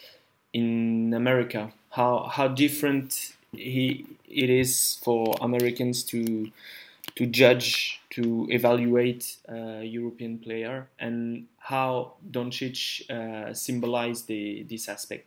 in 0.55 1.13
America. 1.13 1.73
How 1.91 2.31
how 2.33 2.49
different 2.49 3.35
he 3.53 4.07
it 4.27 4.49
is 4.49 4.99
for 5.03 5.35
Americans 5.41 6.03
to 6.05 6.51
to 7.17 7.27
judge 7.27 8.01
to 8.11 8.49
evaluate 8.51 9.37
a 9.49 9.85
European 9.85 10.39
player 10.39 10.89
and 10.99 11.47
how 11.59 12.15
Doncic 12.31 13.09
uh, 13.11 13.53
symbolized 13.53 14.27
the 14.27 14.65
this 14.65 14.89
aspect. 14.89 15.27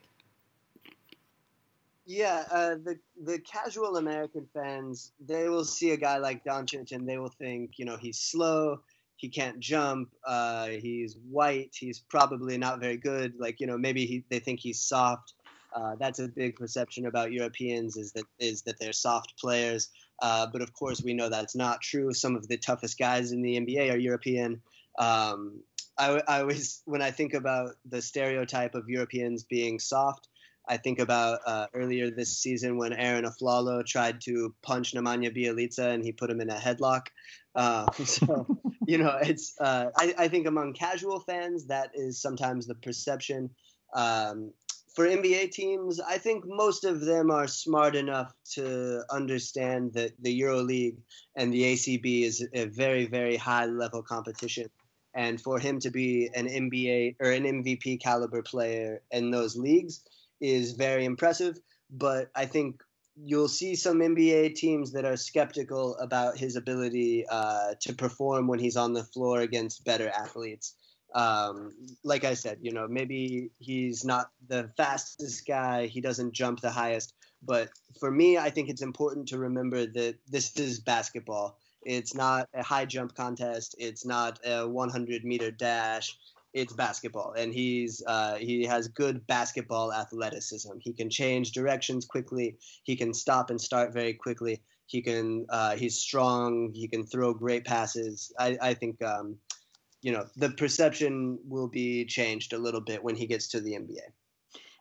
Yeah, 2.06 2.46
uh, 2.52 2.76
the 2.76 2.98
the 3.22 3.40
casual 3.40 3.98
American 3.98 4.48
fans 4.54 5.12
they 5.20 5.50
will 5.50 5.66
see 5.66 5.92
a 5.92 5.98
guy 5.98 6.18
like 6.18 6.44
Doncic 6.46 6.94
and 6.94 7.08
they 7.08 7.18
will 7.18 7.36
think 7.38 7.78
you 7.78 7.86
know 7.86 7.98
he's 7.98 8.20
slow, 8.20 8.80
he 9.18 9.30
can't 9.30 9.60
jump, 9.60 10.10
uh, 10.26 10.68
he's 10.68 11.18
white, 11.30 11.76
he's 11.78 12.00
probably 12.00 12.58
not 12.58 12.80
very 12.80 12.98
good. 12.98 13.34
Like 13.38 13.60
you 13.60 13.68
know 13.68 13.78
maybe 13.78 14.06
he, 14.06 14.24
they 14.30 14.40
think 14.40 14.60
he's 14.60 14.82
soft. 14.82 15.34
Uh, 15.76 15.96
that's 16.00 16.20
a 16.20 16.28
big 16.28 16.56
perception 16.56 17.06
about 17.06 17.32
Europeans 17.32 17.98
is 17.98 18.14
that 18.14 18.26
is 18.40 18.62
that 18.64 18.80
they're 18.80 18.94
soft 18.94 19.38
players. 19.40 19.90
Uh, 20.22 20.48
but 20.52 20.62
of 20.62 20.74
course, 20.74 21.04
we 21.04 21.14
know 21.14 21.30
that's 21.30 21.56
not 21.56 21.82
true. 21.82 22.14
Some 22.14 22.36
of 22.36 22.48
the 22.48 22.58
toughest 22.58 22.98
guys 22.98 23.32
in 23.32 23.42
the 23.42 23.60
NBA 23.60 23.92
are 23.92 23.98
European. 23.98 24.62
Um, 24.98 25.62
I, 25.98 26.22
I 26.28 26.42
always, 26.42 26.82
when 26.86 27.02
I 27.02 27.12
think 27.12 27.34
about 27.34 27.76
the 27.86 28.02
stereotype 28.02 28.76
of 28.76 28.90
Europeans 28.90 29.44
being 29.44 29.80
soft, 29.80 30.28
I 30.68 30.78
think 30.78 31.00
about 31.00 31.40
uh, 31.46 31.68
earlier 31.74 32.12
this 32.12 32.38
season 32.38 32.78
when 32.78 32.94
Arron 32.94 33.26
Afflalo 33.26 33.86
tried 33.86 34.22
to 34.22 34.54
punch 34.62 34.94
Nemanja 34.94 35.36
Bjelica 35.36 35.94
and 35.94 36.04
he 36.04 36.12
put 36.12 36.30
him 36.30 36.42
in 36.42 36.50
a 36.50 36.56
headlock. 36.56 37.08
Uh, 37.56 37.90
so, 38.04 38.46
you 38.92 38.98
know, 38.98 39.18
it's 39.22 39.54
uh, 39.60 39.88
I, 39.98 40.16
I, 40.18 40.28
think 40.30 40.48
among 40.48 40.72
casual 40.72 41.20
fans 41.20 41.66
that 41.68 41.92
is 41.94 42.22
sometimes 42.22 42.68
the 42.68 42.76
perception. 42.76 43.50
Um, 43.94 44.54
for 44.96 45.06
NBA 45.06 45.52
teams, 45.52 46.00
I 46.00 46.18
think 46.18 46.46
most 46.48 46.86
of 46.86 47.02
them 47.02 47.30
are 47.30 47.48
smart 47.48 47.98
enough 47.98 48.34
to 48.54 49.04
understand 49.12 49.94
that 49.94 50.14
the 50.20 50.40
EuroLeague 50.42 50.98
and 51.36 51.54
the 51.54 51.64
ACB 51.74 52.24
is 52.24 52.48
a 52.54 52.66
very, 52.66 53.06
very 53.06 53.36
high 53.36 53.66
level 53.66 54.02
competition. 54.02 54.70
And 55.14 55.42
for 55.42 55.60
him 55.60 55.80
to 55.82 55.92
be 55.92 56.30
an 56.34 56.48
NBA 56.48 57.18
or 57.20 57.32
an 57.32 57.44
MVP 57.44 58.02
caliber 58.02 58.42
player 58.42 59.02
in 59.12 59.32
those 59.32 59.58
leagues 59.58 60.02
is 60.40 60.72
very 60.72 61.04
impressive. 61.04 61.60
But 61.92 62.30
I 62.36 62.46
think 62.46 62.82
you'll 63.20 63.48
see 63.48 63.76
some 63.76 64.00
NBA 64.00 64.56
teams 64.56 64.92
that 64.92 65.06
are 65.06 65.18
skeptical 65.18 65.98
about 65.98 66.38
his 66.38 66.56
ability 66.56 67.26
uh, 67.30 67.74
to 67.82 67.94
perform 67.94 68.48
when 68.48 68.60
he's 68.60 68.78
on 68.78 68.94
the 68.94 69.04
floor 69.04 69.42
against 69.42 69.84
better 69.84 70.10
athletes 70.10 70.76
um, 71.14 71.72
like 72.04 72.26
I 72.26 72.34
said, 72.34 72.60
you 72.62 72.72
know, 72.72 72.88
maybe 72.88 73.52
he's 73.60 74.04
not 74.04 74.30
the 74.48 74.70
fastest 74.78 75.48
guy, 75.48 75.88
he 75.88 76.02
doesn't 76.02 76.34
jump 76.34 76.60
the 76.60 76.70
highest, 76.70 77.14
but 77.42 77.70
for 78.00 78.12
me, 78.12 78.38
I 78.38 78.50
think 78.50 78.70
it's 78.70 78.82
important 78.82 79.28
to 79.30 79.38
remember 79.38 79.86
that 79.86 80.16
this 80.28 80.56
is 80.58 80.80
basketball. 80.80 81.58
It's 81.84 82.14
not 82.14 82.50
a 82.54 82.64
high 82.64 82.86
jump 82.86 83.16
contest. 83.16 83.76
It's 83.80 84.06
not 84.06 84.40
a 84.46 84.68
100 84.68 85.24
meter 85.24 85.52
dash. 85.52 86.18
It's 86.54 86.74
basketball, 86.74 87.34
and 87.38 87.54
he's 87.54 88.02
uh, 88.08 88.36
he 88.36 88.64
has 88.64 88.88
good 88.88 89.28
basketball 89.28 89.94
athleticism. 89.94 90.72
He 90.80 90.94
can 90.94 91.10
change 91.10 91.52
directions 91.52 92.06
quickly. 92.06 92.58
He 92.84 92.96
can 92.96 93.14
stop 93.14 93.50
and 93.50 93.60
start 93.60 93.94
very 93.94 94.14
quickly. 94.14 94.64
He 94.88 95.02
can 95.02 95.46
uh, 95.50 95.76
he's 95.76 96.00
strong. 96.00 96.72
He 96.74 96.88
can 96.88 97.06
throw 97.06 97.34
great 97.34 97.66
passes. 97.66 98.32
I, 98.40 98.58
I 98.62 98.74
think 98.74 99.04
um, 99.04 99.38
you 100.02 100.12
know 100.14 100.26
the 100.38 100.50
perception 100.52 101.38
will 101.46 101.68
be 101.68 102.06
changed 102.06 102.54
a 102.54 102.58
little 102.58 102.82
bit 102.82 103.04
when 103.04 103.16
he 103.16 103.28
gets 103.28 103.50
to 103.50 103.62
the 103.62 103.74
NBA. 103.74 104.14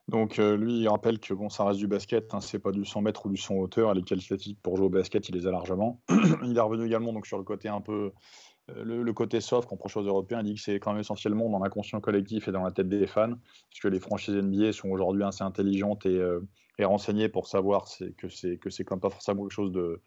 Donc 0.08 0.38
euh, 0.38 0.56
lui, 0.56 0.78
il 0.78 0.88
rappelle 0.88 1.18
que 1.18 1.34
bon, 1.34 1.48
ça 1.48 1.64
reste 1.64 1.80
du 1.80 1.88
basket, 1.88 2.32
hein, 2.32 2.40
c'est 2.40 2.60
pas 2.60 2.70
du 2.70 2.84
100 2.84 3.02
mètres 3.02 3.26
ou 3.26 3.28
du 3.28 3.36
100 3.36 3.56
hauteur. 3.56 3.92
Les 3.92 4.02
qualificatifs 4.02 4.56
pour 4.62 4.76
jouer 4.76 4.86
au 4.86 4.90
basket, 4.90 5.28
il 5.28 5.34
les 5.34 5.48
a 5.48 5.50
largement. 5.50 6.00
il 6.44 6.56
est 6.56 6.60
revenu 6.60 6.86
également 6.86 7.12
donc 7.12 7.26
sur 7.26 7.38
le 7.38 7.44
côté 7.44 7.68
un 7.68 7.80
peu 7.80 8.12
le, 8.74 9.02
le, 9.02 9.12
côté 9.12 9.40
soft 9.40 9.68
qu'on 9.68 9.76
proche 9.76 9.96
aux 9.96 10.02
Européens. 10.02 10.40
Il 10.40 10.44
dit 10.44 10.54
que 10.54 10.60
c'est 10.60 10.80
quand 10.80 10.92
même 10.92 11.00
essentiellement 11.00 11.48
dans 11.48 11.58
l'inconscient 11.58 12.00
collectif 12.00 12.48
et 12.48 12.52
dans 12.52 12.62
la 12.62 12.70
tête 12.70 12.88
des 12.88 13.06
fans, 13.06 13.34
puisque 13.70 13.84
les 13.84 14.00
franchises 14.00 14.34
NBA 14.34 14.72
sont 14.72 14.90
aujourd'hui 14.90 15.22
assez 15.22 15.44
intelligentes 15.44 16.06
et, 16.06 16.18
euh, 16.18 16.40
et 16.78 16.84
renseignées 16.84 17.28
pour 17.28 17.46
savoir 17.46 17.86
que 18.18 18.28
c'est 18.28 18.58
que 18.58 18.70
c'est 18.70 18.84
quand 18.84 18.96
même 18.96 19.00
pas 19.00 19.10
forcément 19.10 19.42
quelque 19.42 19.52
chose 19.52 19.72
de 19.72 20.00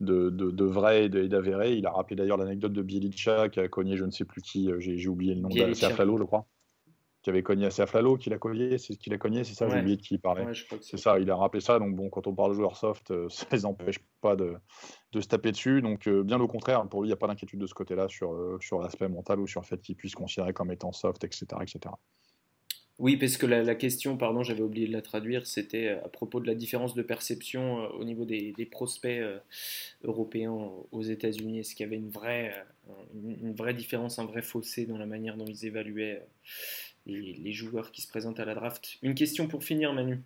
de, 0.00 0.30
de, 0.30 0.50
de 0.50 0.64
vrai 0.64 1.06
et 1.06 1.08
d'avéré. 1.08 1.74
Il 1.74 1.86
a 1.86 1.90
rappelé 1.90 2.16
d'ailleurs 2.16 2.36
l'anecdote 2.36 2.72
de 2.72 2.82
Bielica 2.82 3.48
qui 3.48 3.60
a 3.60 3.68
cogné 3.68 3.96
je 3.96 4.04
ne 4.04 4.10
sais 4.10 4.24
plus 4.24 4.42
qui, 4.42 4.70
euh, 4.70 4.78
j'ai 4.78 5.08
oublié 5.08 5.34
le 5.34 5.40
nom, 5.40 5.48
c'est 5.50 5.86
Aflalo, 5.86 6.18
je 6.18 6.24
crois. 6.24 6.46
Qui 7.26 7.30
avait 7.30 7.42
cogné, 7.42 7.72
c'est 7.72 7.82
Aflalo 7.82 8.16
qui 8.16 8.30
l'a 8.30 8.38
cogné, 8.38 8.78
c'est 8.78 8.94
qu'il 8.94 9.12
a 9.12 9.18
cogné, 9.18 9.42
c'est 9.42 9.54
ça, 9.54 9.66
ouais. 9.66 9.72
j'ai 9.72 9.80
oublié 9.80 9.96
de 9.96 10.00
qui 10.00 10.14
il 10.14 10.20
parlait. 10.20 10.44
Ouais, 10.44 10.52
c'est 10.80 10.96
ça, 10.96 11.18
il 11.18 11.28
a 11.28 11.34
rappelé 11.34 11.60
ça. 11.60 11.80
Donc 11.80 11.96
bon, 11.96 12.08
quand 12.08 12.28
on 12.28 12.32
parle 12.32 12.52
de 12.52 12.54
joueurs 12.54 12.76
soft, 12.76 13.10
euh, 13.10 13.28
ça 13.30 13.46
les 13.50 13.66
empêche 13.66 13.98
pas 14.20 14.36
de, 14.36 14.54
de 15.10 15.20
se 15.20 15.26
taper 15.26 15.50
dessus. 15.50 15.82
Donc 15.82 16.06
euh, 16.06 16.22
bien 16.22 16.38
au 16.38 16.46
contraire, 16.46 16.86
pour 16.88 17.02
lui, 17.02 17.08
il 17.08 17.10
n'y 17.10 17.14
a 17.14 17.16
pas 17.16 17.26
d'inquiétude 17.26 17.58
de 17.58 17.66
ce 17.66 17.74
côté-là 17.74 18.06
sur, 18.08 18.32
euh, 18.32 18.58
sur 18.60 18.78
l'aspect 18.78 19.08
mental 19.08 19.40
ou 19.40 19.48
sur 19.48 19.60
le 19.60 19.66
fait 19.66 19.82
qu'il 19.82 19.96
puisse 19.96 20.14
considérer 20.14 20.52
comme 20.52 20.70
étant 20.70 20.92
soft, 20.92 21.24
etc. 21.24 21.46
etc. 21.62 21.96
Oui, 22.98 23.18
parce 23.18 23.36
que 23.36 23.44
la, 23.44 23.62
la 23.62 23.74
question, 23.74 24.16
pardon, 24.16 24.42
j'avais 24.42 24.62
oublié 24.62 24.86
de 24.86 24.92
la 24.92 25.02
traduire, 25.02 25.46
c'était 25.46 25.88
à 25.88 26.08
propos 26.08 26.40
de 26.40 26.46
la 26.46 26.54
différence 26.54 26.94
de 26.94 27.02
perception 27.02 27.82
euh, 27.82 27.88
au 27.88 28.04
niveau 28.04 28.24
des, 28.24 28.52
des 28.56 28.64
prospects 28.64 29.20
euh, 29.20 29.38
européens 30.02 30.70
aux 30.92 31.02
États-Unis. 31.02 31.58
Est-ce 31.58 31.74
qu'il 31.74 31.84
y 31.84 31.86
avait 31.86 31.96
une 31.96 32.08
vraie, 32.08 32.54
euh, 32.88 32.92
une, 33.14 33.48
une 33.48 33.54
vraie 33.54 33.74
différence, 33.74 34.18
un 34.18 34.24
vrai 34.24 34.40
fossé 34.40 34.86
dans 34.86 34.96
la 34.96 35.04
manière 35.04 35.36
dont 35.36 35.44
ils 35.44 35.66
évaluaient 35.66 36.26
euh, 37.08 37.10
les, 37.10 37.34
les 37.34 37.52
joueurs 37.52 37.90
qui 37.92 38.02
se 38.02 38.08
présentent 38.08 38.40
à 38.40 38.44
la 38.44 38.54
draft 38.54 38.98
Une 39.02 39.14
question 39.14 39.48
pour 39.48 39.64
finir, 39.64 39.92
Manu. 39.92 40.22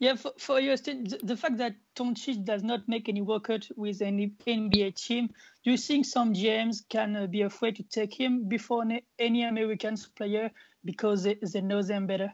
Yeah, 0.00 0.14
for, 0.14 0.32
for 0.38 0.60
you, 0.60 0.76
the, 0.76 1.18
the 1.24 1.36
fact 1.36 1.56
that 1.58 1.74
Doncic 1.96 2.44
does 2.44 2.62
not 2.62 2.86
make 2.86 3.08
any 3.08 3.20
workout 3.20 3.68
with 3.76 4.00
any 4.00 4.32
NBA 4.46 4.94
team, 4.94 5.28
do 5.64 5.72
you 5.72 5.76
think 5.76 6.06
some 6.06 6.34
GMs 6.34 6.88
can 6.88 7.16
uh, 7.16 7.26
be 7.26 7.42
afraid 7.42 7.74
to 7.76 7.82
take 7.82 8.14
him 8.14 8.48
before 8.48 8.82
any, 8.82 9.04
any 9.18 9.42
American 9.42 9.96
player 10.14 10.52
because 10.84 11.24
they, 11.24 11.36
they 11.42 11.60
know 11.60 11.82
them 11.82 12.06
better? 12.06 12.32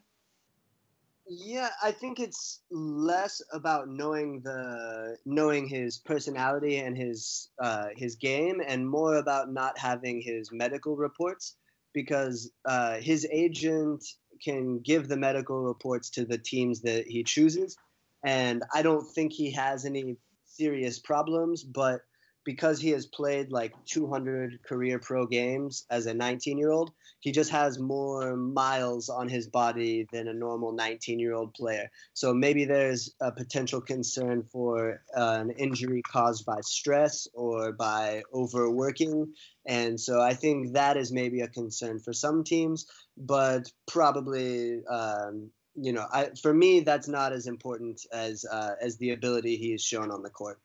Yeah, 1.26 1.70
I 1.82 1.90
think 1.90 2.20
it's 2.20 2.60
less 2.70 3.40
about 3.50 3.88
knowing 3.88 4.42
the 4.42 5.16
knowing 5.24 5.66
his 5.66 5.96
personality 5.96 6.76
and 6.80 6.94
his 6.94 7.48
uh, 7.58 7.86
his 7.96 8.14
game, 8.16 8.60
and 8.66 8.86
more 8.86 9.16
about 9.16 9.50
not 9.50 9.78
having 9.78 10.20
his 10.20 10.52
medical 10.52 10.96
reports 10.96 11.56
because 11.94 12.50
uh, 12.66 12.96
his 12.96 13.26
agent 13.30 14.04
can 14.42 14.80
give 14.80 15.08
the 15.08 15.16
medical 15.16 15.62
reports 15.62 16.10
to 16.10 16.24
the 16.24 16.38
teams 16.38 16.82
that 16.82 17.06
he 17.06 17.24
chooses, 17.24 17.76
and 18.24 18.62
I 18.74 18.82
don't 18.82 19.06
think 19.14 19.32
he 19.32 19.52
has 19.52 19.84
any 19.84 20.16
serious 20.44 20.98
problems, 20.98 21.64
but 21.64 22.00
because 22.44 22.80
he 22.80 22.90
has 22.90 23.06
played 23.06 23.50
like 23.50 23.72
200 23.86 24.62
career 24.62 24.98
pro 24.98 25.26
games 25.26 25.86
as 25.90 26.06
a 26.06 26.14
19 26.14 26.58
year 26.58 26.70
old, 26.70 26.92
he 27.20 27.32
just 27.32 27.50
has 27.50 27.78
more 27.78 28.36
miles 28.36 29.08
on 29.08 29.28
his 29.28 29.48
body 29.48 30.06
than 30.12 30.28
a 30.28 30.34
normal 30.34 30.72
19 30.72 31.18
year 31.18 31.34
old 31.34 31.54
player. 31.54 31.90
So 32.12 32.34
maybe 32.34 32.64
there's 32.64 33.14
a 33.20 33.32
potential 33.32 33.80
concern 33.80 34.44
for 34.52 35.02
uh, 35.16 35.38
an 35.40 35.50
injury 35.50 36.02
caused 36.02 36.44
by 36.44 36.60
stress 36.62 37.26
or 37.32 37.72
by 37.72 38.22
overworking. 38.32 39.32
And 39.66 39.98
so 39.98 40.20
I 40.20 40.34
think 40.34 40.74
that 40.74 40.96
is 40.96 41.12
maybe 41.12 41.40
a 41.40 41.48
concern 41.48 42.00
for 42.00 42.12
some 42.12 42.44
teams, 42.44 42.86
but 43.16 43.70
probably. 43.86 44.84
Um, 44.84 45.50
you 45.76 45.92
know, 45.92 46.06
I, 46.12 46.30
for 46.40 46.54
me, 46.54 46.80
that's 46.80 47.08
not 47.08 47.32
as 47.32 47.48
important 47.48 48.00
as 48.12 48.44
uh, 48.44 48.76
as 48.80 48.96
the 48.98 49.10
ability 49.10 49.56
he 49.56 49.72
has 49.72 49.82
shown 49.82 50.12
on 50.12 50.22
the 50.22 50.30
court. 50.30 50.60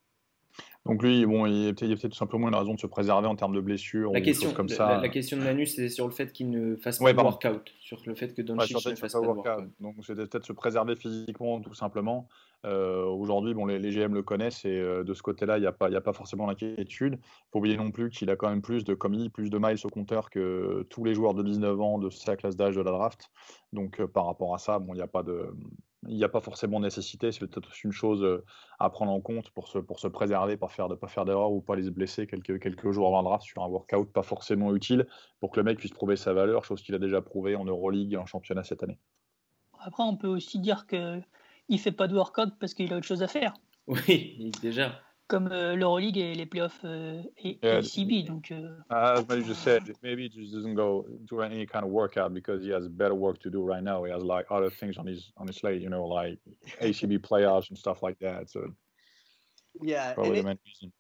Donc 0.86 1.04
lui, 1.04 1.26
bon, 1.26 1.46
il 1.46 1.66
y 1.66 1.68
a 1.68 1.74
peut-être 1.74 2.02
peut 2.02 2.10
tout 2.10 2.16
simplement 2.18 2.48
une 2.48 2.56
raison 2.56 2.74
de 2.74 2.80
se 2.80 2.88
préserver 2.88 3.28
en 3.28 3.36
termes 3.36 3.54
de 3.54 3.60
blessures 3.62 4.12
La 4.14 4.22
ou 4.22 4.24
question, 4.24 4.48
choses 4.48 4.56
comme 4.56 4.70
la, 4.70 4.76
ça. 4.76 4.88
la- 4.96 5.02
la 5.02 5.10
question 5.10 5.38
de 5.38 5.44
Manu, 5.44 5.66
c'était 5.66 5.90
sur 5.90 6.08
le 6.08 6.14
fait 6.14 6.32
qu'il 6.32 6.50
ne 6.50 6.78
fasse 6.78 7.00
pas 7.00 7.06
Ouais, 7.06 7.14
de 7.14 7.20
workout, 7.20 7.70
sur 7.80 8.02
le 8.06 8.16
fait 8.16 8.34
que 8.34 8.42
Ouais, 8.42 8.46
Doncic 8.48 8.78
sur 8.80 8.90
ne 8.90 8.96
fasse 8.96 9.12
pas 9.14 9.20
de 9.20 9.26
workout. 9.26 9.46
workout. 9.46 9.70
Donc 9.82 9.96
c'était 10.02 10.26
peut-être 10.26 10.46
se 10.46 10.54
préserver 10.54 10.96
physiquement 10.96 11.60
tout 11.60 11.74
simplement. 11.74 12.28
Euh, 12.66 13.04
Aujourd'hui, 13.06 13.54
bon, 13.54 13.66
les, 13.66 13.78
les 13.78 13.92
GM 13.92 14.14
le 14.14 14.24
connaissent 14.24 14.66
et 14.66 14.80
euh, 14.80 15.04
de 15.04 15.14
ce 15.14 15.22
côté-là, 15.22 15.58
il 15.58 15.62
n'y 15.62 15.68
a, 15.68 15.72
pas- 15.74 15.90
il 15.90 15.94
y 15.94 15.98
a 15.98 16.02
pas 16.02 16.14
forcément 16.14 16.48
d'inquiétude. 16.48 17.20
faut 17.52 17.60
oublier 17.60 17.78
non 17.78 17.92
plus 17.92 18.10
qu'il 18.10 18.30
a 18.30 18.36
quand 18.36 18.50
même 18.50 18.62
plus 18.62 18.84
de, 18.84 18.94
comme 18.94 19.14
il 19.14 19.20
dit, 19.20 19.30
plus 19.30 19.50
de 19.50 19.58
miles 19.58 19.78
au 19.84 19.90
compteur 19.90 20.30
que 20.30 20.86
tous 20.90 21.04
les 21.04 21.14
joueurs 21.14 21.34
de 21.34 21.44
19 21.44 21.80
ans 21.80 22.00
de 22.00 22.10
sa 22.10 22.36
classe 22.36 22.56
d'âge 22.56 22.76
de 22.76 22.82
la 22.82 22.92
draft. 22.92 23.30
Donc 23.74 24.00
euh, 24.00 24.08
par 24.08 24.26
rapport 24.26 24.56
à 24.56 24.58
ça, 24.58 24.80
bon, 24.80 24.94
il 24.94 24.98
n'y 24.98 25.04
a 25.04 25.08
pas 25.08 25.24
de, 25.24 25.54
il 26.08 26.16
n'y 26.16 26.24
a 26.24 26.30
pas 26.30 26.40
forcément 26.40 26.80
nécessité. 26.80 27.32
C'est 27.32 27.46
peut-être 27.46 27.70
aussi 27.70 27.86
une 27.86 27.92
chose 27.92 28.24
euh, 28.24 28.44
à 28.80 28.90
prendre 28.90 29.12
en 29.12 29.20
compte 29.22 29.50
pour 29.52 29.68
se, 29.68 29.80
pour 29.80 30.00
se 30.00 30.08
préserver, 30.08 30.58
pas 30.58 30.70
faire 30.70 30.88
de 30.88 30.96
pas 30.96 31.08
faire 31.08 31.26
d'erreur 31.26 31.52
ou 31.52 31.62
pas 31.62 31.76
les 31.76 31.90
blesser 31.90 32.28
quelques, 32.28 32.60
quelques 32.62 32.92
jours 32.92 33.08
avant 33.08 33.22
le 33.22 33.26
draft 33.26 33.46
sur 33.46 33.64
un 33.64 33.68
workout 33.68 34.12
pas 34.12 34.24
forcément 34.24 34.74
utile 34.74 35.08
pour 35.40 35.52
que 35.52 35.60
le 35.60 35.64
mec 35.64 35.78
puisse 35.78 35.92
prouver 35.92 36.16
sa 36.16 36.34
valeur, 36.34 36.64
chose 36.64 36.82
qu'il 36.82 36.96
a 36.96 37.00
déjà 37.00 37.22
prouvé 37.22 37.56
en 37.56 37.66
Euroleague 37.66 38.14
et 38.14 38.18
en 38.18 38.26
championnat 38.26 38.64
cette 38.64 38.84
année. 38.84 39.00
Après, 39.80 40.04
on 40.04 40.18
peut 40.18 40.28
aussi 40.28 40.60
dire 40.60 40.88
que 40.88 41.22
il 41.68 41.80
fait 41.80 41.92
pas 41.92 42.08
de 42.08 42.16
workout 42.16 42.58
parce 42.60 42.74
qu'il 42.74 42.92
a 42.94 42.98
autre 42.98 43.06
chose 43.06 43.24
à 43.24 43.28
faire, 43.28 43.54
Oui, 43.88 44.52
déjà. 44.62 45.02
Comme 45.30 45.52
euh, 45.52 45.76
l'Euroleague 45.76 46.18
et 46.18 46.34
les 46.34 46.46
playoffs 46.46 46.84
euh, 46.84 47.22
et, 47.38 47.60
Yeah. 47.64 47.80
et 47.80 48.24
Donc, 48.24 48.52
euh, 48.52 48.78
ah, 48.90 49.14
As 49.14 49.28
Manu 49.28 49.44
just 49.44 49.62
said, 49.62 49.84
maybe 50.02 50.24
he 50.24 50.30
just 50.30 50.52
doesn't 50.52 50.74
go 50.74 51.06
to 51.30 51.42
any 51.42 51.66
kind 51.66 51.86
of 51.86 51.92
workout 51.92 52.34
because 52.34 52.62
he 52.64 52.72
has 52.72 52.90
better 52.90 53.16
work 53.16 53.40
to 53.40 53.50
do 53.50 53.64
right 53.64 53.84
now. 53.84 54.04
He 54.04 54.12
has 54.12 54.24
like 54.24 54.48
other 54.50 54.72
things 54.72 54.98
on 54.98 55.06
his 55.06 55.32
on 55.38 55.48
his 55.48 55.58
slate, 55.58 55.82
you 55.82 55.90
know, 55.90 56.06
like 56.06 56.40
ACB 56.82 57.20
playoffs 57.20 57.70
and 57.70 57.78
stuff 57.78 58.02
like 58.02 58.18
that. 58.20 58.50
So 58.50 58.74
Yeah, 59.82 60.14
probably 60.14 60.38
the 60.38 60.44
main 60.44 60.60
reason. 60.66 60.92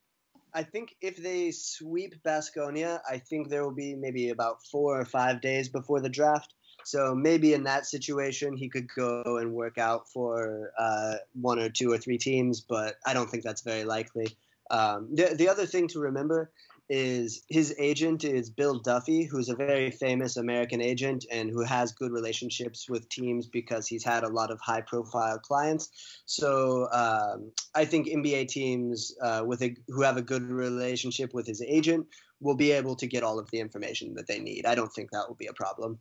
I 0.53 0.63
think 0.63 0.95
if 1.01 1.17
they 1.17 1.51
sweep 1.51 2.15
Basconia, 2.23 2.99
I 3.07 3.19
think 3.19 3.49
there 3.49 3.63
will 3.63 3.75
be 3.75 3.95
maybe 3.95 4.29
about 4.29 4.63
four 4.71 4.99
or 4.99 5.05
five 5.05 5.41
days 5.41 5.69
before 5.69 6.01
the 6.01 6.09
draft. 6.09 6.55
So 6.83 7.13
maybe 7.13 7.53
in 7.53 7.63
that 7.63 7.85
situation, 7.85 8.55
he 8.55 8.69
could 8.69 8.87
go 8.95 9.37
and 9.37 9.53
work 9.53 9.77
out 9.77 10.07
for 10.09 10.71
uh, 10.77 11.15
one 11.33 11.59
or 11.59 11.69
two 11.69 11.91
or 11.91 11.97
three 11.97 12.17
teams, 12.17 12.61
but 12.61 12.95
I 13.05 13.13
don't 13.13 13.29
think 13.29 13.43
that's 13.43 13.61
very 13.61 13.83
likely. 13.83 14.37
Um, 14.71 15.09
the, 15.13 15.35
the 15.35 15.49
other 15.49 15.65
thing 15.65 15.87
to 15.89 15.99
remember 15.99 16.51
is 16.89 17.43
his 17.49 17.75
agent 17.77 18.23
is 18.23 18.49
Bill 18.49 18.79
Duffy, 18.79 19.23
who's 19.23 19.49
a 19.49 19.55
very 19.55 19.91
famous 19.91 20.37
American 20.37 20.81
agent 20.81 21.25
and 21.31 21.49
who 21.49 21.63
has 21.63 21.91
good 21.91 22.11
relationships 22.11 22.89
with 22.89 23.07
teams 23.09 23.45
because 23.45 23.87
he's 23.87 24.03
had 24.03 24.23
a 24.23 24.27
lot 24.27 24.49
of 24.49 24.59
high 24.59 24.81
profile 24.81 25.37
clients. 25.37 26.21
So 26.25 26.87
um, 26.91 27.51
I 27.75 27.85
think 27.85 28.07
NBA 28.07 28.47
teams 28.47 29.13
uh, 29.21 29.43
with 29.45 29.61
a, 29.61 29.75
who 29.87 30.01
have 30.01 30.17
a 30.17 30.21
good 30.21 30.49
relationship 30.49 31.33
with 31.33 31.45
his 31.45 31.61
agent 31.61 32.07
will 32.41 32.55
be 32.55 32.71
able 32.71 32.95
to 32.95 33.05
get 33.05 33.21
all 33.21 33.37
of 33.37 33.49
the 33.51 33.59
information 33.59 34.15
that 34.15 34.27
they 34.27 34.39
need. 34.39 34.65
I 34.65 34.73
don't 34.73 34.91
think 34.91 35.11
that 35.11 35.27
will 35.27 35.35
be 35.35 35.47
a 35.47 35.53
problem. 35.53 35.99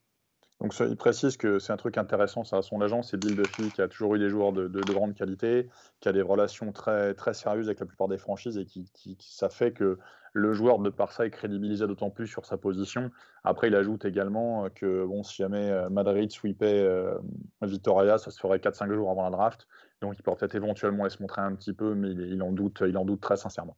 Donc 0.60 0.74
ça, 0.74 0.86
il 0.86 0.96
précise 0.96 1.36
que 1.36 1.60
c'est 1.60 1.72
un 1.72 1.76
truc 1.76 1.98
intéressant, 1.98 2.42
ça, 2.42 2.62
son 2.62 2.80
agent, 2.80 3.02
c'est 3.02 3.16
Bill 3.16 3.36
Duffy, 3.36 3.70
qui 3.70 3.80
a 3.80 3.86
toujours 3.86 4.16
eu 4.16 4.18
des 4.18 4.28
joueurs 4.28 4.52
de, 4.52 4.66
de- 4.66 4.80
de 4.80 4.92
grande 4.92 5.14
qualité, 5.14 5.68
qui 6.00 6.08
a 6.08 6.12
des 6.12 6.20
relations 6.22 6.72
très, 6.72 7.14
très 7.14 7.32
sérieuses 7.32 7.68
avec 7.68 7.78
la 7.78 7.86
plupart 7.86 8.08
des 8.08 8.18
franchises 8.18 8.58
et 8.58 8.64
qui, 8.64 8.90
qui- 8.92 9.16
qui- 9.16 9.32
ça 9.36 9.48
fait 9.50 9.70
que 9.72 9.98
le 10.32 10.52
joueur, 10.52 10.80
de 10.80 10.90
par 10.90 11.12
ça, 11.12 11.24
est 11.26 11.30
crédibilisé 11.30 11.86
d'autant 11.86 12.10
plus 12.10 12.26
sur 12.26 12.44
sa 12.44 12.56
position. 12.56 13.10
Après, 13.44 13.68
il 13.68 13.74
ajoute 13.76 14.04
également 14.04 14.68
que 14.74 15.04
bon, 15.06 15.22
si 15.22 15.36
jamais 15.36 15.70
euh, 15.70 15.88
Madrid 15.90 16.30
sweepait 16.30 16.66
euh, 16.82 17.14
Vitoria, 17.62 18.18
ça 18.18 18.30
se 18.32 18.38
ferait 18.40 18.58
4-5 18.58 18.92
jours 18.92 19.10
avant 19.10 19.22
la 19.24 19.30
draft. 19.30 19.66
Donc 20.02 20.14
il 20.18 20.22
pourrait 20.22 20.36
peut-être 20.36 20.54
éventuellement 20.56 21.04
laisser 21.04 21.16
montrer 21.20 21.40
un 21.40 21.54
petit 21.54 21.72
peu, 21.72 21.94
mais 21.94 22.10
il, 22.10 22.20
il 22.20 22.42
en, 22.42 22.50
doute, 22.52 22.82
il 22.86 22.96
en 22.98 23.04
doute 23.04 23.20
très 23.20 23.36
sincèrement. 23.36 23.76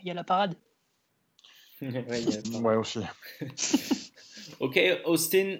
il 0.00 0.06
y 0.06 0.10
a 0.10 0.14
la 0.14 0.24
parade. 0.24 0.54
Ouais, 1.82 2.22
il 2.22 2.30
y 2.30 2.36
a 2.36 2.42
pas- 2.52 2.58
Ouais, 2.60 2.76
aussi. 2.76 3.00
Okay, 4.60 5.02
Austin, 5.04 5.58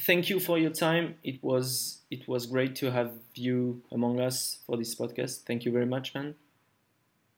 thank 0.00 0.28
you 0.28 0.40
for 0.40 0.58
your 0.58 0.70
time. 0.70 1.14
It 1.22 1.42
was 1.42 2.02
it 2.10 2.26
was 2.28 2.46
great 2.46 2.76
to 2.76 2.90
have 2.90 3.12
you 3.34 3.82
among 3.92 4.20
us 4.20 4.58
for 4.66 4.76
this 4.76 4.94
podcast. 4.94 5.44
Thank 5.44 5.64
you 5.64 5.72
very 5.72 5.86
much, 5.86 6.14
man. 6.14 6.34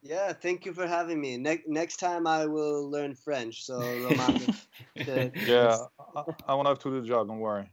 Yeah, 0.02 0.32
thank 0.32 0.64
you 0.64 0.72
for 0.72 0.86
having 0.86 1.20
me. 1.20 1.36
Ne- 1.36 1.64
next 1.66 1.96
time 1.96 2.26
I 2.26 2.46
will 2.46 2.88
learn 2.90 3.14
French. 3.14 3.64
So 3.64 3.78
Roman, 3.78 4.54
to- 5.04 5.32
Yeah, 5.46 5.76
I, 6.14 6.22
I 6.48 6.54
won't 6.54 6.68
have 6.68 6.78
to 6.80 6.90
do 6.90 7.00
the 7.00 7.06
job, 7.06 7.26
don't 7.28 7.40
worry. 7.40 7.68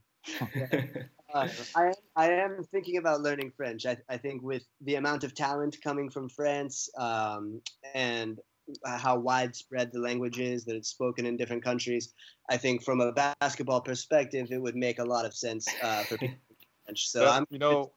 Uh, 1.33 1.47
I 1.75 1.87
am, 1.87 1.93
I 2.15 2.31
am 2.31 2.63
thinking 2.71 2.97
about 2.97 3.21
learning 3.21 3.51
French. 3.57 3.85
I, 3.85 3.97
I 4.07 4.17
think 4.17 4.43
with 4.43 4.63
the 4.81 4.95
amount 4.95 5.23
of 5.23 5.33
talent 5.33 5.77
coming 5.83 6.09
from 6.09 6.29
France 6.29 6.89
um, 6.97 7.59
and 7.95 8.39
how 8.85 9.17
widespread 9.17 9.91
the 9.91 9.99
language 9.99 10.39
is 10.39 10.65
that 10.65 10.75
it's 10.75 10.89
spoken 10.89 11.25
in 11.25 11.37
different 11.37 11.63
countries, 11.63 12.13
I 12.49 12.57
think 12.57 12.83
from 12.83 13.01
a 13.01 13.11
basketball 13.11 13.81
perspective, 13.81 14.51
it 14.51 14.61
would 14.61 14.75
make 14.75 14.99
a 14.99 15.03
lot 15.03 15.25
of 15.25 15.33
sense 15.35 15.67
uh, 15.81 16.03
for 16.03 16.17
people 16.17 16.37
French. 16.85 17.09
So 17.09 17.27
I'm 17.27 17.45
you 17.49 17.59
know, 17.59 17.91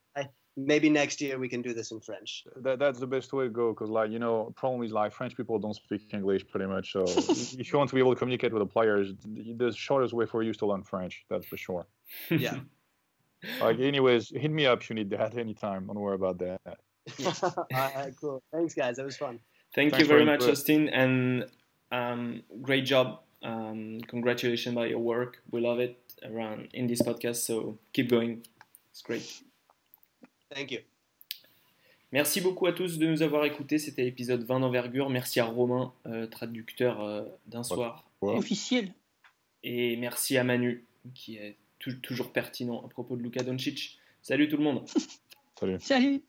maybe 0.56 0.88
next 0.88 1.20
year 1.20 1.38
we 1.38 1.48
can 1.48 1.60
do 1.60 1.74
this 1.74 1.90
in 1.90 2.00
French. 2.00 2.44
that, 2.56 2.78
that's 2.78 2.98
the 2.98 3.06
best 3.06 3.32
way 3.32 3.44
to 3.44 3.50
go 3.50 3.72
because 3.72 3.90
like 3.90 4.10
you 4.10 4.18
know 4.18 4.52
problem 4.56 4.82
is 4.82 4.90
like 4.90 5.12
french 5.12 5.36
people 5.36 5.58
don't 5.58 5.74
speak 5.74 6.14
english 6.14 6.46
pretty 6.48 6.64
much 6.66 6.92
so 6.92 7.04
if 7.06 7.70
you 7.70 7.78
want 7.78 7.90
to 7.90 7.94
be 7.94 8.00
able 8.00 8.14
to 8.14 8.18
communicate 8.18 8.52
with 8.54 8.60
the 8.60 8.66
players 8.66 9.12
the 9.24 9.70
shortest 9.72 10.14
way 10.14 10.24
for 10.24 10.42
you 10.42 10.50
is 10.50 10.56
to 10.56 10.64
learn 10.64 10.82
french 10.82 11.24
that's 11.28 11.44
for 11.46 11.58
sure 11.58 11.86
Yeah. 12.30 12.60
like 13.60 13.78
anyways 13.80 14.30
hit 14.30 14.50
me 14.50 14.64
up 14.64 14.80
if 14.80 14.88
you 14.88 14.96
need 14.96 15.10
that 15.10 15.36
anytime 15.36 15.86
don't 15.88 16.00
worry 16.00 16.14
about 16.14 16.38
that 16.38 16.78
All 17.44 17.66
right, 17.72 18.12
cool. 18.20 18.42
Thanks, 18.52 18.74
guys. 18.74 18.96
That 18.96 19.04
was 19.04 19.16
fun. 19.16 19.38
Thank 19.76 19.90
Thanks 19.92 19.98
you 20.00 20.08
very 20.08 20.24
much, 20.24 20.40
input. 20.40 20.50
Austin, 20.52 20.88
and 20.88 21.44
um, 21.92 22.42
great 22.62 22.84
job. 22.86 23.20
Um, 23.42 24.00
congratulations 24.08 24.74
by 24.74 24.86
your 24.88 24.98
work. 25.00 25.42
We 25.52 25.60
love 25.60 25.78
it 25.80 25.96
around 26.24 26.68
in 26.72 26.86
this 26.88 27.00
podcast. 27.02 27.44
So 27.44 27.76
keep 27.92 28.08
going. 28.08 28.38
It's 28.90 29.02
great. 29.02 29.42
Thank 30.52 30.70
you. 30.72 30.80
Merci 32.10 32.40
beaucoup 32.40 32.66
à 32.66 32.72
tous 32.72 32.98
de 32.98 33.06
nous 33.06 33.20
avoir 33.22 33.44
écoutés. 33.44 33.78
C'était 33.78 34.02
l'épisode 34.04 34.42
20 34.44 34.60
d'envergure. 34.60 35.10
Merci 35.10 35.40
à 35.40 35.44
Romain, 35.44 35.92
euh, 36.06 36.26
traducteur 36.26 37.02
euh, 37.02 37.24
d'un 37.46 37.62
soir. 37.62 38.08
Officiel. 38.22 38.92
Et 39.62 39.96
merci 39.96 40.38
à 40.38 40.44
Manu, 40.44 40.84
qui 41.14 41.36
est 41.36 41.56
tou- 41.78 41.92
toujours 42.00 42.32
pertinent 42.32 42.82
à 42.84 42.88
propos 42.88 43.16
de 43.16 43.22
Luka 43.22 43.42
Doncic. 43.42 43.98
Salut 44.22 44.48
tout 44.48 44.56
le 44.56 44.64
monde. 44.64 44.86
salut 45.60 45.76
Salut. 45.80 46.22